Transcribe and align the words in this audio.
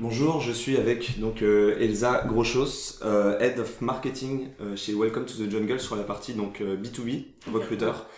Bonjour, 0.00 0.40
je 0.40 0.50
suis 0.50 0.78
avec 0.78 1.20
donc 1.20 1.42
euh, 1.42 1.76
Elsa 1.78 2.24
Groschos, 2.26 3.04
euh, 3.04 3.38
Head 3.38 3.58
of 3.58 3.82
Marketing 3.82 4.48
euh, 4.62 4.74
chez 4.74 4.94
Welcome 4.94 5.26
to 5.26 5.34
the 5.34 5.50
Jungle 5.50 5.78
sur 5.78 5.94
la 5.94 6.04
partie 6.04 6.32
donc 6.32 6.62
B2B, 6.62 7.26
recruteur. 7.52 8.08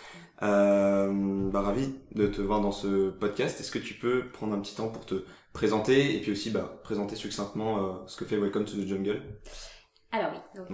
bah, 0.41 1.61
ravi 1.61 1.93
de 2.15 2.29
te 2.29 2.41
voir 2.41 2.61
dans 2.61 2.71
ce 2.71 3.11
podcast. 3.11 3.59
Est-ce 3.59 3.73
que 3.73 3.81
tu 3.81 3.95
peux 3.95 4.29
prendre 4.29 4.55
un 4.55 4.61
petit 4.61 4.77
temps 4.77 4.91
pour 4.91 5.05
te 5.05 5.25
présenter 5.53 6.15
et 6.15 6.21
puis 6.21 6.31
aussi 6.31 6.51
bah, 6.51 6.81
présenter 6.85 7.17
succinctement 7.17 8.07
ce 8.07 8.17
que 8.17 8.27
fait 8.27 8.37
Welcome 8.37 8.65
to 8.65 8.77
the 8.77 8.87
Jungle? 8.87 9.21
Alors 10.13 10.31
oui, 10.31 10.39
donc 10.55 10.69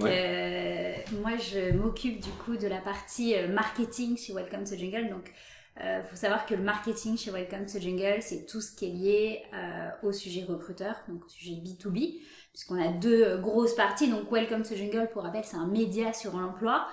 moi 1.23 1.39
je 1.39 1.73
m'occupe 1.75 2.21
du 2.21 2.31
coup 2.45 2.59
de 2.59 2.69
la 2.69 2.83
partie 2.83 3.35
marketing 3.49 4.19
chez 4.19 4.35
Welcome 4.35 4.65
to 4.65 4.77
the 4.77 4.79
Jungle. 4.79 5.09
Donc 5.09 5.33
euh, 5.81 6.03
faut 6.03 6.17
savoir 6.17 6.45
que 6.45 6.55
le 6.55 6.63
marketing 6.63 7.17
chez 7.17 7.31
Welcome 7.31 7.67
to 7.67 7.79
Jungle, 7.79 8.21
c'est 8.21 8.47
tout 8.47 8.61
ce 8.61 8.75
qui 8.75 8.87
est 8.87 8.91
lié 8.91 9.43
euh, 9.55 9.91
au 10.03 10.12
sujet 10.12 10.45
recruteur, 10.45 10.97
donc 11.09 11.25
au 11.25 11.29
sujet 11.29 11.53
B2B, 11.53 12.21
puisqu'on 12.53 12.83
a 12.83 12.89
deux 12.89 13.23
euh, 13.23 13.39
grosses 13.39 13.75
parties. 13.75 14.11
Donc 14.11 14.30
Welcome 14.33 14.62
to 14.62 14.75
Jungle, 14.75 15.09
pour 15.12 15.23
rappel, 15.23 15.45
c'est 15.45 15.57
un 15.57 15.66
média 15.66 16.12
sur 16.12 16.37
l'emploi 16.37 16.87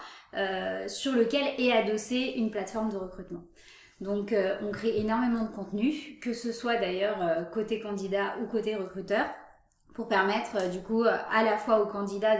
sur 0.87 1.13
lequel 1.13 1.47
est 1.57 1.71
adossée 1.71 2.33
une 2.35 2.51
plateforme 2.51 2.91
de 2.91 2.97
recrutement. 2.97 3.45
Donc 4.01 4.35
on 4.61 4.69
crée 4.71 4.99
énormément 4.99 5.45
de 5.45 5.49
contenu, 5.49 6.19
que 6.21 6.33
ce 6.33 6.51
soit 6.51 6.75
d'ailleurs 6.75 7.49
côté 7.53 7.79
candidat 7.79 8.35
ou 8.43 8.45
côté 8.45 8.75
recruteur, 8.75 9.27
pour 9.93 10.09
permettre 10.09 10.69
du 10.69 10.81
coup 10.81 11.05
à 11.05 11.41
la 11.41 11.57
fois 11.57 11.79
aux 11.79 11.85
candidats 11.85 12.35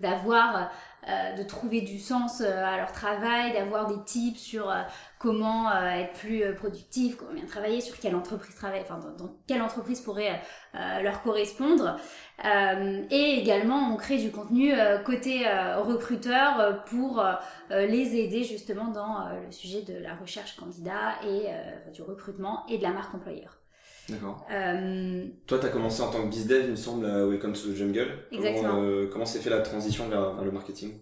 d'avoir 0.00 0.72
euh, 1.06 1.36
de 1.36 1.42
trouver 1.44 1.80
du 1.80 1.98
sens 2.00 2.40
euh, 2.40 2.64
à 2.64 2.76
leur 2.76 2.90
travail, 2.90 3.52
d'avoir 3.52 3.86
des 3.86 4.02
tips 4.04 4.40
sur 4.40 4.68
euh, 4.68 4.82
comment 5.20 5.72
être 5.72 6.12
plus 6.14 6.42
productif, 6.56 7.16
comment 7.16 7.32
bien 7.32 7.46
travailler, 7.46 7.80
sur 7.80 7.98
quelle 7.98 8.16
entreprise 8.16 8.54
travailler, 8.56 8.82
enfin 8.82 8.98
dans, 9.16 9.30
quelle 9.46 9.62
entreprise 9.62 10.00
pourrait 10.00 10.40
leur 10.74 11.22
correspondre. 11.22 11.96
et 12.44 13.38
également, 13.40 13.92
on 13.92 13.96
crée 13.96 14.18
du 14.18 14.30
contenu 14.30 14.72
côté 15.04 15.44
recruteur 15.76 16.84
pour 16.84 17.24
les 17.70 18.16
aider 18.16 18.44
justement 18.44 18.92
dans 18.92 19.28
le 19.44 19.50
sujet 19.50 19.82
de 19.82 19.98
la 19.98 20.14
recherche 20.14 20.54
candidat 20.54 21.16
et 21.24 21.48
du 21.92 22.02
recrutement 22.02 22.64
et 22.68 22.78
de 22.78 22.82
la 22.84 22.90
marque 22.90 23.12
employeur. 23.12 23.57
D'accord. 24.08 24.46
Toi, 25.46 25.58
tu 25.58 25.66
as 25.66 25.68
commencé 25.68 26.02
en 26.02 26.10
tant 26.10 26.22
que 26.22 26.28
bizdev, 26.28 26.64
il 26.64 26.70
me 26.70 26.76
semble, 26.76 27.06
à 27.06 27.26
Welcome 27.26 27.52
to 27.52 27.72
the 27.72 27.74
Jungle. 27.74 28.08
Exactement. 28.32 28.82
Comment 29.12 29.26
s'est 29.26 29.40
fait 29.40 29.50
la 29.50 29.60
transition 29.60 30.08
vers 30.08 30.42
le 30.42 30.50
marketing? 30.50 30.92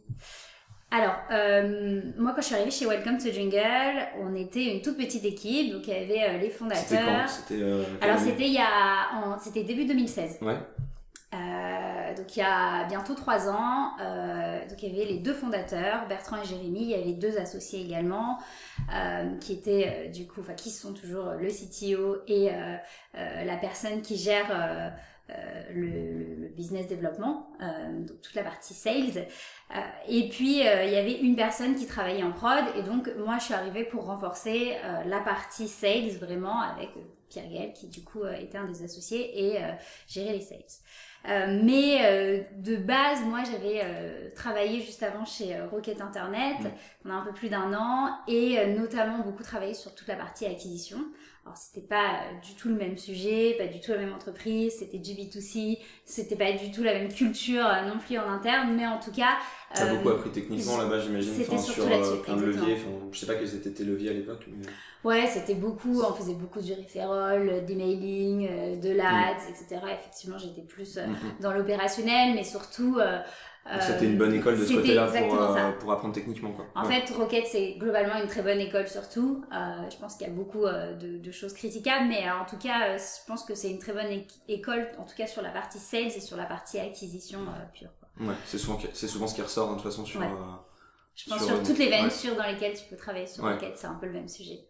Alors, 0.91 1.17
euh, 1.33 2.01
moi, 2.17 2.33
quand 2.35 2.41
je 2.41 2.47
suis 2.47 2.55
arrivée 2.55 2.71
chez 2.71 2.87
Welcome 2.87 3.19
to 3.19 3.33
Jungle, 3.33 4.07
on 4.21 4.35
était 4.37 4.77
une 4.77 4.83
toute 4.83 4.97
petite 4.97 5.25
équipe, 5.25 5.73
donc 5.73 5.87
il 5.89 5.93
y 5.93 5.97
avait 5.97 6.37
euh, 6.37 6.39
les 6.39 6.49
fondateurs. 6.49 7.29
C'était 7.29 7.63
euh, 7.63 7.83
Alors, 8.01 8.19
c'était 8.19 8.47
il 8.47 8.53
y 8.53 8.59
a, 8.59 9.37
c'était 9.41 9.65
début 9.65 9.85
2016. 9.85 10.39
Ouais. 10.43 10.57
Donc 12.17 12.37
il 12.37 12.41
y 12.41 12.43
a 12.43 12.85
bientôt 12.89 13.15
trois 13.15 13.49
ans, 13.49 13.97
donc 14.69 14.83
il 14.83 14.95
y 14.95 15.01
avait 15.01 15.11
les 15.11 15.19
deux 15.19 15.35
fondateurs, 15.35 16.07
Bertrand 16.09 16.43
et 16.43 16.45
Jérémy, 16.45 16.81
il 16.81 16.91
y 16.91 16.95
avait 16.95 17.13
deux 17.13 17.39
associés 17.39 17.85
également, 17.85 18.39
qui 19.41 19.53
étaient 19.53 20.09
du 20.09 20.27
coup, 20.27 20.41
qui 20.57 20.71
sont 20.71 20.93
toujours 20.93 21.33
le 21.33 21.49
CTO 21.49 22.23
et 22.27 22.51
la 23.15 23.57
personne 23.57 24.03
qui 24.03 24.17
gère 24.17 24.95
euh, 25.31 25.63
le, 25.75 26.49
business 26.57 26.87
développement, 26.87 27.51
euh, 27.61 28.07
toute 28.23 28.35
la 28.35 28.45
partie 28.45 28.75
sales. 28.75 29.27
Euh, 29.75 29.81
et 30.09 30.29
puis 30.29 30.61
il 30.61 30.91
y 30.91 30.97
avait 30.97 31.19
une 31.19 31.35
personne 31.35 31.75
qui 31.75 31.87
travaillait 31.87 32.23
en 32.23 32.33
prod 32.33 32.65
et 32.77 32.83
donc 32.83 33.11
moi 33.19 33.37
je 33.39 33.47
suis 33.47 33.55
arrivée 33.55 33.85
pour 33.85 34.07
renforcer 34.07 34.77
la 35.05 35.21
partie 35.21 35.69
sales 35.69 36.17
vraiment 36.19 36.61
avec 36.61 36.91
Pierre 37.29 37.51
Gaël 37.51 37.73
qui 37.75 37.89
du 37.89 38.05
coup 38.05 38.25
était 38.25 38.57
un 38.57 38.69
des 38.69 38.85
associés 38.85 39.55
et 39.55 39.59
gérer 40.07 40.33
les 40.33 40.41
sales. 40.41 40.63
Mais 41.49 42.47
de 42.57 42.77
base, 42.77 43.23
moi, 43.25 43.41
j'avais 43.45 43.83
travaillé 44.35 44.81
juste 44.81 45.03
avant 45.03 45.25
chez 45.25 45.57
Rocket 45.71 46.01
Internet 46.01 46.61
mmh. 46.61 46.69
pendant 47.03 47.17
un 47.17 47.25
peu 47.25 47.33
plus 47.33 47.49
d'un 47.49 47.73
an 47.75 48.19
et 48.29 48.67
notamment 48.67 49.19
beaucoup 49.19 49.43
travaillé 49.43 49.75
sur 49.75 49.95
toute 49.95 50.09
la 50.09 50.17
partie 50.17 50.47
acquisition. 50.47 50.99
Alors 51.47 51.57
c'était 51.57 51.87
pas 51.87 52.23
du 52.45 52.55
tout 52.55 52.69
le 52.69 52.75
même 52.75 52.99
sujet, 52.99 53.55
pas 53.57 53.69
du 53.69 53.79
tout 53.79 53.93
la 53.93 53.99
même 53.99 54.13
entreprise, 54.13 54.75
c'était 54.81 54.99
du 54.99 55.13
B2C, 55.13 55.79
c'était 56.05 56.35
pas 56.35 56.51
du 56.51 56.73
tout 56.73 56.83
la 56.83 56.93
même 56.93 57.13
culture 57.13 57.65
euh, 57.65 57.89
non 57.89 58.01
plus 58.01 58.19
en 58.19 58.29
interne, 58.29 58.75
mais 58.77 58.85
en 58.85 58.99
tout 58.99 59.13
cas... 59.13 59.37
T'as 59.73 59.85
as 59.85 59.95
beaucoup 59.95 60.09
appris 60.09 60.31
techniquement 60.31 60.77
là-bas 60.79 60.99
j'imagine, 60.99 61.33
enfin, 61.43 61.59
sur 61.59 61.85
euh, 61.87 62.17
plein 62.17 62.37
de 62.37 62.47
leviers, 62.47 62.75
enfin, 62.75 62.91
je 63.13 63.19
sais 63.21 63.27
pas 63.27 63.37
quels 63.37 63.55
étaient 63.55 63.71
tes 63.71 63.85
leviers 63.85 64.11
à 64.11 64.15
l'époque. 64.15 64.45
Mais... 64.49 64.67
Ouais, 65.05 65.29
c'était 65.29 65.55
beaucoup, 65.55 66.03
on 66.03 66.13
faisait 66.15 66.35
beaucoup 66.35 66.61
du 66.61 66.73
referral, 66.73 67.65
des 67.65 67.77
mailing, 67.77 68.49
euh, 68.51 68.77
de 68.81 68.91
l'ads, 68.91 69.35
mm. 69.35 69.49
etc. 69.49 69.81
Effectivement 70.01 70.39
j'étais 70.39 70.63
plus 70.63 70.97
mm-hmm. 70.97 71.41
dans 71.43 71.53
l'opérationnel, 71.53 72.35
mais 72.35 72.43
surtout 72.43 72.99
c'était 73.81 74.07
une 74.07 74.19
bonne 74.19 74.35
école 74.35 74.59
de 74.59 74.65
ce 74.65 74.75
côté-là 74.75 75.07
pour, 75.07 75.43
euh, 75.43 75.73
pour, 75.73 75.93
apprendre 75.93 76.15
techniquement. 76.15 76.53
Quoi. 76.53 76.67
En 76.75 76.85
fait, 76.85 77.09
Rocket, 77.11 77.47
c'est 77.47 77.75
globalement 77.79 78.17
une 78.21 78.29
très 78.29 78.43
bonne 78.43 78.61
école 78.61 78.89
surtout. 78.89 79.45
Euh, 79.53 79.91
je 79.91 79.97
pense 79.97 80.17
qu'il 80.17 80.27
y 80.27 80.31
a 80.31 80.33
beaucoup 80.33 80.65
euh, 80.65 80.95
de, 80.95 81.19
de, 81.19 81.31
choses 81.33 81.53
critiquables, 81.53 82.07
mais 82.09 82.31
en 82.31 82.45
tout 82.45 82.59
cas, 82.59 82.97
je 82.97 83.27
pense 83.27 83.45
que 83.45 83.55
c'est 83.55 83.71
une 83.71 83.79
très 83.79 83.93
bonne 83.93 84.23
école, 84.49 84.89
en 84.99 85.05
tout 85.05 85.17
cas 85.17 85.27
sur 85.27 85.43
la 85.43 85.51
partie 85.51 85.79
sales 85.79 86.07
et 86.07 86.21
sur 86.21 86.37
la 86.37 86.45
partie 86.45 86.79
acquisition 86.79 87.41
pure. 87.73 87.91
Quoi. 87.99 88.29
Ouais, 88.29 88.35
c'est 88.47 88.59
souvent, 88.59 88.79
souvent 88.95 89.27
ce 89.27 89.35
qui 89.35 89.43
ressort 89.43 89.69
hein, 89.69 89.77
de 89.77 89.81
toute 89.81 89.91
façon 89.91 90.05
sur... 90.05 90.21
je 91.17 91.31
pense 91.31 91.47
sur, 91.47 91.63
toutes 91.63 91.79
les 91.79 91.91
ventures 91.91 92.37
dans 92.37 92.47
lesquelles 92.47 92.75
tu 92.75 92.85
peux 92.91 92.97
travailler 92.97 93.27
sur 93.27 93.43
Rocket, 93.43 93.77
c'est 93.77 93.87
un 93.87 93.95
peu 93.95 94.07
le 94.07 94.13
même 94.13 94.29
sujet. 94.29 94.61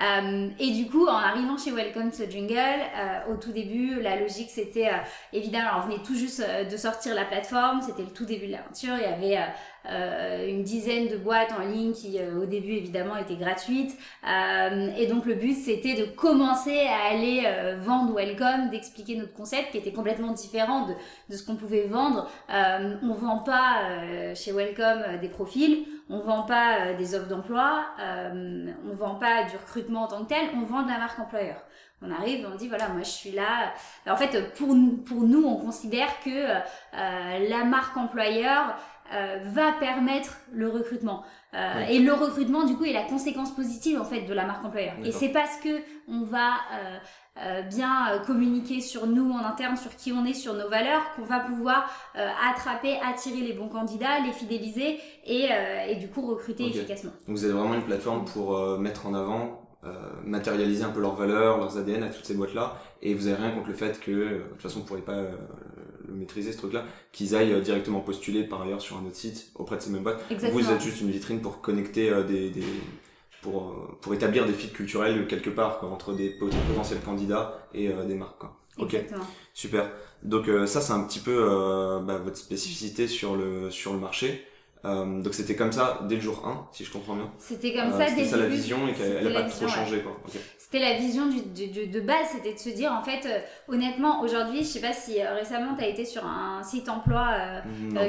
Euh, 0.00 0.48
et 0.58 0.72
du 0.72 0.88
coup, 0.88 1.06
en 1.06 1.16
arrivant 1.16 1.58
chez 1.58 1.72
Welcome 1.72 2.10
to 2.10 2.30
Jungle, 2.30 2.56
euh, 2.56 3.32
au 3.32 3.36
tout 3.36 3.52
début, 3.52 4.00
la 4.00 4.16
logique 4.16 4.48
c'était 4.48 4.88
euh, 4.88 4.98
évidemment, 5.32 5.70
on 5.78 5.88
venait 5.88 6.02
tout 6.02 6.14
juste 6.14 6.42
de 6.42 6.76
sortir 6.76 7.14
la 7.14 7.24
plateforme, 7.24 7.82
c'était 7.82 8.02
le 8.02 8.12
tout 8.12 8.24
début 8.24 8.46
de 8.46 8.52
l'aventure, 8.52 8.94
il 8.96 9.02
y 9.02 9.04
avait 9.04 9.52
une 9.88 10.62
dizaine 10.62 11.08
de 11.08 11.16
boîtes 11.16 11.52
en 11.52 11.66
ligne 11.66 11.92
qui 11.92 12.18
au 12.20 12.44
début 12.44 12.72
évidemment 12.72 13.16
étaient 13.16 13.36
gratuites. 13.36 13.96
et 14.24 15.06
donc 15.06 15.24
le 15.26 15.34
but 15.34 15.54
c'était 15.54 15.94
de 15.94 16.04
commencer 16.04 16.86
à 16.86 17.12
aller 17.12 17.42
vendre 17.78 18.14
Welcome, 18.14 18.70
d'expliquer 18.70 19.16
notre 19.16 19.32
concept 19.32 19.70
qui 19.70 19.78
était 19.78 19.92
complètement 19.92 20.32
différent 20.32 20.86
de, 20.86 20.94
de 21.30 21.36
ce 21.36 21.44
qu'on 21.44 21.56
pouvait 21.56 21.86
vendre. 21.86 22.30
on 22.48 23.14
vend 23.14 23.38
pas 23.38 24.34
chez 24.34 24.52
Welcome 24.52 25.18
des 25.20 25.28
profils, 25.28 25.86
on 26.08 26.20
vend 26.20 26.42
pas 26.42 26.92
des 26.92 27.14
offres 27.14 27.28
d'emploi, 27.28 27.86
on 27.98 28.94
vend 28.94 29.14
pas 29.14 29.44
du 29.44 29.56
recrutement 29.56 30.02
en 30.02 30.08
tant 30.08 30.24
que 30.24 30.28
tel, 30.28 30.48
on 30.54 30.62
vend 30.62 30.82
de 30.82 30.88
la 30.88 30.98
marque 30.98 31.18
employeur. 31.18 31.56
On 32.02 32.10
arrive, 32.10 32.48
on 32.50 32.56
dit 32.56 32.68
voilà, 32.68 32.88
moi 32.88 33.02
je 33.02 33.10
suis 33.10 33.30
là. 33.30 33.74
En 34.08 34.16
fait, 34.16 34.54
pour, 34.54 34.74
pour 35.04 35.22
nous, 35.22 35.44
on 35.44 35.56
considère 35.56 36.08
que 36.24 36.30
euh, 36.30 37.48
la 37.48 37.64
marque 37.64 37.96
employeur 37.96 38.74
euh, 39.12 39.38
va 39.44 39.72
permettre 39.78 40.38
le 40.52 40.68
recrutement. 40.68 41.24
Euh, 41.54 41.86
et 41.88 41.98
le 41.98 42.12
recrutement, 42.12 42.64
du 42.64 42.76
coup, 42.76 42.84
est 42.84 42.92
la 42.92 43.02
conséquence 43.02 43.54
positive 43.54 44.00
en 44.00 44.04
fait 44.04 44.22
de 44.22 44.34
la 44.34 44.44
marque 44.44 44.64
employeur. 44.64 44.94
Et 45.04 45.12
c'est 45.12 45.30
parce 45.30 45.56
que 45.56 45.80
on 46.08 46.24
va 46.24 46.54
bien 47.70 48.20
communiquer 48.26 48.80
sur 48.80 49.06
nous 49.06 49.30
en 49.32 49.38
interne, 49.38 49.76
sur 49.76 49.96
qui 49.96 50.12
on 50.12 50.24
est, 50.26 50.34
sur 50.34 50.52
nos 50.54 50.68
valeurs, 50.68 51.02
qu'on 51.14 51.22
va 51.22 51.40
pouvoir 51.40 51.90
attraper, 52.14 52.98
attirer 53.00 53.40
les 53.40 53.52
bons 53.52 53.68
candidats, 53.68 54.20
les 54.20 54.32
fidéliser 54.32 54.98
et, 55.24 55.48
et 55.88 55.96
du 55.96 56.08
coup 56.08 56.26
recruter 56.26 56.66
efficacement. 56.66 57.12
Donc 57.26 57.36
vous 57.36 57.46
êtes 57.46 57.52
vraiment 57.52 57.74
une 57.74 57.84
plateforme 57.84 58.24
pour 58.26 58.78
mettre 58.78 59.06
en 59.06 59.14
avant 59.14 59.60
euh, 59.82 59.92
matérialiser 60.26 60.84
un 60.84 60.90
peu 60.90 61.00
leurs 61.00 61.14
valeurs, 61.14 61.56
leurs 61.56 61.78
ADN 61.78 62.02
à 62.02 62.10
toutes 62.10 62.26
ces 62.26 62.34
boîtes-là, 62.34 62.76
et 63.00 63.14
vous 63.14 63.28
avez 63.28 63.36
rien 63.36 63.50
contre 63.52 63.68
le 63.68 63.74
fait 63.74 63.98
que, 63.98 64.10
euh, 64.10 64.38
de 64.40 64.48
toute 64.50 64.60
façon, 64.60 64.80
vous 64.80 64.84
pourrez 64.84 65.00
pas 65.00 65.14
euh, 65.14 65.34
le 66.10 66.16
maîtriser 66.16 66.52
ce 66.52 66.58
truc-là, 66.58 66.84
qu'ils 67.12 67.34
aillent 67.34 67.60
directement 67.62 68.00
postuler 68.00 68.44
par 68.44 68.62
ailleurs 68.62 68.80
sur 68.80 68.96
un 68.98 69.06
autre 69.06 69.16
site 69.16 69.50
auprès 69.54 69.76
de 69.76 69.82
ces 69.82 69.90
mêmes 69.90 70.02
boîtes. 70.02 70.22
Vous 70.52 70.70
êtes 70.70 70.80
juste 70.82 71.00
une 71.00 71.10
vitrine 71.10 71.40
pour 71.40 71.60
connecter 71.60 72.10
des, 72.28 72.50
des 72.50 72.64
pour, 73.42 73.74
pour 74.00 74.12
établir 74.12 74.44
des 74.46 74.52
fils 74.52 74.72
culturels 74.72 75.26
quelque 75.26 75.50
part 75.50 75.78
quoi, 75.78 75.88
entre 75.88 76.12
des 76.12 76.30
potentiels 76.30 77.00
candidats 77.00 77.66
et 77.72 77.88
des 77.88 78.14
marques. 78.14 78.38
Quoi. 78.38 78.56
Ok, 78.78 78.96
super. 79.54 79.90
Donc 80.22 80.50
ça 80.66 80.80
c'est 80.80 80.92
un 80.92 81.04
petit 81.04 81.20
peu 81.20 81.38
bah, 82.04 82.18
votre 82.18 82.36
spécificité 82.36 83.06
sur 83.08 83.36
le 83.36 83.70
sur 83.70 83.92
le 83.92 83.98
marché. 83.98 84.44
Euh, 84.86 85.20
donc 85.20 85.34
c'était 85.34 85.56
comme 85.56 85.72
ça 85.72 86.00
dès 86.08 86.14
le 86.14 86.20
jour 86.22 86.42
1, 86.46 86.68
si 86.72 86.84
je 86.86 86.92
comprends 86.92 87.14
bien. 87.14 87.30
C'était 87.38 87.74
comme 87.74 87.92
euh, 87.92 87.98
ça 87.98 88.10
dès 88.14 88.22
le 88.22 88.28
ça 88.28 88.36
la 88.38 88.46
vision 88.46 88.88
et 88.88 88.94
qu'elle 88.94 89.30
n'a 89.30 89.42
pas 89.42 89.48
trop 89.48 89.68
changé. 89.68 90.00
Quoi. 90.00 90.18
C'était 90.56 90.78
la 90.78 90.94
vision 90.94 91.26
du, 91.26 91.42
du, 91.42 91.86
de 91.88 92.00
base, 92.00 92.28
c'était 92.32 92.54
de 92.54 92.58
se 92.58 92.70
dire 92.70 92.90
en 92.92 93.02
fait, 93.02 93.26
euh, 93.26 93.40
honnêtement, 93.68 94.22
aujourd'hui, 94.22 94.60
je 94.60 94.68
sais 94.68 94.80
pas 94.80 94.94
si 94.94 95.22
récemment 95.22 95.74
tu 95.76 95.84
as 95.84 95.88
été 95.88 96.06
sur 96.06 96.24
un 96.24 96.62
site 96.62 96.88
emploi, 96.88 97.28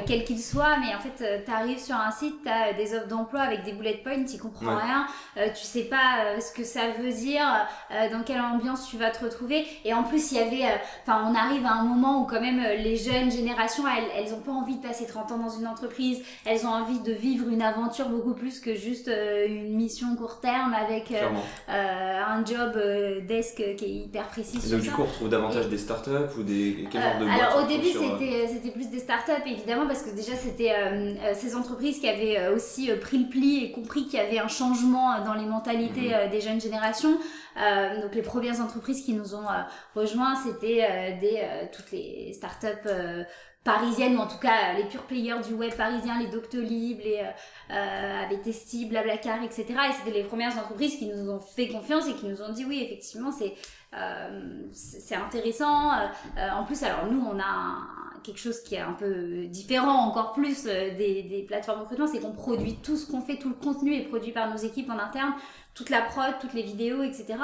quel 0.06 0.24
qu'il 0.24 0.40
soit, 0.40 0.78
mais 0.78 0.94
en 0.94 1.00
fait, 1.00 1.44
tu 1.44 1.50
arrives 1.50 1.78
sur 1.78 1.96
un 1.96 2.10
site, 2.10 2.36
tu 2.42 2.48
as 2.48 2.72
des 2.72 2.94
offres 2.94 3.08
d'emploi 3.08 3.40
avec 3.40 3.64
des 3.64 3.72
bullet 3.72 4.00
points, 4.02 4.24
tu 4.24 4.38
comprends 4.38 4.76
rien, 4.76 5.06
tu 5.36 5.64
sais 5.64 5.84
pas 5.84 6.40
ce 6.40 6.52
que 6.52 6.64
ça 6.64 6.88
veut 6.98 7.12
dire, 7.12 7.66
dans 8.12 8.22
quelle 8.22 8.40
ambiance 8.40 8.88
tu 8.88 8.96
vas 8.96 9.10
te 9.10 9.24
retrouver. 9.24 9.66
Et 9.84 9.92
en 9.92 10.04
plus, 10.04 10.32
il 10.32 10.38
y 10.38 10.40
avait, 10.40 10.64
enfin, 11.02 11.28
on 11.28 11.34
arrive 11.34 11.66
à 11.66 11.72
un 11.72 11.82
moment 11.82 12.22
où 12.22 12.26
quand 12.26 12.40
même 12.40 12.62
les 12.78 12.96
jeunes 12.96 13.30
générations, 13.30 13.84
elles, 13.86 14.24
elles 14.24 14.34
ont 14.34 14.40
pas 14.40 14.52
envie 14.52 14.76
de 14.76 14.82
passer 14.86 15.06
30 15.06 15.32
ans 15.32 15.38
dans 15.38 15.50
une 15.50 15.66
entreprise, 15.66 16.22
elles 16.44 16.61
elles 16.62 16.68
ont 16.68 16.72
envie 16.72 17.00
de 17.00 17.12
vivre 17.12 17.48
une 17.48 17.62
aventure 17.62 18.08
beaucoup 18.08 18.34
plus 18.34 18.60
que 18.60 18.74
juste 18.74 19.08
une 19.08 19.74
mission 19.74 20.14
court 20.16 20.40
terme 20.40 20.74
avec 20.74 21.12
un 21.68 22.44
job 22.44 22.78
desk 23.26 23.56
qui 23.76 23.84
est 23.84 24.04
hyper 24.04 24.28
précis. 24.28 24.58
Et 24.64 24.70
donc 24.70 24.80
du 24.80 24.90
coup, 24.90 25.02
on 25.02 25.06
retrouve 25.06 25.28
davantage 25.28 25.68
des 25.68 25.78
startups 25.78 26.10
ou 26.38 26.42
des 26.42 26.86
quel 26.90 27.02
genre 27.02 27.18
de 27.20 27.26
Alors 27.26 27.64
au 27.64 27.66
début, 27.66 27.88
c'était 27.88 28.48
c'était 28.48 28.70
plus 28.70 28.88
des 28.88 28.98
startups 28.98 29.32
évidemment 29.46 29.86
parce 29.86 30.02
que 30.02 30.14
déjà 30.14 30.34
c'était 30.34 30.72
ces 31.34 31.56
entreprises 31.56 31.98
qui 31.98 32.08
avaient 32.08 32.48
aussi 32.48 32.90
pris 33.00 33.18
le 33.18 33.28
pli 33.28 33.64
et 33.64 33.72
compris 33.72 34.04
qu'il 34.04 34.18
y 34.18 34.22
avait 34.22 34.38
un 34.38 34.48
changement 34.48 35.22
dans 35.24 35.34
les 35.34 35.46
mentalités 35.46 36.10
mhm. 36.10 36.30
des 36.30 36.40
jeunes 36.40 36.60
générations. 36.60 37.18
donc 38.02 38.14
les 38.14 38.22
premières 38.22 38.60
entreprises 38.60 39.04
qui 39.04 39.14
nous 39.14 39.34
ont 39.34 39.46
rejoints, 39.94 40.34
c'était 40.36 41.18
des 41.20 41.42
toutes 41.72 41.90
les 41.92 42.32
startups 42.32 42.88
parisiennes, 43.64 44.16
ou 44.16 44.20
en 44.20 44.26
tout 44.26 44.38
cas 44.38 44.72
les 44.76 44.84
pure 44.84 45.02
players 45.02 45.40
du 45.46 45.54
web 45.54 45.74
parisien, 45.74 46.18
les 46.18 46.26
Doctolib, 46.26 46.98
les 46.98 47.20
euh, 47.20 47.30
euh, 47.72 48.24
Avestesti, 48.24 48.86
Blablacar, 48.86 49.42
etc. 49.42 49.66
Et 49.68 49.92
c'était 49.92 50.18
les 50.18 50.24
premières 50.24 50.56
entreprises 50.58 50.96
qui 50.96 51.06
nous 51.06 51.30
ont 51.30 51.38
fait 51.38 51.68
confiance 51.68 52.08
et 52.08 52.14
qui 52.14 52.26
nous 52.26 52.42
ont 52.42 52.52
dit 52.52 52.64
oui, 52.64 52.82
effectivement, 52.84 53.30
c'est 53.30 53.54
euh, 53.94 54.66
intéressant. 55.12 55.92
Euh, 55.92 56.50
en 56.54 56.64
plus, 56.64 56.82
alors 56.82 57.06
nous, 57.10 57.20
on 57.20 57.38
a 57.38 57.78
quelque 58.24 58.38
chose 58.38 58.60
qui 58.62 58.76
est 58.76 58.80
un 58.80 58.92
peu 58.92 59.46
différent 59.46 60.06
encore 60.06 60.32
plus 60.32 60.64
des, 60.64 61.24
des 61.24 61.44
plateformes 61.46 61.78
de 61.78 61.82
recrutement, 61.82 62.06
c'est 62.06 62.20
qu'on 62.20 62.32
produit 62.32 62.76
tout 62.76 62.96
ce 62.96 63.10
qu'on 63.10 63.20
fait, 63.20 63.36
tout 63.36 63.48
le 63.48 63.54
contenu 63.56 63.96
est 63.96 64.04
produit 64.04 64.30
par 64.30 64.48
nos 64.48 64.56
équipes 64.56 64.90
en 64.90 64.98
interne 64.98 65.34
toute 65.74 65.88
la 65.88 66.02
prod, 66.02 66.34
toutes 66.40 66.52
les 66.52 66.62
vidéos, 66.62 67.02
etc. 67.02 67.34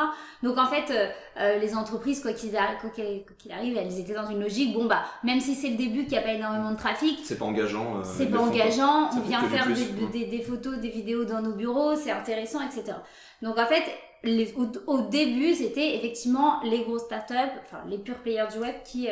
Donc 0.43 0.59
en 0.59 0.67
fait, 0.67 0.91
euh, 0.91 1.09
euh, 1.41 1.59
les 1.59 1.75
entreprises, 1.75 2.21
quoi 2.21 2.33
qu'il 2.33 2.55
arrive, 2.57 3.77
elles 3.77 3.99
étaient 3.99 4.13
dans 4.13 4.29
une 4.29 4.41
logique, 4.41 4.75
bon 4.75 4.85
bah, 4.85 5.05
même 5.25 5.41
si 5.41 5.55
c'est 5.55 5.71
le 5.71 5.77
début, 5.77 6.03
qu'il 6.03 6.13
n'y 6.13 6.19
a 6.19 6.23
pas 6.23 6.33
énormément 6.33 6.73
de 6.73 6.77
trafic. 6.77 7.21
C'est 7.25 7.39
pas 7.39 7.47
engageant. 7.47 7.99
Euh, 7.99 8.03
c'est 8.05 8.27
pas 8.27 8.39
engageant, 8.39 9.11
on 9.17 9.21
vient 9.21 9.43
faire 9.45 9.67
des, 10.13 10.27
des, 10.27 10.43
photos, 10.43 10.79
des 10.79 10.91
vidéos 10.91 11.25
dans 11.25 11.41
nos 11.41 11.53
bureaux, 11.53 11.97
c'est 11.97 12.11
intéressant, 12.11 12.61
etc. 12.61 12.99
Donc 13.41 13.59
en 13.59 13.67
fait, 13.67 13.85
les, 14.25 14.55
au, 14.87 15.01
début, 15.03 15.55
c'était 15.55 15.97
effectivement 15.97 16.61
les 16.65 16.81
grosses 16.83 17.05
startups, 17.05 17.35
enfin 17.65 17.83
les 17.89 17.99
pure 17.99 18.19
players 18.19 18.49
du 18.53 18.59
web 18.59 18.75
qui... 18.85 19.09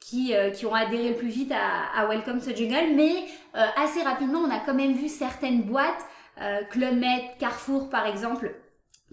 qui, 0.00 0.32
qui 0.54 0.66
ont 0.66 0.74
adhéré 0.74 1.10
le 1.10 1.16
plus 1.16 1.28
vite 1.28 1.52
à, 1.52 2.00
à 2.00 2.06
Welcome 2.06 2.40
to 2.40 2.54
Jungle, 2.54 2.94
mais 2.94 3.24
assez 3.76 4.02
rapidement, 4.02 4.40
on 4.46 4.50
a 4.50 4.60
quand 4.60 4.74
même 4.74 4.94
vu 4.94 5.08
certaines 5.08 5.62
boîtes 5.62 6.06
euh, 6.40 6.62
Club 6.70 6.96
Med, 6.96 7.22
Carrefour 7.38 7.88
par 7.88 8.06
exemple, 8.06 8.54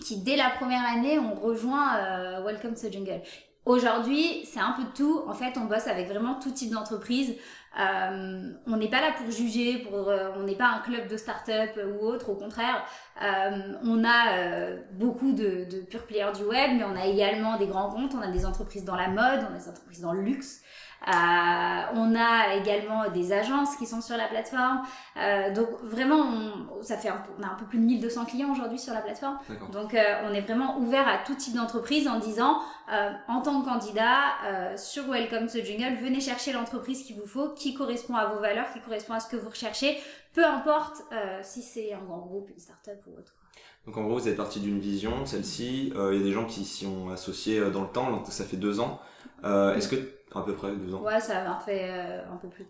qui 0.02 0.22
dès 0.22 0.36
la 0.36 0.50
première 0.50 0.86
année 0.86 1.20
ont 1.20 1.36
rejoint 1.36 1.98
euh, 1.98 2.44
Welcome 2.44 2.75
to 2.75 2.92
Jungle. 2.92 3.22
Aujourd'hui, 3.66 4.44
c'est 4.46 4.60
un 4.60 4.74
peu 4.74 4.84
de 4.84 4.94
tout. 4.94 5.24
En 5.25 5.34
fait, 5.34 5.58
on 5.58 5.66
bosse 5.66 5.88
avec 5.88 6.10
vraiment 6.10 6.38
tout 6.38 6.52
type 6.52 6.72
d'entreprise. 6.72 7.34
Euh, 7.80 8.52
on 8.68 8.75
n'est 8.75 8.90
pas 8.90 9.00
là 9.00 9.14
pour 9.18 9.31
juger, 9.31 9.78
pour, 9.78 10.12
on 10.36 10.44
n'est 10.44 10.58
pas 10.58 10.68
un 10.68 10.80
club 10.80 11.08
de 11.08 11.16
start-up 11.16 11.70
ou 11.78 12.06
autre. 12.06 12.30
Au 12.30 12.36
contraire, 12.36 12.84
on 13.22 14.04
a 14.04 14.75
beaucoup 14.92 15.31
de, 15.31 15.64
de 15.72 15.80
pure 15.80 16.06
players 16.06 16.34
du 16.36 16.44
web, 16.44 16.72
mais 16.75 16.84
on 16.84 16.96
a 16.98 17.06
également 17.06 17.58
des 17.58 17.68
grands 17.68 17.90
comptes. 17.90 18.14
On 18.16 18.22
a 18.22 18.31
des 18.31 18.46
entreprises 18.46 18.84
dans 18.84 18.98
la 18.98 19.08
mode, 19.08 19.48
on 19.50 19.56
a 19.56 19.58
des 19.58 19.70
entreprises 19.70 20.02
dans 20.02 20.12
le 20.12 20.24
luxe. 20.24 20.62
Euh, 21.07 21.81
on 21.95 22.15
a 22.15 22.55
également 22.55 23.09
des 23.09 23.33
agences 23.33 23.75
qui 23.75 23.85
sont 23.85 24.01
sur 24.01 24.15
la 24.15 24.27
plateforme. 24.27 24.83
Euh, 25.17 25.53
donc 25.53 25.67
vraiment, 25.83 26.21
on, 26.21 26.81
ça 26.81 26.97
fait 26.97 27.09
un 27.09 27.17
peu, 27.17 27.31
on 27.38 27.44
a 27.44 27.47
un 27.47 27.55
peu 27.55 27.65
plus 27.65 27.77
de 27.77 27.83
1200 27.83 28.25
clients 28.25 28.51
aujourd'hui 28.51 28.79
sur 28.79 28.94
la 28.94 29.01
plateforme. 29.01 29.38
Donc 29.71 29.94
euh, 29.94 30.01
on 30.25 30.33
est 30.33 30.41
vraiment 30.41 30.79
ouvert 30.79 31.07
à 31.07 31.17
tout 31.17 31.35
type 31.35 31.55
d'entreprise 31.55 32.07
en 32.07 32.19
disant, 32.19 32.61
en 33.27 33.41
tant 33.41 33.61
que 33.61 33.65
candidat 33.65 34.77
sur 34.77 35.07
Welcome 35.09 35.47
to 35.47 35.59
Jungle, 35.63 35.95
venez 36.01 36.19
chercher 36.19 36.53
l'entreprise 36.53 37.03
qu'il 37.03 37.17
vous 37.17 37.27
faut, 37.27 37.50
qui 37.50 37.73
correspond 37.73 38.15
à 38.15 38.27
vos 38.27 38.39
valeurs, 38.39 38.71
qui 38.71 38.79
correspond 38.81 39.13
à 39.13 39.19
ce 39.19 39.27
que 39.27 39.35
vous 39.35 39.50
recherchez, 39.50 39.97
peu 40.33 40.45
importe 40.45 41.01
si 41.41 41.61
c'est 41.61 41.94
un 41.94 42.01
grand 42.01 42.19
groupe, 42.19 42.50
une 42.50 42.59
start-up 42.59 43.00
ou 43.07 43.17
autre. 43.17 43.33
Donc 43.85 43.97
en 43.97 44.03
gros, 44.03 44.17
vous 44.17 44.27
êtes 44.27 44.38
parti 44.38 44.59
d'une 44.59 44.79
vision, 44.79 45.25
celle-ci. 45.25 45.94
Il 45.95 46.17
y 46.17 46.21
a 46.21 46.23
des 46.23 46.31
gens 46.31 46.45
qui 46.45 46.65
s'y 46.65 46.85
ont 46.85 47.09
associés 47.09 47.59
dans 47.71 47.81
le 47.81 47.89
temps, 47.89 48.11
donc 48.11 48.27
ça 48.27 48.45
fait 48.45 48.57
deux 48.57 48.79
ans. 48.79 49.00
Est-ce 49.44 49.88
que 49.88 49.95
à 50.35 50.44
peu 50.44 50.53
près 50.53 50.71
deux 50.75 50.94
ans. 50.94 51.01
Ouais, 51.01 51.19
ça 51.19 51.51
a 51.51 51.59
fait 51.59 51.89
euh, 51.89 52.21
un 52.31 52.38
peu 52.38 52.47
plus. 52.47 52.65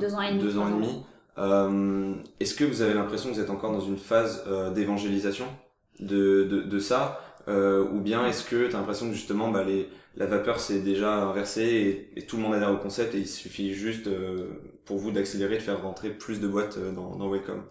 deux 0.00 0.14
ans 0.14 0.22
et 0.22 0.30
demi. 0.32 0.42
Deux 0.42 0.58
ans 0.58 0.68
et 0.68 0.72
demi. 0.72 1.02
Euh, 1.38 2.14
Est-ce 2.40 2.54
que 2.54 2.64
vous 2.64 2.82
avez 2.82 2.94
l'impression 2.94 3.30
que 3.30 3.34
vous 3.34 3.40
êtes 3.40 3.50
encore 3.50 3.72
dans 3.72 3.80
une 3.80 3.96
phase 3.96 4.44
euh, 4.46 4.70
d'évangélisation 4.70 5.46
de, 6.00 6.44
de, 6.44 6.62
de, 6.62 6.78
ça? 6.78 7.20
Euh, 7.48 7.84
Ou 7.92 8.00
bien 8.00 8.26
est-ce 8.26 8.44
que 8.44 8.68
tu 8.68 8.74
as 8.74 8.78
l'impression 8.78 9.08
que 9.08 9.14
justement 9.14 9.50
bah, 9.50 9.64
les, 9.64 9.88
la 10.16 10.26
vapeur 10.26 10.60
s'est 10.60 10.80
déjà 10.80 11.14
inversée 11.14 12.10
et, 12.14 12.18
et, 12.18 12.26
tout 12.26 12.36
le 12.36 12.42
monde 12.42 12.54
adhère 12.54 12.70
au 12.72 12.76
concept 12.76 13.14
et 13.14 13.18
il 13.18 13.28
suffit 13.28 13.72
juste 13.72 14.06
euh, 14.06 14.48
pour 14.84 14.98
vous 14.98 15.10
d'accélérer, 15.10 15.56
de 15.56 15.62
faire 15.62 15.82
rentrer 15.82 16.10
plus 16.10 16.40
de 16.40 16.46
boîtes 16.46 16.78
dans, 16.94 17.16
dans 17.16 17.30
Welcome 17.30 17.62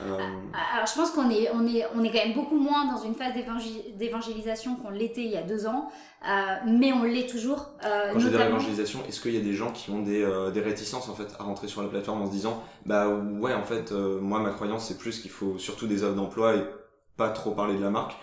alors 0.00 0.86
je 0.86 0.94
pense 0.94 1.10
qu'on 1.12 1.30
est, 1.30 1.50
on 1.54 1.66
est, 1.66 1.84
on 1.94 2.02
est 2.02 2.10
quand 2.10 2.24
même 2.24 2.34
beaucoup 2.34 2.58
moins 2.58 2.84
dans 2.92 3.00
une 3.02 3.14
phase 3.14 3.32
d'évangélisation 3.96 4.76
qu'on 4.76 4.90
l'était 4.90 5.22
il 5.22 5.30
y 5.30 5.36
a 5.36 5.42
deux 5.42 5.66
ans, 5.66 5.90
euh, 6.28 6.30
mais 6.66 6.92
on 6.92 7.04
l'est 7.04 7.28
toujours. 7.28 7.70
Euh, 7.84 8.12
Quand 8.12 8.18
je 8.18 8.28
dis 8.28 8.36
l'évangélisation, 8.36 9.00
est-ce 9.08 9.20
qu'il 9.20 9.34
y 9.34 9.38
a 9.38 9.40
des 9.40 9.54
gens 9.54 9.70
qui 9.70 9.90
ont 9.90 10.02
des, 10.02 10.22
euh, 10.22 10.50
des 10.50 10.60
réticences 10.60 11.08
en 11.08 11.14
fait 11.14 11.28
à 11.38 11.44
rentrer 11.44 11.68
sur 11.68 11.82
la 11.82 11.88
plateforme 11.88 12.22
en 12.22 12.26
se 12.26 12.32
disant 12.32 12.62
bah 12.86 13.08
ouais 13.08 13.54
en 13.54 13.62
fait 13.64 13.92
moi 13.92 14.40
ma 14.40 14.50
croyance 14.50 14.86
c'est 14.88 14.98
plus 14.98 15.20
qu'il 15.20 15.30
faut 15.30 15.58
surtout 15.58 15.86
des 15.86 16.02
offres 16.02 16.16
d'emploi 16.16 16.56
et 16.56 16.64
pas 17.16 17.30
trop 17.30 17.52
parler 17.52 17.76
de 17.76 17.82
la 17.82 17.90
marque. 17.90 18.14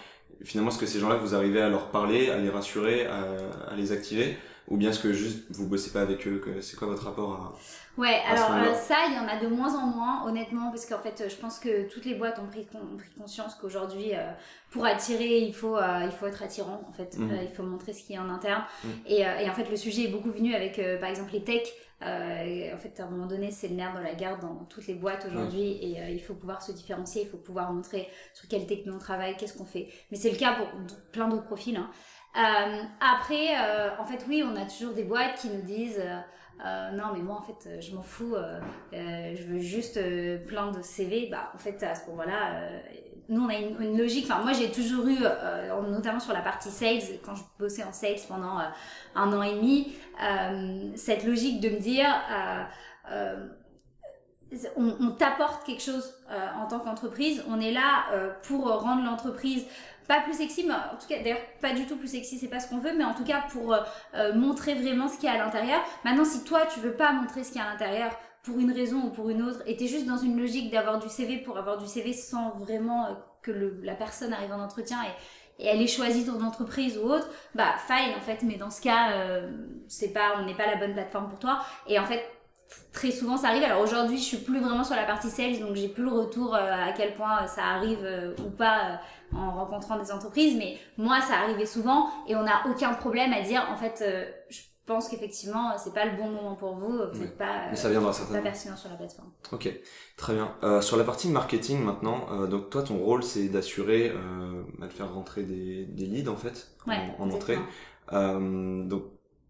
Finalement 0.44 0.71
est-ce 0.71 0.79
que 0.79 0.85
ces 0.85 1.00
gens-là 1.00 1.15
vous 1.15 1.35
arrivez 1.35 1.62
à 1.62 1.69
leur 1.69 1.89
parler, 1.91 2.29
à 2.29 2.38
les 2.38 2.50
rassurer, 2.50 3.06
à, 3.06 3.71
à 3.71 3.75
les 3.75 3.91
activer? 3.91 4.38
Ou 4.71 4.77
bien 4.77 4.89
est-ce 4.89 5.00
que 5.00 5.12
juste 5.12 5.44
vous 5.50 5.68
bossez 5.68 5.91
pas 5.91 6.01
avec 6.01 6.25
eux 6.27 6.41
C'est 6.62 6.77
quoi 6.77 6.88
votre 6.88 7.03
rapport 7.03 7.33
à 7.33 7.53
Ouais, 7.97 8.21
alors 8.25 8.53
euh, 8.53 8.73
ça, 8.73 8.95
il 9.09 9.15
y 9.15 9.19
en 9.19 9.27
a 9.27 9.38
de 9.38 9.47
moins 9.47 9.75
en 9.75 9.85
moins, 9.88 10.25
honnêtement, 10.25 10.69
parce 10.69 10.85
qu'en 10.85 11.00
fait, 11.00 11.25
je 11.29 11.35
pense 11.35 11.59
que 11.59 11.89
toutes 11.89 12.06
les 12.06 12.15
boîtes 12.15 12.39
ont 12.39 12.47
pris, 12.47 12.65
ont 12.73 12.97
pris 12.97 13.09
conscience 13.18 13.56
qu'aujourd'hui, 13.56 14.15
euh, 14.15 14.31
pour 14.69 14.85
attirer, 14.85 15.39
il 15.39 15.53
faut, 15.53 15.75
euh, 15.75 16.03
il 16.06 16.12
faut 16.12 16.25
être 16.25 16.41
attirant, 16.41 16.81
en 16.88 16.94
fait. 16.94 17.18
Mhm. 17.18 17.39
il 17.41 17.50
faut 17.50 17.63
montrer 17.63 17.91
ce 17.91 18.03
qui 18.03 18.13
est 18.13 18.18
en 18.18 18.29
interne. 18.29 18.63
Mhm. 18.83 18.91
Et, 19.07 19.19
et, 19.19 19.50
en 19.50 19.53
fait, 19.53 19.69
le 19.69 19.75
sujet 19.75 20.03
est 20.03 20.07
beaucoup 20.07 20.31
venu 20.31 20.56
avec, 20.56 20.79
par 21.01 21.09
exemple, 21.09 21.33
les 21.33 21.44
techs. 21.44 21.74
en 22.01 22.77
fait, 22.77 22.97
à 23.00 23.03
un 23.03 23.09
moment 23.09 23.27
donné, 23.27 23.51
c'est 23.51 23.67
le 23.67 23.75
nerf 23.75 23.94
dans 23.94 24.01
la 24.01 24.15
garde 24.15 24.39
dans 24.39 24.65
toutes 24.69 24.88
les 24.88 24.95
boîtes 24.95 25.27
aujourd'hui. 25.29 25.71
Et 25.81 26.13
il 26.13 26.21
faut 26.21 26.33
pouvoir 26.33 26.62
se 26.62 26.71
différencier, 26.71 27.24
il 27.24 27.27
faut 27.27 27.38
pouvoir 27.38 27.74
montrer 27.74 28.07
sur 28.33 28.47
quelle 28.47 28.65
techno 28.67 28.94
on 28.95 29.00
travaille, 29.00 29.35
qu'est-ce 29.35 29.57
qu'on 29.57 29.65
fait. 29.65 29.89
Mais 30.12 30.17
c'est 30.17 30.31
le 30.31 30.38
cas 30.38 30.56
pour 30.56 30.67
plein 31.12 31.27
d'autres 31.27 31.44
profils. 31.44 31.75
Hein. 31.75 31.89
Après, 32.33 33.55
en 33.99 34.05
fait, 34.05 34.25
oui, 34.27 34.43
on 34.45 34.55
a 34.55 34.65
toujours 34.65 34.93
des 34.93 35.03
boîtes 35.03 35.35
qui 35.35 35.49
nous 35.49 35.61
disent... 35.61 36.01
Euh, 36.65 36.91
non, 36.91 37.05
mais 37.13 37.21
moi, 37.21 37.37
en 37.37 37.41
fait, 37.41 37.67
euh, 37.67 37.81
je 37.81 37.95
m'en 37.95 38.03
fous, 38.03 38.35
euh, 38.35 38.59
je 38.93 39.43
veux 39.43 39.59
juste 39.59 39.99
plein 40.45 40.71
de 40.71 40.81
CV. 40.81 41.27
Bah, 41.31 41.51
en 41.55 41.57
fait, 41.57 41.81
à 41.83 41.95
ce 41.95 42.09
moment-là, 42.11 42.69
nous, 43.29 43.41
on 43.41 43.49
a 43.49 43.55
une, 43.55 43.97
logique. 43.97 44.25
Enfin, 44.29 44.41
moi, 44.43 44.53
j'ai 44.53 44.71
toujours 44.71 45.07
eu, 45.07 45.19
notamment 45.89 46.19
sur 46.19 46.33
la 46.33 46.41
partie 46.41 46.69
sales, 46.69 47.01
quand 47.25 47.35
je 47.35 47.43
bossais 47.57 47.83
en 47.83 47.93
sales 47.93 48.19
pendant 48.27 48.59
un 49.15 49.33
an 49.33 49.41
et 49.41 49.55
demi, 49.55 49.95
cette 50.95 51.23
logique 51.23 51.61
de 51.61 51.69
me 51.69 51.79
dire, 51.79 52.09
on, 54.75 54.95
on 55.00 55.11
t'apporte 55.11 55.65
quelque 55.65 55.81
chose 55.81 56.13
en 56.29 56.67
tant 56.67 56.79
qu'entreprise. 56.79 57.43
On 57.47 57.59
est 57.59 57.71
là 57.71 58.05
pour 58.43 58.67
rendre 58.67 59.03
l'entreprise 59.03 59.65
pas 60.08 60.22
plus 60.22 60.34
sexy, 60.34 60.65
mais 60.67 60.74
en 60.74 60.98
tout 61.00 61.08
cas, 61.08 61.20
d'ailleurs, 61.20 61.41
pas 61.62 61.74
du 61.74 61.86
tout 61.86 61.98
plus 61.98 62.08
sexy, 62.08 62.38
c'est 62.38 62.48
pas 62.48 62.60
ce 62.60 62.70
qu'on 62.70 62.79
veut, 62.79 62.93
mais 62.98 63.03
en 63.03 63.13
tout 63.13 63.24
cas 63.24 63.43
pour 63.51 63.74
euh, 63.74 63.79
euh, 64.15 64.34
montrer 64.34 64.75
vraiment 64.75 65.08
ce 65.08 65.15
qu'il 65.15 65.25
y 65.25 65.27
a 65.27 65.34
à 65.34 65.38
l'intérieur. 65.38 65.81
Maintenant, 66.03 66.25
si 66.25 66.43
toi, 66.43 66.65
tu 66.65 66.79
veux 66.79 66.93
pas 66.93 67.12
montrer 67.13 67.43
ce 67.43 67.51
qu'il 67.51 67.62
y 67.62 67.63
a 67.63 67.67
à 67.67 67.72
l'intérieur 67.72 68.12
pour 68.43 68.60
une 68.60 68.72
raison 68.72 69.03
ou 69.03 69.10
pour 69.10 69.29
une 69.29 69.41
autre, 69.41 69.62
et 69.65 69.77
t'es 69.77 69.88
juste 69.88 70.05
dans 70.05 70.17
une 70.17 70.39
logique 70.39 70.72
d'avoir 70.72 71.00
du 71.00 71.10
CV 71.10 71.38
pour 71.38 71.58
avoir 71.58 71.77
du 71.77 71.88
CV 71.88 72.13
sans 72.13 72.51
vraiment 72.51 73.05
euh, 73.05 73.13
que 73.41 73.51
la 73.84 73.96
personne 73.96 74.34
arrive 74.34 74.51
en 74.51 74.60
entretien 74.60 74.98
et, 75.03 75.63
et 75.63 75.67
elle 75.67 75.81
ait 75.81 75.88
choisi 75.88 76.25
ton 76.25 76.43
entreprise 76.43 76.98
ou 76.98 77.10
autre, 77.10 77.27
bah 77.55 77.75
fine 77.88 78.15
en 78.17 78.22
fait, 78.22 78.43
mais 78.43 78.55
dans 78.55 78.70
ce 78.70 78.81
cas, 78.81 79.41
c'est 79.88 80.13
pas, 80.13 80.36
on 80.39 80.46
n'est 80.46 80.55
pas 80.55 80.65
la 80.65 80.75
bonne 80.75 80.93
plateforme 80.93 81.29
pour 81.29 81.39
toi. 81.39 81.60
Et 81.88 82.00
en 82.00 82.05
fait, 82.05 82.24
très 82.91 83.11
souvent 83.11 83.37
ça 83.37 83.47
arrive. 83.49 83.63
Alors 83.63 83.81
aujourd'hui, 83.81 84.17
je 84.17 84.23
suis 84.23 84.37
plus 84.37 84.59
vraiment 84.59 84.83
sur 84.83 84.95
la 84.95 85.05
partie 85.05 85.29
sales, 85.29 85.59
donc 85.59 85.75
j'ai 85.75 85.87
plus 85.87 86.03
le 86.03 86.11
retour 86.11 86.55
à 86.55 86.91
quel 86.95 87.13
point 87.13 87.47
ça 87.47 87.63
arrive 87.63 88.05
ou 88.45 88.49
pas 88.49 88.99
en 89.33 89.51
rencontrant 89.51 89.97
des 89.97 90.11
entreprises, 90.11 90.57
mais 90.57 90.77
moi, 90.97 91.21
ça 91.21 91.35
arrivait 91.35 91.65
souvent 91.65 92.09
et 92.27 92.35
on 92.35 92.43
n'a 92.43 92.63
aucun 92.69 92.93
problème 92.93 93.31
à 93.31 93.41
dire, 93.41 93.65
en 93.71 93.77
fait, 93.77 94.03
euh, 94.05 94.25
je 94.49 94.59
pense 94.85 95.07
qu'effectivement, 95.07 95.77
c'est 95.77 95.93
pas 95.93 96.03
le 96.05 96.17
bon 96.17 96.29
moment 96.29 96.55
pour 96.55 96.75
vous, 96.75 96.99
vous 97.13 97.19
n'êtes 97.21 97.37
pas, 97.37 97.69
mais 97.69 97.77
ça 97.77 97.89
viendra 97.89 98.11
pas 98.11 98.41
pertinent 98.41 98.75
sur 98.75 98.89
la 98.89 98.95
plateforme. 98.97 99.31
Ok, 99.53 99.69
très 100.17 100.33
bien. 100.33 100.53
Euh, 100.63 100.81
sur 100.81 100.97
la 100.97 101.05
partie 101.05 101.29
marketing 101.29 101.81
maintenant, 101.81 102.27
euh, 102.31 102.47
donc 102.47 102.69
toi, 102.69 102.83
ton 102.83 102.97
rôle, 102.97 103.23
c'est 103.23 103.47
d'assurer, 103.47 104.09
euh, 104.09 104.63
bah, 104.79 104.87
de 104.87 104.91
faire 104.91 105.13
rentrer 105.13 105.43
des, 105.43 105.85
des 105.85 106.05
leads 106.07 106.29
en 106.29 106.35
fait, 106.35 106.71
en, 106.87 107.23
en 107.23 107.31
entrée. 107.31 107.59
Euh, 108.11 108.83
donc 108.83 109.03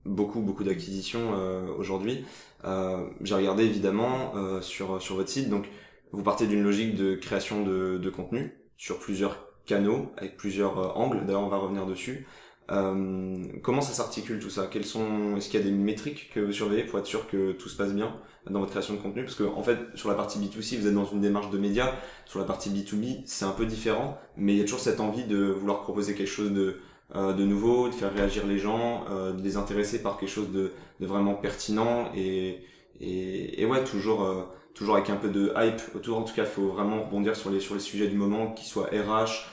beaucoup 0.05 0.41
beaucoup 0.41 0.63
d'acquisitions 0.63 1.31
aujourd'hui. 1.77 2.25
J'ai 2.63 3.35
regardé 3.35 3.65
évidemment 3.65 4.33
sur 4.61 5.01
sur 5.01 5.15
votre 5.15 5.29
site, 5.29 5.49
donc 5.49 5.67
vous 6.11 6.23
partez 6.23 6.47
d'une 6.47 6.63
logique 6.63 6.95
de 6.95 7.15
création 7.15 7.63
de, 7.63 7.97
de 7.97 8.09
contenu 8.09 8.53
sur 8.77 8.99
plusieurs 8.99 9.47
canaux 9.65 10.11
avec 10.17 10.37
plusieurs 10.37 10.79
euh, 10.79 10.87
angles. 10.95 11.25
D'ailleurs, 11.25 11.43
on 11.43 11.49
va 11.49 11.57
revenir 11.57 11.85
dessus. 11.85 12.27
comment 12.67 13.81
ça 13.81 13.93
s'articule 13.93 14.39
tout 14.39 14.49
ça? 14.49 14.67
Quels 14.67 14.85
sont 14.85 15.35
Est-ce 15.37 15.49
qu'il 15.49 15.59
y 15.59 15.63
a 15.63 15.65
des 15.65 15.71
métriques 15.71 16.31
que 16.33 16.39
vous 16.39 16.53
surveillez 16.53 16.83
pour 16.83 16.99
être 16.99 17.05
sûr 17.05 17.27
que 17.27 17.51
tout 17.53 17.69
se 17.69 17.75
passe 17.75 17.93
bien 17.93 18.15
dans 18.49 18.59
votre 18.59 18.71
création 18.71 18.93
de 18.93 18.99
contenu? 18.99 19.23
Parce 19.23 19.35
que 19.35 19.43
en 19.43 19.63
fait, 19.63 19.77
sur 19.95 20.09
la 20.09 20.15
partie 20.15 20.39
B2C, 20.39 20.79
vous 20.79 20.87
êtes 20.87 20.93
dans 20.93 21.05
une 21.05 21.21
démarche 21.21 21.49
de 21.49 21.57
médias. 21.57 21.93
Sur 22.25 22.39
la 22.39 22.45
partie 22.45 22.69
B2B, 22.69 23.23
c'est 23.25 23.45
un 23.45 23.51
peu 23.51 23.65
différent, 23.65 24.17
mais 24.37 24.53
il 24.53 24.57
y 24.57 24.61
a 24.61 24.63
toujours 24.63 24.79
cette 24.79 24.99
envie 24.99 25.25
de 25.25 25.37
vouloir 25.37 25.81
proposer 25.81 26.15
quelque 26.15 26.29
chose 26.29 26.51
de 26.51 26.77
euh, 27.13 27.33
de 27.33 27.43
nouveau, 27.43 27.89
de 27.89 27.93
faire 27.93 28.13
réagir 28.13 28.47
les 28.47 28.57
gens, 28.57 29.03
euh, 29.09 29.33
de 29.33 29.41
les 29.41 29.57
intéresser 29.57 30.01
par 30.01 30.17
quelque 30.17 30.29
chose 30.29 30.49
de, 30.51 30.71
vraiment 31.01 31.33
pertinent 31.33 32.09
et, 32.15 32.61
et, 33.01 33.65
ouais, 33.65 33.83
toujours, 33.83 34.23
euh, 34.23 34.43
toujours 34.73 34.95
avec 34.95 35.09
un 35.09 35.17
peu 35.17 35.27
de 35.27 35.51
hype 35.57 35.81
autour. 35.95 36.19
En 36.19 36.21
tout 36.21 36.33
cas, 36.33 36.45
faut 36.45 36.69
vraiment 36.69 37.03
rebondir 37.03 37.35
sur 37.35 37.49
les, 37.49 37.59
sur 37.59 37.73
les 37.73 37.81
sujets 37.81 38.07
du 38.07 38.15
moment, 38.15 38.51
qu'ils 38.53 38.67
soient 38.67 38.87
RH 38.87 39.49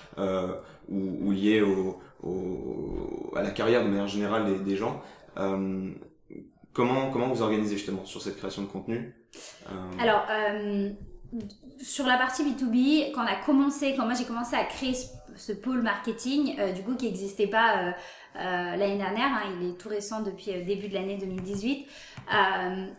ou, 0.88 1.32
liés 1.32 1.62
au, 1.62 1.98
à 3.34 3.42
la 3.42 3.50
carrière 3.50 3.82
de 3.82 3.88
manière 3.88 4.08
générale 4.08 4.44
des, 4.46 4.58
des 4.58 4.76
gens. 4.76 5.02
comment, 6.72 7.10
comment 7.10 7.28
vous 7.28 7.42
organisez 7.42 7.76
justement 7.76 8.04
sur 8.04 8.22
cette 8.22 8.36
création 8.36 8.62
de 8.62 8.68
contenu 8.68 9.16
Alors, 9.98 10.26
sur 11.80 12.06
la 12.06 12.18
partie 12.18 12.44
B2B, 12.44 13.12
quand 13.12 13.22
on 13.22 13.26
a 13.26 13.36
commencé, 13.44 13.94
quand 13.96 14.04
moi 14.04 14.14
j'ai 14.14 14.24
commencé 14.24 14.54
à 14.54 14.64
créer 14.64 14.94
ce 14.94 15.17
pôle 15.52 15.82
marketing, 15.82 16.56
euh, 16.58 16.72
du 16.72 16.82
coup, 16.82 16.94
qui 16.94 17.06
n'existait 17.06 17.46
pas 17.46 17.78
euh, 17.78 17.90
euh, 18.36 18.76
l'année 18.76 18.98
dernière, 18.98 19.26
hein, 19.26 19.42
il 19.60 19.70
est 19.70 19.72
tout 19.74 19.88
récent 19.88 20.22
depuis 20.22 20.52
début 20.64 20.88
de 20.88 20.94
l'année 20.94 21.16
2018, 21.16 21.86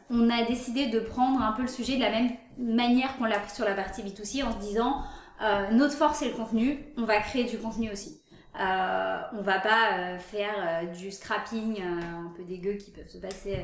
on 0.10 0.30
a 0.30 0.44
décidé 0.46 0.88
de 0.88 1.00
prendre 1.00 1.42
un 1.42 1.52
peu 1.52 1.62
le 1.62 1.68
sujet 1.68 1.96
de 1.96 2.02
la 2.02 2.10
même 2.10 2.32
manière 2.58 3.16
qu'on 3.18 3.26
l'a 3.26 3.40
pris 3.40 3.54
sur 3.54 3.66
la 3.66 3.74
partie 3.74 4.02
B2C 4.02 4.44
en 4.44 4.52
se 4.52 4.58
disant, 4.58 5.04
notre 5.72 5.94
force 5.94 6.20
c'est 6.20 6.30
le 6.30 6.34
contenu, 6.34 6.80
on 6.98 7.04
va 7.04 7.20
créer 7.20 7.44
du 7.46 7.58
contenu 7.58 7.92
aussi. 7.92 8.19
Euh, 8.60 9.22
on 9.34 9.42
va 9.42 9.60
pas 9.60 10.18
faire 10.18 10.90
du 10.94 11.12
scrapping 11.12 11.82
un 11.82 12.32
peu 12.36 12.44
dégueu 12.44 12.74
qui 12.74 12.92
peuvent 12.92 13.08
se 13.08 13.18
passer 13.18 13.58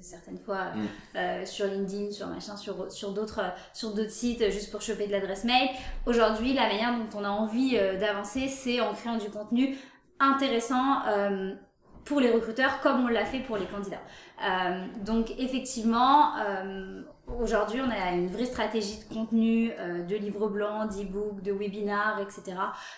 certaines 0.00 0.38
fois 0.38 0.72
mm. 0.74 1.46
sur 1.46 1.66
LinkedIn, 1.66 2.10
sur 2.10 2.26
machin, 2.26 2.56
sur, 2.56 2.90
sur 2.90 3.12
d'autres 3.12 3.42
sur 3.72 3.94
d'autres 3.94 4.10
sites 4.10 4.50
juste 4.50 4.70
pour 4.72 4.82
choper 4.82 5.06
de 5.06 5.12
l'adresse 5.12 5.44
mail. 5.44 5.68
Aujourd'hui, 6.06 6.52
la 6.52 6.66
manière 6.66 6.92
dont 6.98 7.18
on 7.18 7.24
a 7.24 7.28
envie 7.28 7.76
d'avancer, 7.76 8.48
c'est 8.48 8.80
en 8.80 8.92
créant 8.92 9.18
du 9.18 9.30
contenu 9.30 9.76
intéressant 10.18 11.02
pour 12.04 12.20
les 12.20 12.30
recruteurs 12.30 12.80
comme 12.80 13.04
on 13.04 13.08
l'a 13.08 13.24
fait 13.24 13.40
pour 13.40 13.56
les 13.56 13.66
candidats. 13.66 14.02
Euh, 14.44 14.86
donc 15.04 15.32
effectivement, 15.38 16.36
euh, 16.38 17.02
aujourd'hui 17.40 17.80
on 17.80 17.90
a 17.90 18.12
une 18.12 18.28
vraie 18.28 18.44
stratégie 18.44 18.98
de 18.98 19.14
contenu, 19.14 19.70
euh, 19.78 20.02
de 20.02 20.16
livres 20.16 20.48
blancs, 20.48 20.90
d'e-books, 20.90 21.42
de 21.42 21.52
webinars, 21.52 22.20
etc. 22.20 22.56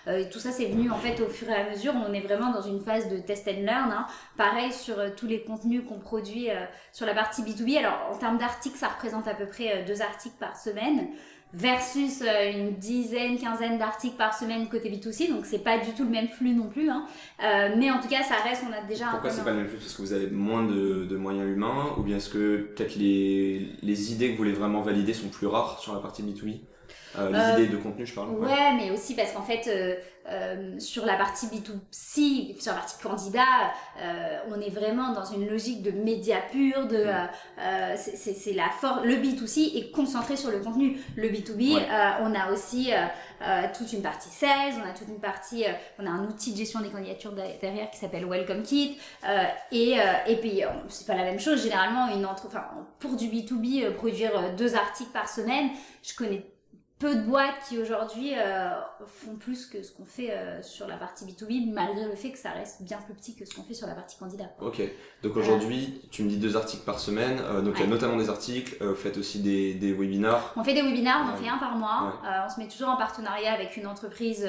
et 0.09 0.28
tout 0.28 0.38
ça 0.38 0.52
c'est 0.52 0.66
venu 0.66 0.90
en 0.90 0.97
fait 0.97 1.21
au 1.21 1.28
fur 1.28 1.49
et 1.49 1.54
à 1.54 1.71
mesure. 1.71 1.92
On 1.95 2.12
est 2.12 2.21
vraiment 2.21 2.50
dans 2.50 2.62
une 2.62 2.80
phase 2.80 3.09
de 3.09 3.18
test 3.18 3.49
and 3.49 3.62
learn. 3.62 3.90
Hein. 3.92 4.06
Pareil 4.37 4.73
sur 4.73 4.97
tous 5.14 5.26
les 5.26 5.42
contenus 5.42 5.83
qu'on 5.88 5.99
produit 5.99 6.49
sur 6.92 7.06
la 7.06 7.14
partie 7.14 7.42
B2B. 7.42 7.78
Alors 7.78 8.11
en 8.12 8.16
termes 8.16 8.38
d'articles, 8.38 8.78
ça 8.78 8.88
représente 8.88 9.28
à 9.28 9.35
peu 9.35 9.47
près 9.47 9.85
deux 9.85 10.02
articles 10.02 10.37
par 10.38 10.56
semaine 10.56 11.09
versus 11.56 12.22
euh, 12.22 12.52
une 12.52 12.75
dizaine, 12.76 13.38
quinzaine 13.38 13.78
d'articles 13.78 14.16
par 14.16 14.38
semaine 14.38 14.68
côté 14.68 14.90
B2C, 14.90 15.30
donc 15.30 15.46
c'est 15.46 15.64
pas 15.64 15.78
du 15.78 15.92
tout 15.92 16.04
le 16.04 16.10
même 16.10 16.28
flux 16.28 16.52
non 16.52 16.68
plus. 16.68 16.90
Hein. 16.90 17.06
Euh, 17.42 17.75
mais 17.78 17.90
en 17.90 17.98
tout 17.98 18.08
cas, 18.08 18.22
ça 18.22 18.34
reste, 18.44 18.62
on 18.68 18.72
a 18.72 18.86
déjà 18.86 19.06
Pourquoi 19.06 19.30
c'est 19.30 19.42
pas 19.42 19.52
le 19.52 19.58
même 19.58 19.66
flux? 19.66 19.78
Parce 19.78 19.94
que 19.94 20.02
vous 20.02 20.12
avez 20.12 20.28
moins 20.28 20.64
de, 20.64 21.06
de 21.06 21.16
moyens 21.16 21.48
humains, 21.48 21.94
ou 21.98 22.02
bien 22.02 22.18
est-ce 22.18 22.28
que 22.28 22.72
peut-être 22.76 22.96
les, 22.96 23.70
les 23.82 24.12
idées 24.12 24.26
que 24.26 24.32
vous 24.32 24.38
voulez 24.38 24.52
vraiment 24.52 24.82
valider 24.82 25.14
sont 25.14 25.28
plus 25.28 25.46
rares 25.46 25.80
sur 25.80 25.94
la 25.94 26.00
partie 26.00 26.22
B2B 26.22 26.60
euh, 27.18 27.30
les 27.30 27.38
euh, 27.38 27.64
idées 27.64 27.73
de 27.73 27.76
contenu, 27.78 28.06
je 28.06 28.14
parle. 28.14 28.30
Ouais, 28.30 28.75
mais 28.76 28.90
aussi 28.90 29.14
parce 29.14 29.32
qu'en 29.32 29.42
fait, 29.42 29.68
euh, 29.68 29.94
euh, 30.28 30.78
sur 30.80 31.06
la 31.06 31.14
partie 31.14 31.46
B2C, 31.46 32.61
sur 32.61 32.73
la 32.73 32.78
partie 32.78 33.00
candidat, 33.02 33.42
euh, 34.00 34.38
on 34.50 34.61
est 34.61 34.70
vraiment 34.70 35.12
dans 35.12 35.25
une 35.25 35.49
logique 35.49 35.82
de 35.82 35.90
média 35.90 36.38
pur, 36.50 36.87
de 36.87 37.04
mm. 37.04 37.96
c'est 37.96 38.52
la 38.52 38.68
force. 38.70 39.04
Le 39.04 39.14
B2C 39.14 39.78
est 39.78 39.90
concentré 39.92 40.37
sur 40.37 40.50
le 40.50 40.58
contenu. 40.58 40.99
Le 41.16 41.28
B2B, 41.28 41.78
on 42.23 42.35
a 42.35 42.52
aussi 42.52 42.90
toute 43.76 43.92
une 43.92 44.02
partie 44.02 44.28
16, 44.28 44.76
on 44.82 44.88
a 44.88 44.92
toute 44.92 45.08
une 45.08 45.20
partie, 45.20 45.64
on 45.99 46.06
a 46.06 46.11
un 46.11 46.25
outil 46.25 46.52
de 46.52 46.58
gestion 46.58 46.80
des 46.80 46.88
candidatures 46.88 47.32
derrière 47.32 47.90
qui 47.90 47.99
s'appelle 47.99 48.26
Welcome 48.26 48.62
Kit, 48.62 48.99
et 49.70 49.96
et 50.26 50.37
puis 50.37 50.62
c'est 50.88 51.06
pas 51.06 51.14
la 51.14 51.25
même 51.25 51.40
chose. 51.40 51.62
Généralement, 51.62 52.08
une 52.14 52.26
entre, 52.26 52.46
enfin 52.46 52.64
pour 52.99 53.14
du 53.14 53.26
B2B, 53.26 53.92
produire 53.92 54.54
deux 54.56 54.75
articles 54.75 55.12
par 55.12 55.28
semaine, 55.28 55.70
je 56.02 56.14
connais 56.14 56.44
peu 56.98 57.14
de 57.14 57.20
boîtes 57.20 57.56
qui 57.68 57.78
aujourd'hui 57.78 58.32
euh, 58.34 58.70
font 59.06 59.34
plus 59.34 59.66
que 59.66 59.82
ce 59.82 59.92
qu'on 59.92 60.06
fait 60.06 60.30
euh, 60.30 60.62
sur 60.62 60.88
la 60.88 60.96
partie 60.96 61.26
B2B, 61.26 61.70
malgré 61.70 62.06
le 62.06 62.16
fait 62.16 62.30
que 62.30 62.38
ça 62.38 62.50
reste 62.50 62.82
bien 62.82 62.96
plus 63.02 63.12
petit 63.12 63.36
que 63.36 63.44
ce 63.44 63.54
qu'on 63.54 63.62
fait 63.62 63.74
sur 63.74 63.86
la 63.86 63.94
partie 63.94 64.16
candidat. 64.16 64.46
Ok, 64.60 64.80
donc 65.22 65.36
aujourd'hui, 65.36 66.00
tu 66.10 66.22
me 66.22 66.30
dis 66.30 66.38
deux 66.38 66.56
articles 66.56 66.84
par 66.84 66.98
semaine, 66.98 67.38
euh, 67.42 67.60
donc 67.60 67.74
il 67.76 67.80
y 67.82 67.84
a 67.84 67.86
notamment 67.86 68.16
des 68.16 68.30
articles, 68.30 68.82
vous 68.82 68.94
faites 68.94 69.18
aussi 69.18 69.40
des, 69.40 69.74
des, 69.74 69.92
webinars. 69.92 70.54
On 70.56 70.64
fait 70.64 70.72
des 70.72 70.82
webinars, 70.82 71.26
on 71.26 71.34
en 71.34 71.36
fait 71.36 71.48
un 71.48 71.58
par 71.58 71.76
mois, 71.76 72.18
on 72.46 72.48
se 72.48 72.58
met 72.58 72.68
toujours 72.68 72.88
en 72.88 72.96
partenariat 72.96 73.52
avec 73.52 73.76
une 73.76 73.86
entreprise 73.86 74.48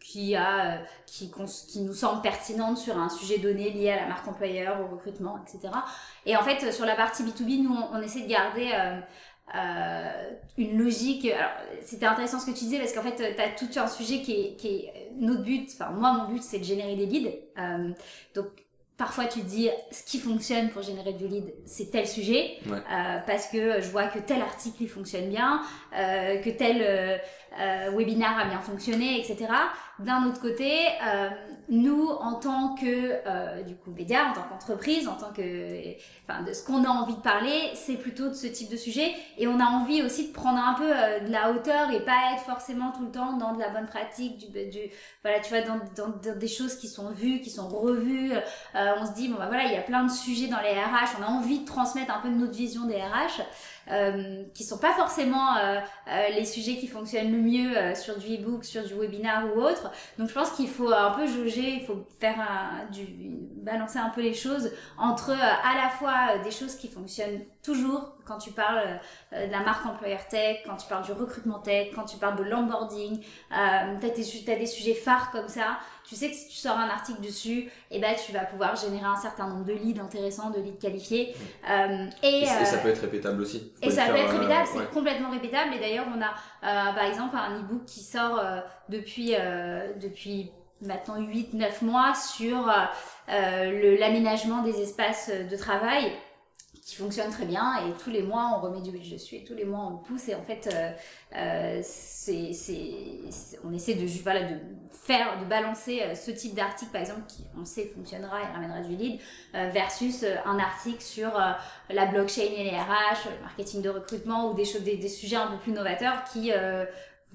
qui, 0.00 0.36
a, 0.36 0.78
qui, 1.06 1.32
qui 1.68 1.80
nous 1.80 1.94
semble 1.94 2.22
pertinente 2.22 2.78
sur 2.78 2.96
un 2.98 3.08
sujet 3.08 3.38
donné 3.38 3.70
lié 3.70 3.90
à 3.90 3.96
la 4.02 4.06
marque 4.06 4.28
employeur, 4.28 4.80
au 4.80 4.94
recrutement, 4.94 5.40
etc. 5.42 5.74
Et 6.24 6.36
en 6.36 6.42
fait, 6.42 6.72
sur 6.72 6.86
la 6.86 6.94
partie 6.94 7.24
B2B, 7.24 7.64
nous, 7.64 7.74
on, 7.74 7.96
on 7.96 8.00
essaie 8.00 8.22
de 8.22 8.28
garder 8.28 8.70
euh, 9.54 10.30
une 10.58 10.78
logique. 10.78 11.26
Alors, 11.26 11.52
c'était 11.82 12.06
intéressant 12.06 12.38
ce 12.38 12.46
que 12.46 12.56
tu 12.56 12.64
disais 12.64 12.78
parce 12.78 12.92
qu'en 12.92 13.02
fait, 13.02 13.16
tu 13.16 13.42
as 13.42 13.48
tout 13.50 13.68
un 13.78 13.86
sujet 13.86 14.20
qui 14.22 14.32
est, 14.32 14.56
qui 14.56 14.68
est 14.68 15.10
notre 15.18 15.42
but. 15.42 15.68
Enfin, 15.72 15.90
moi, 15.90 16.12
mon 16.12 16.32
but, 16.32 16.42
c'est 16.42 16.58
de 16.58 16.64
générer 16.64 16.96
des 16.96 17.06
leads. 17.06 17.30
Euh, 17.58 17.90
donc, 18.34 18.46
parfois, 18.96 19.24
tu 19.24 19.40
te 19.40 19.46
dis 19.46 19.68
ce 19.90 20.04
qui 20.04 20.18
fonctionne 20.18 20.70
pour 20.70 20.82
générer 20.82 21.12
du 21.12 21.26
lead, 21.26 21.52
c'est 21.66 21.90
tel 21.90 22.06
sujet 22.06 22.58
euh, 22.66 23.18
parce 23.26 23.48
que 23.48 23.80
je 23.80 23.88
vois 23.90 24.04
que 24.04 24.18
tel 24.18 24.40
article 24.40 24.82
il 24.82 24.88
fonctionne 24.88 25.28
bien, 25.28 25.62
euh, 25.96 26.40
que 26.40 26.50
tel 26.50 27.20
euh, 27.60 27.72
euh, 27.82 27.90
webinar 27.96 28.38
a 28.38 28.44
bien 28.46 28.60
fonctionné, 28.60 29.20
etc. 29.20 29.48
D'un 29.98 30.24
autre 30.24 30.40
côté, 30.40 30.72
euh, 31.06 31.28
nous, 31.68 32.08
en 32.08 32.34
tant 32.34 32.74
que 32.74 33.20
euh, 33.26 33.62
du 33.62 33.76
coup 33.76 33.90
média, 33.90 34.30
en 34.30 34.32
tant 34.32 34.42
qu'entreprise, 34.42 35.06
en 35.06 35.14
tant 35.14 35.32
que, 35.32 35.94
enfin, 36.28 36.42
de 36.42 36.52
ce 36.52 36.64
qu'on 36.64 36.84
a 36.84 36.88
envie 36.88 37.14
de 37.14 37.20
parler, 37.20 37.70
c'est 37.74 37.96
plutôt 37.96 38.28
de 38.28 38.34
ce 38.34 38.46
type 38.46 38.70
de 38.70 38.76
sujet. 38.76 39.14
Et 39.38 39.46
on 39.46 39.60
a 39.60 39.64
envie 39.64 40.02
aussi 40.02 40.28
de 40.28 40.32
prendre 40.32 40.58
un 40.58 40.74
peu 40.74 40.88
de 41.26 41.30
la 41.30 41.52
hauteur 41.52 41.90
et 41.90 42.00
pas 42.04 42.34
être 42.34 42.42
forcément 42.42 42.90
tout 42.90 43.04
le 43.04 43.10
temps 43.10 43.36
dans 43.36 43.54
de 43.54 43.60
la 43.60 43.68
bonne 43.68 43.86
pratique, 43.86 44.38
du, 44.38 44.70
du 44.70 44.80
voilà, 45.22 45.40
tu 45.40 45.50
vois, 45.50 45.62
dans, 45.62 45.80
dans, 45.96 46.36
des 46.36 46.48
choses 46.48 46.76
qui 46.76 46.88
sont 46.88 47.10
vues, 47.10 47.40
qui 47.40 47.50
sont 47.50 47.68
revues. 47.68 48.32
on 48.74 49.06
se 49.06 49.12
dit 49.12 49.28
bon 49.28 49.38
bah 49.38 49.46
voilà, 49.46 49.64
il 49.64 49.72
y 49.72 49.76
a 49.76 49.82
plein 49.82 50.04
de 50.04 50.10
sujets 50.10 50.48
dans 50.48 50.60
les 50.60 50.72
RH. 50.72 51.16
On 51.20 51.22
a 51.22 51.26
envie 51.26 51.60
de 51.60 51.66
transmettre 51.66 52.14
un 52.14 52.20
peu 52.20 52.28
de 52.28 52.34
notre 52.34 52.54
vision 52.54 52.86
des 52.86 52.96
RH 52.96 53.42
euh, 53.90 54.44
qui 54.54 54.64
sont 54.64 54.78
pas 54.78 54.92
forcément 54.92 55.56
euh, 55.56 55.78
euh, 56.08 56.28
les 56.34 56.44
sujets 56.44 56.76
qui 56.76 56.86
fonctionnent 56.86 57.32
le 57.32 57.38
mieux 57.38 57.76
euh, 57.76 57.94
sur 57.94 58.18
du 58.18 58.34
e-book, 58.34 58.64
sur 58.64 58.84
du 58.84 58.94
webinar 58.94 59.44
ou 59.54 59.60
autre. 59.60 59.90
Donc 60.18 60.28
je 60.28 60.34
pense 60.34 60.50
qu'il 60.52 60.68
faut 60.68 60.92
un 60.92 61.10
peu 61.10 61.26
jauger, 61.26 61.78
il 61.80 61.84
faut 61.84 62.06
faire 62.20 62.38
un, 62.38 62.90
du, 62.92 63.06
balancer 63.56 63.98
un 63.98 64.10
peu 64.10 64.22
les 64.22 64.34
choses 64.34 64.70
entre 64.98 65.30
à 65.30 65.76
la 65.76 65.88
fois 65.88 66.38
des 66.42 66.50
choses 66.50 66.74
qui 66.76 66.88
fonctionnent 66.88 67.40
toujours 67.62 68.12
quand 68.24 68.38
tu 68.38 68.50
parles 68.52 69.00
de 69.32 69.50
la 69.50 69.60
marque 69.60 69.86
employeur 69.86 70.26
tech, 70.28 70.58
quand 70.64 70.76
tu 70.76 70.86
parles 70.88 71.04
du 71.04 71.12
recrutement 71.12 71.58
tech, 71.58 71.88
quand 71.94 72.04
tu 72.04 72.16
parles 72.16 72.36
de 72.36 72.44
l'onboarding, 72.44 73.20
euh, 73.52 73.98
tu 74.00 74.06
as, 74.50 74.56
des 74.56 74.66
sujets 74.66 74.94
phares 74.94 75.30
comme 75.30 75.48
ça 75.48 75.78
tu 76.04 76.16
sais 76.16 76.30
que 76.30 76.36
si 76.36 76.48
tu 76.48 76.56
sors 76.56 76.76
un 76.76 76.88
article 76.88 77.20
dessus, 77.20 77.58
et 77.58 77.70
eh 77.92 77.98
ben, 78.00 78.14
tu 78.14 78.32
vas 78.32 78.44
pouvoir 78.44 78.76
générer 78.76 79.06
un 79.06 79.16
certain 79.16 79.46
nombre 79.46 79.64
de 79.64 79.72
leads 79.72 80.00
intéressants, 80.00 80.50
de 80.50 80.60
leads 80.60 80.78
qualifiés. 80.78 81.34
Euh, 81.70 82.06
et, 82.22 82.44
ça 82.46 82.78
peut 82.78 82.88
être 82.88 83.00
répétable 83.00 83.40
aussi. 83.40 83.72
Et 83.82 83.90
ça 83.90 84.06
peut 84.06 84.16
être 84.16 84.32
répétable, 84.32 84.68
c'est 84.72 84.90
complètement 84.90 85.30
répétable. 85.30 85.74
Et 85.74 85.78
d'ailleurs, 85.78 86.06
on 86.14 86.20
a 86.20 86.26
euh, 86.26 86.92
par 86.92 87.04
exemple 87.04 87.36
un 87.36 87.60
e-book 87.60 87.84
qui 87.86 88.00
sort 88.00 88.38
euh, 88.38 88.60
depuis, 88.88 89.34
depuis 90.00 90.50
maintenant 90.80 91.20
8-9 91.20 91.84
mois 91.84 92.14
sur 92.14 92.70
l'aménagement 93.28 94.62
des 94.62 94.80
espaces 94.80 95.30
de 95.30 95.56
travail 95.56 96.12
qui 96.84 96.96
fonctionne 96.96 97.30
très 97.30 97.44
bien 97.44 97.86
et 97.86 97.92
tous 98.02 98.10
les 98.10 98.22
mois 98.22 98.56
on 98.56 98.60
remet 98.60 98.80
du 98.80 98.90
budget 98.90 99.14
dessus 99.14 99.36
et 99.36 99.44
tous 99.44 99.54
les 99.54 99.64
mois 99.64 99.86
on 99.86 99.96
pousse 99.98 100.28
et 100.28 100.34
en 100.34 100.42
fait 100.42 100.68
euh, 100.72 100.90
euh 101.36 101.80
c'est, 101.82 102.50
on 103.64 103.72
essaie 103.72 103.94
de, 103.94 104.06
voilà, 104.22 104.42
de 104.42 104.56
faire, 104.90 105.38
de 105.38 105.44
balancer 105.44 106.00
euh, 106.02 106.14
ce 106.16 106.32
type 106.32 106.54
d'article 106.54 106.90
par 106.90 107.00
exemple 107.00 107.22
qui 107.28 107.44
on 107.60 107.64
sait 107.64 107.92
fonctionnera 107.94 108.42
et 108.42 108.46
ramènera 108.52 108.80
du 108.80 108.96
lead 108.96 109.20
euh, 109.54 109.70
versus 109.72 110.24
un 110.44 110.58
article 110.58 111.00
sur 111.00 111.30
la 111.88 112.06
blockchain 112.06 112.42
et 112.42 112.64
les 112.64 112.70
RH, 112.70 113.28
le 113.36 113.42
marketing 113.42 113.82
de 113.82 113.90
recrutement 113.90 114.50
ou 114.50 114.54
des 114.54 114.64
choses, 114.64 114.82
des, 114.82 114.96
des 114.96 115.08
sujets 115.08 115.36
un 115.36 115.48
peu 115.48 115.58
plus 115.58 115.72
novateurs 115.72 116.24
qui 116.32 116.50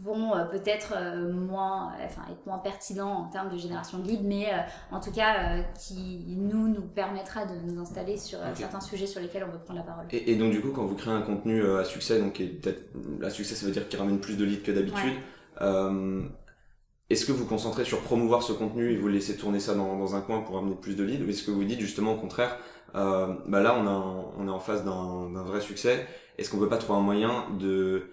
vont 0.04 0.36
euh, 0.36 0.46
peut-être 0.46 0.94
euh, 0.96 1.32
moins, 1.32 1.92
enfin, 2.06 2.22
être 2.32 2.46
moins 2.46 2.60
pertinents 2.60 3.26
en 3.26 3.30
termes 3.30 3.50
de 3.52 3.58
génération 3.58 4.00
de 4.00 4.08
leads, 4.08 4.24
mais 4.24 4.48
euh, 4.48 4.58
en 4.92 5.00
tout 5.00 5.12
cas 5.12 5.64
qui 5.74 6.24
nous 6.38 6.68
nous 6.68 6.82
permettra 6.82 7.46
de 7.46 7.56
nous 7.66 7.82
installer 7.82 8.18
sur 8.18 8.40
certains 8.54 8.80
sujets 8.80 9.08
sur 9.08 9.22
lesquels 9.22 9.44
on 9.48 9.52
veut 9.52 9.60
prendre 9.60 9.80
la 9.80 9.86
parole. 9.86 10.06
Et, 10.12 10.36
donc 10.36 10.52
du 10.52 10.62
coup, 10.62 10.72
quand 10.72 10.86
vous 10.86 10.96
créez 10.96 11.14
un 11.14 11.22
contenu 11.22 11.64
à 11.64 11.84
succès, 11.84 12.20
donc 12.20 12.38
peut-être 12.38 12.84
à 13.24 13.30
succès, 13.30 13.56
ça 13.56 13.66
veut 13.66 13.72
dire 13.72 13.88
qu'il 13.88 14.00
ramène 14.00 14.20
plus 14.20 14.38
de 14.38 14.46
leads 14.46 14.64
que 14.64 14.72
d'habitude. 14.72 15.14
est-ce 17.10 17.26
que 17.26 17.32
vous 17.32 17.46
concentrez 17.46 17.86
sur 17.86 18.02
promouvoir 18.02 18.44
ce 18.44 18.54
contenu 18.54 18.92
et 18.92 18.98
vous 18.98 19.08
laissez 19.08 19.38
tourner 19.38 19.60
ça 19.60 19.74
dans, 19.74 19.98
dans 19.98 20.16
un 20.16 20.22
coin 20.22 20.42
pour 20.42 20.58
amener 20.58 20.76
plus 20.76 20.96
de 20.96 21.04
leads 21.04 21.26
ou 21.26 21.30
est-ce 21.30 21.44
que 21.44 21.52
vous 21.52 21.64
dites 21.64 21.80
justement 21.80 22.14
au 22.14 22.18
contraire, 22.18 22.58
euh, 22.96 23.34
bah 23.48 23.62
là 23.62 23.76
on, 23.78 23.88
a, 23.88 24.34
on 24.38 24.48
est 24.48 24.52
en 24.52 24.60
face 24.60 24.84
d'un 24.84 25.44
vrai 25.44 25.62
succès, 25.62 26.08
est-ce 26.38 26.50
qu'on 26.50 26.58
peut 26.58 26.70
pas 26.70 26.78
trouver 26.78 27.00
un 27.00 27.04
moyen 27.04 27.46
de 27.60 28.12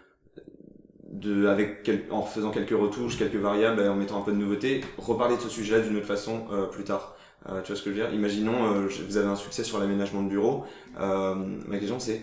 de, 1.15 1.47
avec 1.47 1.91
en 2.11 2.23
faisant 2.23 2.51
quelques 2.51 2.79
retouches, 2.79 3.17
quelques 3.17 3.37
variables, 3.37 3.81
et 3.81 3.89
en 3.89 3.97
mettant 3.97 4.19
un 4.21 4.25
peu 4.25 4.33
de 4.33 4.37
nouveauté, 4.37 4.83
reparler 4.99 5.37
de 5.37 5.41
ce 5.41 5.49
sujet-là 5.49 5.81
d'une 5.81 5.97
autre 5.97 6.07
façon 6.07 6.47
euh, 6.53 6.67
plus 6.67 6.85
tard. 6.85 7.15
Euh, 7.49 7.61
tu 7.63 7.69
vois 7.69 7.77
ce 7.77 7.83
que 7.83 7.91
je 7.93 7.97
veux 7.97 8.03
dire? 8.03 8.15
Imaginons, 8.15 8.59
euh, 8.73 8.89
vous 9.07 9.17
avez 9.17 9.29
un 9.29 9.37
succès 9.37 9.65
sur 9.65 9.79
l'aménagement 9.79 10.23
de 10.23 10.29
bureau. 10.29 10.65
Euh, 10.99 11.35
ma 11.67 11.79
question 11.79 11.99
c'est 11.99 12.23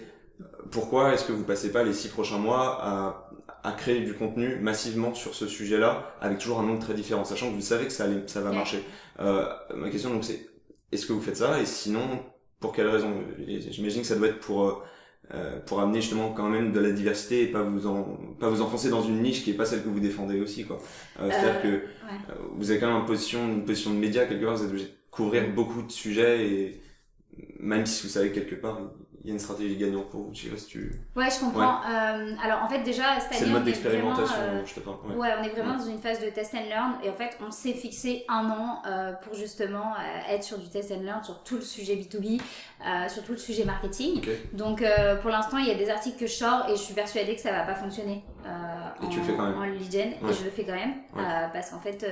pourquoi 0.71 1.13
est-ce 1.13 1.25
que 1.25 1.31
vous 1.31 1.43
passez 1.43 1.71
pas 1.71 1.83
les 1.83 1.93
six 1.93 2.09
prochains 2.09 2.39
mois 2.39 2.79
à, 2.81 3.29
à 3.63 3.71
créer 3.71 4.01
du 4.01 4.13
contenu 4.13 4.57
massivement 4.57 5.13
sur 5.13 5.35
ce 5.35 5.47
sujet-là, 5.47 6.15
avec 6.21 6.39
toujours 6.39 6.59
un 6.59 6.63
nom 6.63 6.79
très 6.79 6.93
différent, 6.93 7.23
sachant 7.23 7.49
que 7.49 7.55
vous 7.55 7.61
savez 7.61 7.85
que 7.85 7.93
ça, 7.93 8.05
allait, 8.05 8.23
ça 8.27 8.41
va 8.41 8.51
marcher. 8.51 8.83
ma 9.19 9.89
question 9.91 10.09
donc 10.09 10.23
c'est 10.23 10.49
est-ce 10.91 11.05
que 11.05 11.13
vous 11.13 11.21
faites 11.21 11.37
ça? 11.37 11.61
Et 11.61 11.65
sinon 11.65 12.05
pour 12.59 12.73
quelle 12.73 12.87
raison? 12.87 13.11
J'imagine 13.69 14.01
que 14.01 14.07
ça 14.07 14.15
doit 14.15 14.29
être 14.29 14.39
pour 14.39 14.83
euh, 15.33 15.59
pour 15.65 15.79
amener 15.79 16.01
justement 16.01 16.33
quand 16.33 16.49
même 16.49 16.71
de 16.73 16.79
la 16.79 16.91
diversité 16.91 17.43
et 17.43 17.47
pas 17.47 17.61
vous 17.63 17.87
en, 17.87 18.03
pas 18.39 18.49
vous 18.49 18.61
enfoncer 18.61 18.89
dans 18.89 19.01
une 19.01 19.21
niche 19.21 19.43
qui 19.43 19.51
est 19.51 19.53
pas 19.55 19.65
celle 19.65 19.83
que 19.83 19.87
vous 19.89 19.99
défendez 19.99 20.41
aussi 20.41 20.65
quoi. 20.65 20.81
Euh, 21.19 21.29
C'est-à-dire 21.29 21.59
euh, 21.59 21.61
que 21.61 21.67
euh, 21.67 22.35
vous 22.57 22.71
avez 22.71 22.79
quand 22.79 22.87
même 22.87 23.01
une 23.01 23.05
position, 23.05 23.47
une 23.47 23.63
position 23.63 23.91
de 23.91 23.97
média 23.97 24.25
quelque 24.25 24.43
part, 24.43 24.55
vous 24.55 24.63
êtes 24.63 24.69
obligé 24.69 24.85
de 24.85 24.93
couvrir 25.09 25.53
beaucoup 25.53 25.83
de 25.83 25.91
sujets 25.91 26.47
et 26.47 26.81
même 27.59 27.85
si 27.85 28.03
vous 28.03 28.09
savez 28.13 28.31
quelque 28.31 28.55
part 28.55 28.79
il 29.23 29.27
y 29.27 29.31
a 29.31 29.33
une 29.33 29.39
stratégie 29.39 29.75
gagnante 29.75 30.09
pour 30.09 30.21
vous. 30.21 30.29
Je 30.33 30.43
sais 30.43 30.49
pas 30.49 30.57
si 30.57 30.65
tu. 30.65 30.91
Ouais, 31.15 31.29
je 31.29 31.39
comprends. 31.39 31.81
Euh, 31.83 32.33
alors 32.43 32.63
en 32.63 32.67
fait, 32.67 32.81
déjà, 32.81 33.19
c'est 33.19 33.45
le 33.45 33.51
mode 33.51 33.65
d'expérimentation, 33.65 34.35
euh, 34.39 34.61
je 34.65 34.73
te 34.73 34.79
parle. 34.79 34.95
Ouais. 35.15 35.29
on 35.39 35.43
est 35.43 35.49
vraiment 35.49 35.77
dans 35.77 35.85
une 35.85 35.99
phase 35.99 36.19
de 36.19 36.29
test 36.29 36.55
and 36.55 36.67
learn 36.67 36.93
et 37.03 37.09
en 37.09 37.13
fait, 37.13 37.37
on 37.45 37.51
s'est 37.51 37.73
fixé 37.73 38.25
un 38.27 38.49
an 38.49 38.81
euh, 38.87 39.13
pour 39.13 39.35
justement 39.35 39.93
être 40.27 40.43
sur 40.43 40.57
du 40.57 40.69
test 40.69 40.91
and 40.91 41.03
learn 41.03 41.23
sur 41.23 41.43
tout 41.43 41.55
le 41.55 41.61
sujet 41.61 41.95
B2B, 41.95 42.41
euh, 42.41 43.09
sur 43.09 43.23
tout 43.23 43.33
le 43.33 43.37
sujet 43.37 43.63
marketing. 43.63 44.25
Donc 44.53 44.83
pour 45.21 45.29
l'instant, 45.29 45.57
il 45.57 45.67
y 45.67 45.71
a 45.71 45.75
des 45.75 45.89
articles 45.89 46.17
que 46.17 46.27
je 46.27 46.33
sors 46.33 46.67
et 46.67 46.71
je 46.71 46.81
suis 46.81 46.95
persuadée 46.95 47.35
que 47.35 47.41
ça 47.41 47.51
va 47.51 47.63
pas 47.63 47.75
fonctionner 47.75 48.23
et 48.43 49.05
en, 49.05 49.09
tu 49.09 49.19
le 49.19 49.23
fais 49.23 49.35
quand 49.35 49.45
même. 49.45 49.57
en 49.57 49.65
lead 49.65 49.91
gen 49.91 50.09
et 50.13 50.33
je 50.33 50.43
le 50.43 50.49
fais 50.49 50.63
quand 50.63 50.73
même 50.73 50.93
parce 51.53 51.69
qu'en 51.69 51.79
fait, 51.79 52.05